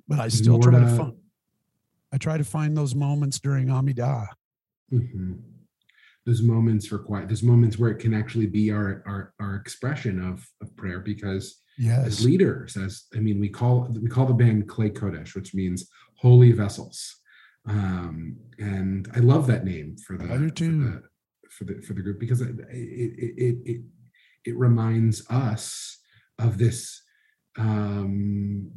but 0.06 0.20
I 0.20 0.28
still 0.28 0.60
try 0.60 0.78
to 0.78 0.86
find. 0.96 1.14
I 2.12 2.18
try 2.18 2.38
to 2.38 2.44
find 2.44 2.76
those 2.76 2.94
moments 2.94 3.40
during 3.40 3.66
Amidah. 3.66 4.28
Mhm. 4.92 5.40
Those 6.24 6.42
moments 6.42 6.86
for 6.86 6.98
quiet. 7.00 7.28
Those 7.28 7.42
moments 7.42 7.76
where 7.76 7.90
it 7.90 7.98
can 7.98 8.14
actually 8.14 8.46
be 8.46 8.70
our 8.70 9.02
our, 9.04 9.34
our 9.40 9.56
expression 9.56 10.22
of, 10.22 10.48
of 10.62 10.74
prayer. 10.76 11.00
Because 11.00 11.60
Yes. 11.78 12.06
as 12.06 12.24
leaders, 12.24 12.74
as 12.78 13.04
I 13.14 13.18
mean, 13.18 13.38
we 13.38 13.48
call 13.50 13.88
we 14.00 14.08
call 14.08 14.24
the 14.26 14.32
band 14.32 14.66
Klei 14.68 14.90
Kodesh, 14.90 15.34
which 15.34 15.52
means 15.54 15.90
holy 16.18 16.52
vessels. 16.52 17.16
Um, 17.68 18.36
and 18.58 19.08
I 19.14 19.20
love 19.20 19.46
that 19.48 19.64
name 19.64 19.96
for 19.96 20.16
the 20.16 20.32
I 20.32 20.36
do 20.50 20.50
for 20.50 20.84
the 20.84 21.02
for 21.50 21.64
the 21.64 21.82
for 21.82 21.94
the 21.94 22.02
group 22.02 22.20
because 22.20 22.40
it 22.40 22.54
it 22.70 22.74
it 22.74 23.34
it, 23.36 23.56
it, 23.64 23.80
it 24.44 24.56
reminds 24.56 25.28
us 25.30 25.98
of 26.38 26.58
this 26.58 27.02
um 27.58 28.70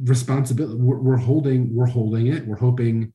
responsibility 0.00 0.76
we're, 0.76 0.98
we're 0.98 1.16
holding 1.16 1.74
we're 1.74 1.86
holding 1.86 2.26
it 2.26 2.46
we're 2.46 2.56
hoping 2.58 3.12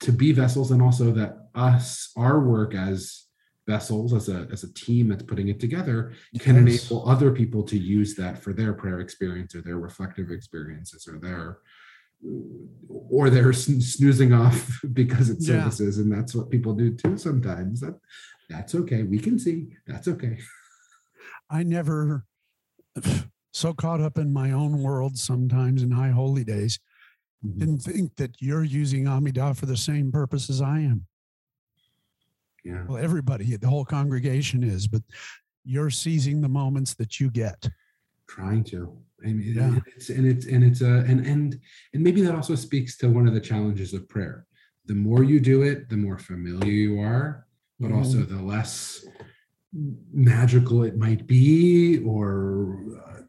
to 0.00 0.12
be 0.12 0.32
vessels 0.32 0.70
and 0.72 0.82
also 0.82 1.10
that 1.12 1.48
us 1.54 2.10
our 2.16 2.40
work 2.40 2.74
as 2.74 3.24
vessels 3.66 4.12
as 4.12 4.28
a 4.28 4.46
as 4.52 4.64
a 4.64 4.74
team 4.74 5.08
that's 5.08 5.22
putting 5.22 5.48
it 5.48 5.60
together 5.60 6.12
can 6.40 6.66
Yes. 6.66 6.90
enable 6.90 7.08
other 7.08 7.30
people 7.30 7.62
to 7.62 7.78
use 7.78 8.14
that 8.16 8.36
for 8.42 8.52
their 8.52 8.72
prayer 8.74 9.00
experience 9.00 9.54
or 9.54 9.62
their 9.62 9.78
reflective 9.78 10.30
experiences 10.30 11.06
or 11.08 11.18
their 11.18 11.58
or 12.88 13.30
they're 13.30 13.52
snoozing 13.52 14.32
off 14.32 14.80
because 14.92 15.30
it's 15.30 15.46
Yeah. 15.48 15.60
services 15.62 15.98
and 15.98 16.10
that's 16.12 16.34
what 16.34 16.50
people 16.50 16.74
do 16.74 16.94
too 16.94 17.16
sometimes 17.16 17.80
that 17.80 17.98
that's 18.48 18.74
okay 18.74 19.02
we 19.04 19.18
can 19.18 19.38
see 19.38 19.68
that's 19.86 20.08
okay 20.08 20.38
I 21.50 21.62
never 21.62 22.24
so 23.52 23.72
caught 23.72 24.00
up 24.00 24.18
in 24.18 24.32
my 24.32 24.50
own 24.52 24.82
world 24.82 25.16
sometimes 25.16 25.82
in 25.82 25.90
high 25.90 26.10
holy 26.10 26.44
days 26.44 26.78
Mhm. 27.46 27.58
didn't 27.60 27.78
think 27.82 28.16
that 28.16 28.42
you're 28.42 28.64
using 28.64 29.04
Amidah 29.04 29.56
for 29.56 29.66
the 29.66 29.76
same 29.76 30.10
purpose 30.10 30.50
as 30.50 30.60
I 30.60 30.80
am. 30.80 31.06
yeah 32.64 32.84
Well, 32.88 32.98
everybody, 32.98 33.54
the 33.54 33.68
whole 33.68 33.84
congregation 33.84 34.64
is, 34.64 34.88
but 34.88 35.02
you're 35.64 35.90
seizing 35.90 36.40
the 36.40 36.48
moments 36.48 36.94
that 36.94 37.20
you 37.20 37.30
get. 37.30 37.68
trying 38.26 38.64
to 38.64 38.92
I 39.24 39.32
mean, 39.32 39.54
Yeah. 39.54 39.64
and 39.64 39.82
it's 39.96 40.08
and 40.10 40.26
it's 40.26 40.46
and 40.46 40.62
it's 40.64 40.80
a 40.80 40.98
and 41.10 41.26
and 41.26 41.58
and 41.92 42.02
maybe 42.02 42.22
that 42.22 42.34
also 42.34 42.54
speaks 42.54 42.96
to 42.98 43.08
one 43.08 43.26
of 43.26 43.34
the 43.34 43.40
challenges 43.40 43.92
of 43.92 44.08
prayer 44.08 44.46
the 44.86 44.94
more 44.94 45.22
you 45.24 45.38
do 45.40 45.62
it 45.62 45.88
the 45.90 45.96
more 45.96 46.18
familiar 46.18 46.70
you 46.70 47.00
are 47.00 47.46
but 47.80 47.92
also 47.92 48.18
Mm-hmm. 48.18 48.36
the 48.36 48.42
less 48.42 49.04
magical 50.12 50.82
it 50.84 50.96
might 50.96 51.26
be 51.26 51.98
or 52.04 52.76
uh, 53.06 53.20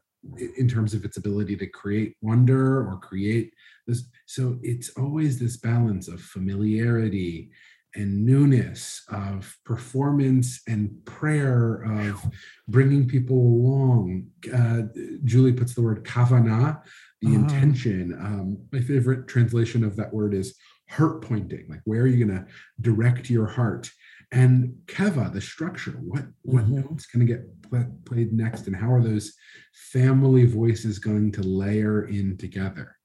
in 0.58 0.68
terms 0.68 0.94
of 0.94 1.04
its 1.04 1.16
ability 1.16 1.56
to 1.56 1.66
create 1.66 2.16
wonder 2.22 2.86
or 2.88 2.98
create 2.98 3.52
this 3.86 4.04
so 4.26 4.58
it's 4.62 4.90
always 4.96 5.38
this 5.38 5.56
balance 5.56 6.08
of 6.08 6.20
familiarity 6.20 7.50
and 7.94 8.24
newness 8.24 9.02
of 9.08 9.56
performance 9.64 10.60
and 10.68 10.90
prayer 11.04 11.82
of 11.82 12.22
bringing 12.68 13.06
people 13.08 13.36
along 13.36 14.26
uh, 14.54 14.82
julie 15.24 15.52
puts 15.52 15.74
the 15.74 15.82
word 15.82 16.04
kavana 16.04 16.80
the 17.20 17.28
Uh-huh. 17.34 17.44
intention 17.44 18.12
um, 18.20 18.58
my 18.72 18.80
favorite 18.80 19.26
translation 19.28 19.84
of 19.84 19.96
that 19.96 20.12
word 20.12 20.34
is 20.34 20.54
heart 20.88 21.22
pointing 21.22 21.66
like 21.68 21.80
where 21.84 22.02
are 22.02 22.06
you 22.06 22.24
going 22.24 22.38
to 22.38 22.46
direct 22.80 23.28
your 23.30 23.46
heart 23.46 23.90
and 24.32 24.72
keva 24.86 25.32
the 25.32 25.40
structure 25.40 25.92
what 26.12 26.24
what 26.42 26.64
Mhm. 26.66 26.84
notes 26.84 27.06
going 27.06 27.26
to 27.26 27.32
get 27.32 27.42
pla- 27.62 27.92
played 28.04 28.32
next 28.32 28.66
and 28.68 28.76
how 28.76 28.92
are 28.92 29.02
those 29.02 29.32
family 29.72 30.44
voices 30.46 30.98
going 31.00 31.32
to 31.32 31.42
layer 31.42 32.06
in 32.06 32.36
together 32.36 32.96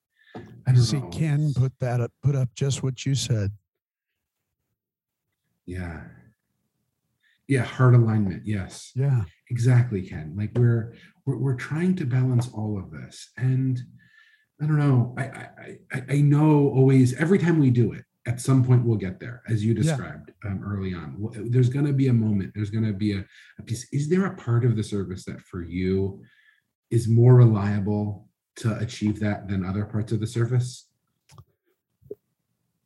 i 0.68 0.72
I 0.72 0.74
see 0.76 1.00
know. 1.00 1.10
Ken 1.10 1.54
put 1.56 1.74
that 1.80 2.02
up, 2.02 2.12
put 2.24 2.36
up 2.36 2.50
just 2.56 2.82
what 2.84 3.06
you 3.06 3.16
said. 3.16 3.52
Yeah. 5.66 6.04
Yeah 7.48 7.64
heart 7.64 7.94
alignment 7.96 8.44
yes. 8.46 8.92
Yeah. 8.96 9.24
exactly 9.50 10.02
ken. 10.02 10.34
Like 10.38 10.52
we're, 10.56 10.94
we're 11.26 11.38
we're 11.38 11.56
trying 11.56 11.96
to 11.98 12.06
balance 12.06 12.50
all 12.54 12.78
of 12.80 12.92
this 12.92 13.30
and 13.38 13.80
i 14.62 14.66
don't 14.66 14.78
know 14.80 15.14
i 15.18 15.24
i 15.24 15.78
i, 15.94 16.04
I 16.12 16.22
know 16.22 16.70
always 16.70 17.14
every 17.16 17.38
time 17.40 17.60
we 17.60 17.70
do 17.72 17.92
it 17.94 18.06
at 18.28 18.40
some 18.42 18.64
point 18.64 18.84
we'll 18.86 18.98
get 18.98 19.20
there 19.20 19.44
as 19.50 19.64
you 19.66 19.74
Yeah. 19.74 19.82
described 19.84 20.32
um, 20.46 20.64
early 20.66 20.94
on. 20.96 21.18
There's 21.52 21.70
going 21.70 21.86
to 21.86 21.94
be 21.94 22.08
a 22.08 22.14
moment 22.14 22.54
there's 22.56 22.72
going 22.72 22.86
to 22.86 22.94
be 22.94 23.12
a, 23.14 23.26
a 23.60 23.64
piece 23.64 23.88
is 23.92 24.10
there 24.10 24.26
a 24.26 24.36
part 24.36 24.66
of 24.66 24.76
the 24.76 24.84
service 24.84 25.26
that 25.26 25.42
for 25.42 25.62
you 25.62 26.22
is 26.90 27.08
more 27.08 27.36
reliable 27.36 28.28
to 28.58 28.78
achieve 28.78 29.20
that 29.20 29.48
than 29.48 29.66
other 29.66 29.86
parts 29.86 30.12
of 30.12 30.20
the 30.20 30.28
service? 30.28 30.88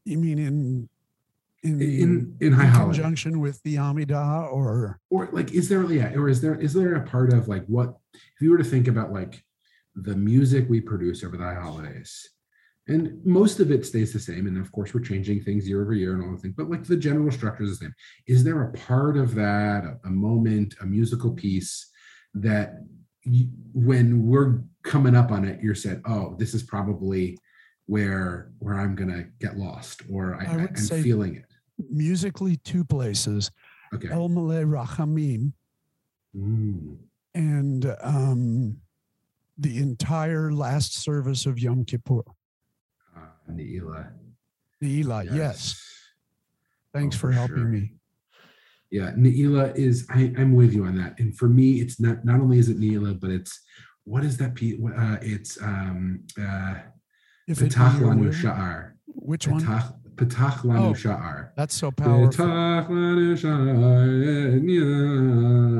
You 0.05 0.17
mean 0.17 0.39
in 0.39 0.89
in 1.63 1.81
in 1.81 2.37
in 2.39 2.53
high 2.53 2.65
in 2.65 2.69
holiday 2.69 2.97
conjunction 2.97 3.39
with 3.39 3.61
the 3.63 3.75
Amidah 3.75 4.51
or? 4.51 4.99
Or 5.09 5.29
like 5.31 5.51
is 5.51 5.69
there 5.69 5.83
yeah 5.91 6.13
or 6.13 6.29
is 6.29 6.41
there 6.41 6.55
is 6.55 6.73
there 6.73 6.95
a 6.95 7.05
part 7.05 7.33
of 7.33 7.47
like 7.47 7.65
what 7.65 7.95
if 8.13 8.41
you 8.41 8.51
were 8.51 8.57
to 8.57 8.63
think 8.63 8.87
about 8.87 9.11
like 9.11 9.43
the 9.95 10.15
music 10.15 10.67
we 10.69 10.79
produce 10.79 11.23
over 11.23 11.35
the 11.35 11.43
high 11.43 11.59
holidays 11.59 12.29
and 12.87 13.23
most 13.25 13.59
of 13.59 13.71
it 13.71 13.85
stays 13.85 14.13
the 14.13 14.19
same 14.19 14.47
and 14.47 14.57
of 14.57 14.71
course 14.71 14.93
we're 14.93 15.01
changing 15.01 15.41
things 15.41 15.67
year 15.67 15.81
over 15.81 15.93
year 15.93 16.13
and 16.13 16.23
all 16.23 16.31
the 16.31 16.37
things 16.37 16.53
but 16.55 16.69
like 16.69 16.83
the 16.85 16.95
general 16.95 17.31
structure 17.31 17.63
is 17.63 17.77
the 17.77 17.85
same. 17.85 17.93
Is 18.27 18.43
there 18.43 18.63
a 18.63 18.71
part 18.73 19.17
of 19.17 19.35
that 19.35 19.83
a, 19.83 20.07
a 20.07 20.11
moment 20.11 20.75
a 20.81 20.85
musical 20.85 21.31
piece 21.31 21.89
that 22.35 22.73
you, 23.23 23.47
when 23.73 24.25
we're 24.25 24.61
coming 24.83 25.15
up 25.15 25.31
on 25.31 25.43
it 25.43 25.61
you're 25.61 25.75
said 25.75 26.01
oh 26.05 26.35
this 26.39 26.53
is 26.53 26.63
probably 26.63 27.37
where 27.87 28.51
where 28.59 28.79
i'm 28.79 28.95
gonna 28.95 29.25
get 29.39 29.57
lost 29.57 30.03
or 30.09 30.35
I, 30.35 30.45
I 30.45 30.47
I, 30.47 30.61
am 30.61 30.75
say- 30.75 31.01
feeling 31.01 31.35
it 31.35 31.45
musically 31.89 32.57
two 32.57 32.83
places, 32.83 33.51
okay 33.93 34.09
El 34.09 34.29
Malei 34.29 34.65
Rachamim 34.65 35.53
Mm. 36.37 36.97
and 37.33 37.95
um, 38.01 38.77
the 39.57 39.77
entire 39.79 40.51
last 40.51 40.93
service 41.01 41.47
of 41.47 41.57
Yom 41.57 41.83
Kippur. 41.85 42.21
uh, 43.17 43.21
Neela. 43.51 44.11
Ne'ilah, 44.83 45.23
yes. 45.35 45.81
Thanks 46.93 47.15
Oh, 47.15 47.19
for 47.19 47.27
for 47.29 47.31
helping 47.33 47.55
sure. 47.55 47.65
me. 47.65 47.93
Yeah, 48.91 49.11
Ne'ilah 49.17 49.75
is. 49.75 50.05
I, 50.11 50.31
I'm 50.37 50.53
with 50.53 50.71
you 50.73 50.85
on 50.85 50.95
that. 50.97 51.19
And 51.19 51.35
for 51.35 51.47
me, 51.49 51.81
it's 51.81 51.99
not. 51.99 52.23
Not 52.23 52.39
only 52.41 52.59
is 52.59 52.69
it 52.69 52.79
Ne'ilah, 52.79 53.19
but 53.19 53.31
it's 53.31 53.59
what 54.03 54.23
is 54.23 54.37
that? 54.37 54.53
piece? 54.55 54.79
Uh, 54.79 55.17
it's 55.21 55.59
um, 55.61 56.21
uh, 56.39 56.75
If 57.47 57.59
it 57.61 57.65
be 57.65 57.69
Petach 57.69 57.99
your 57.99 58.09
Lanu 58.13 58.19
will. 58.25 58.31
Sha'ar. 58.31 58.91
Which 59.07 59.47
one? 59.47 59.63
Petach 60.19 60.57
Lanu 60.65 60.89
Oh, 60.89 60.93
Sha'ar. 60.93 61.51
That's 61.55 61.73
so 61.73 61.91
powerful. 61.91 62.45
Petach 62.45 62.87
Lanu 62.89 63.33
Sha'ar. 63.41 64.59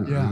Yeah. 0.10 0.30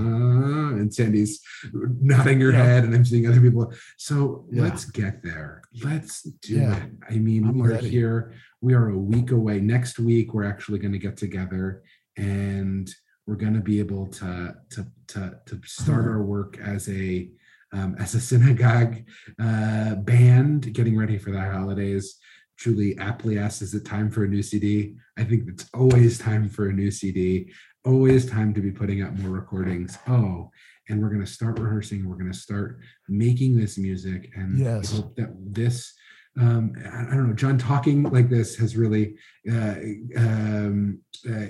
And 0.80 0.93
Sandy's 0.93 1.41
nodding 1.74 2.39
her 2.41 2.51
Yeah. 2.51 2.64
head, 2.64 2.84
and 2.86 2.93
I'm 2.95 3.03
seeing 3.05 3.28
other 3.28 3.41
people. 3.41 3.74
So 3.97 4.47
Yeah. 4.51 4.64
let's 4.64 4.86
get 4.86 5.24
there. 5.24 5.62
Let's 5.84 6.24
do 6.24 6.55
Yeah. 6.55 6.78
it. 6.78 6.91
I 7.10 7.18
mean, 7.18 7.45
I'm 7.47 7.58
we're 7.60 7.72
ready. 7.72 7.89
here. 7.89 8.32
We 8.62 8.74
are 8.74 8.88
a 8.89 8.97
week 8.97 9.32
away. 9.32 9.60
Next 9.60 9.99
week, 9.99 10.34
we're 10.34 10.45
actually 10.45 10.80
going 10.80 10.93
to 10.93 10.99
get 10.99 11.18
together 11.18 11.84
and 12.16 12.89
we're 13.26 13.36
going 13.36 13.53
to 13.55 13.60
be 13.62 13.80
able 13.80 14.08
to 14.08 14.55
to 14.70 14.88
to 15.08 15.22
to 15.47 15.60
start 15.66 16.03
Hmm. 16.05 16.12
our 16.12 16.24
work 16.24 16.58
as 16.60 16.88
a 16.89 17.30
um, 17.74 17.95
as 17.99 18.16
a 18.16 18.22
synagogue 18.22 18.95
uh, 19.39 19.95
band, 19.95 20.74
getting 20.74 20.95
ready 20.97 21.18
for 21.18 21.32
the 21.32 21.41
holidays. 21.41 22.18
Julie 22.58 22.97
aptly 22.97 23.38
asked, 23.38 23.62
"Is 23.62 23.74
it 23.74 23.86
time 23.86 24.10
for 24.10 24.24
a 24.24 24.28
new 24.28 24.41
CD?" 24.41 24.95
I 25.18 25.24
think 25.24 25.43
it's 25.47 25.70
always 25.74 26.18
time 26.18 26.49
for 26.49 26.70
a 26.70 26.74
new 26.74 26.91
CD. 26.91 27.51
Always 27.86 28.26
time 28.26 28.53
to 28.53 28.62
be 28.62 28.72
putting 28.72 29.01
out 29.01 29.18
more 29.18 29.32
recordings. 29.32 29.97
Oh, 30.08 30.51
and 30.89 31.01
we're 31.01 31.10
going 31.10 31.24
to 31.26 31.32
start 31.32 31.60
rehearsing. 31.60 32.08
We're 32.08 32.16
going 32.18 32.32
to 32.32 32.38
start 32.38 32.80
making 33.08 33.58
this 33.58 33.78
music, 33.78 34.32
and 34.36 34.58
Yes. 34.60 34.93
I 34.93 34.95
hope 34.97 35.16
that 35.16 35.30
this. 35.53 35.93
Um, 36.39 36.74
I, 36.86 37.08
I 37.12 37.16
don't 37.16 37.28
know. 37.30 37.34
John 37.34 37.58
talking 37.58 38.03
like 38.03 38.30
this 38.30 38.55
has 38.58 38.76
really 38.78 39.16
uh, 39.51 39.76
um, 40.18 40.99
uh, 41.28 41.45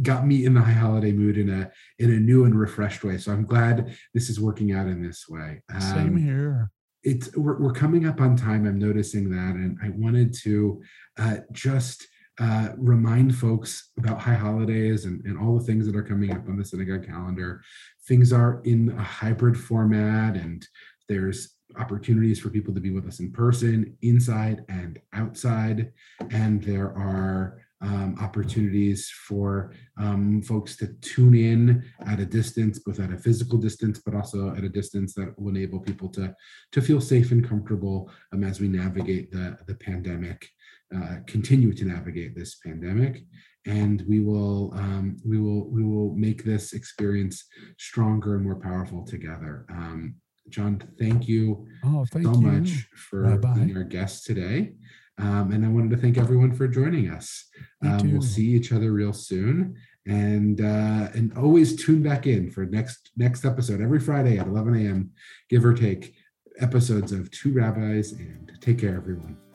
got 0.00 0.26
me 0.26 0.44
in 0.46 0.54
the 0.54 0.60
high 0.62 0.72
holiday 0.72 1.12
mood 1.12 1.36
in 1.36 1.50
a 1.50 1.70
in 1.98 2.12
a 2.12 2.18
new 2.18 2.44
and 2.44 2.58
refreshed 2.58 3.04
way. 3.04 3.18
So 3.18 3.32
I'm 3.32 3.44
glad 3.44 3.94
this 4.14 4.30
is 4.30 4.40
working 4.40 4.72
out 4.72 4.86
in 4.86 5.02
this 5.02 5.26
way. 5.28 5.62
Same 5.80 6.08
Um, 6.08 6.16
here. 6.16 6.70
It's 7.04 7.34
we're, 7.36 7.58
we're 7.60 7.72
coming 7.72 8.06
up 8.06 8.20
on 8.20 8.36
time 8.36 8.66
i'm 8.66 8.78
noticing 8.78 9.30
that 9.30 9.54
and 9.54 9.78
i 9.82 9.88
wanted 9.90 10.34
to 10.34 10.80
uh, 11.18 11.36
just 11.52 12.06
uh, 12.40 12.68
remind 12.76 13.34
folks 13.34 13.90
about 13.98 14.20
high 14.20 14.34
holidays 14.34 15.04
and, 15.06 15.24
and 15.24 15.36
all 15.38 15.58
the 15.58 15.64
things 15.64 15.86
that 15.86 15.96
are 15.96 16.04
coming 16.04 16.32
up 16.32 16.48
on 16.48 16.56
the 16.56 16.64
synagogue 16.64 17.04
calendar. 17.04 17.60
Things 18.06 18.32
are 18.32 18.60
in 18.64 18.90
a 18.96 19.02
hybrid 19.02 19.58
format 19.58 20.36
and 20.36 20.64
there's 21.08 21.56
opportunities 21.76 22.38
for 22.38 22.48
people 22.48 22.72
to 22.74 22.80
be 22.80 22.90
with 22.90 23.06
us 23.06 23.20
in 23.20 23.32
person 23.32 23.96
inside 24.02 24.64
and 24.68 25.00
outside 25.12 25.92
and 26.30 26.62
there 26.62 26.86
are 26.96 27.60
um, 27.80 28.16
opportunities 28.20 29.08
for 29.28 29.72
um, 30.00 30.42
folks 30.42 30.76
to 30.76 30.88
tune 31.00 31.34
in 31.34 31.84
at 32.06 32.18
a 32.20 32.26
distance, 32.26 32.78
both 32.80 32.98
at 33.00 33.12
a 33.12 33.18
physical 33.18 33.58
distance, 33.58 34.00
but 34.04 34.14
also 34.14 34.54
at 34.56 34.64
a 34.64 34.68
distance 34.68 35.14
that 35.14 35.38
will 35.38 35.50
enable 35.50 35.80
people 35.80 36.08
to 36.10 36.34
to 36.72 36.82
feel 36.82 37.00
safe 37.00 37.30
and 37.30 37.48
comfortable 37.48 38.10
um, 38.32 38.42
as 38.44 38.60
we 38.60 38.68
navigate 38.68 39.30
the 39.30 39.56
the 39.66 39.74
pandemic, 39.76 40.48
uh, 40.94 41.16
continue 41.26 41.72
to 41.72 41.84
navigate 41.84 42.34
this 42.34 42.56
pandemic, 42.66 43.22
and 43.66 44.02
we 44.08 44.20
will 44.20 44.72
um, 44.74 45.16
we 45.24 45.38
will 45.38 45.70
we 45.70 45.84
will 45.84 46.14
make 46.16 46.42
this 46.44 46.72
experience 46.72 47.44
stronger 47.78 48.34
and 48.34 48.44
more 48.44 48.58
powerful 48.60 49.04
together. 49.04 49.66
Um, 49.70 50.16
John, 50.48 50.82
thank 50.98 51.28
you 51.28 51.66
Oh, 51.84 52.04
thank 52.10 52.24
so 52.24 52.32
you. 52.32 52.40
much 52.40 52.88
for 52.96 53.22
Rabbi. 53.22 53.54
being 53.54 53.76
our 53.76 53.84
guest 53.84 54.24
today. 54.26 54.72
Um, 55.18 55.52
and 55.52 55.64
I 55.64 55.68
wanted 55.68 55.90
to 55.90 55.96
thank 55.96 56.16
everyone 56.16 56.54
for 56.54 56.68
joining 56.68 57.10
us. 57.10 57.44
Um, 57.84 58.12
we'll 58.12 58.22
see 58.22 58.46
each 58.46 58.72
other 58.72 58.92
real 58.92 59.12
soon, 59.12 59.76
and 60.06 60.60
uh, 60.60 61.08
and 61.14 61.36
always 61.36 61.82
tune 61.82 62.02
back 62.02 62.26
in 62.26 62.50
for 62.50 62.66
next 62.66 63.10
next 63.16 63.44
episode 63.44 63.80
every 63.80 64.00
Friday 64.00 64.38
at 64.38 64.46
11 64.46 64.76
a.m. 64.76 65.10
give 65.48 65.64
or 65.64 65.74
take 65.74 66.14
episodes 66.60 67.12
of 67.12 67.30
Two 67.30 67.52
Rabbis. 67.52 68.12
And 68.12 68.52
take 68.60 68.78
care, 68.78 68.94
everyone. 68.94 69.47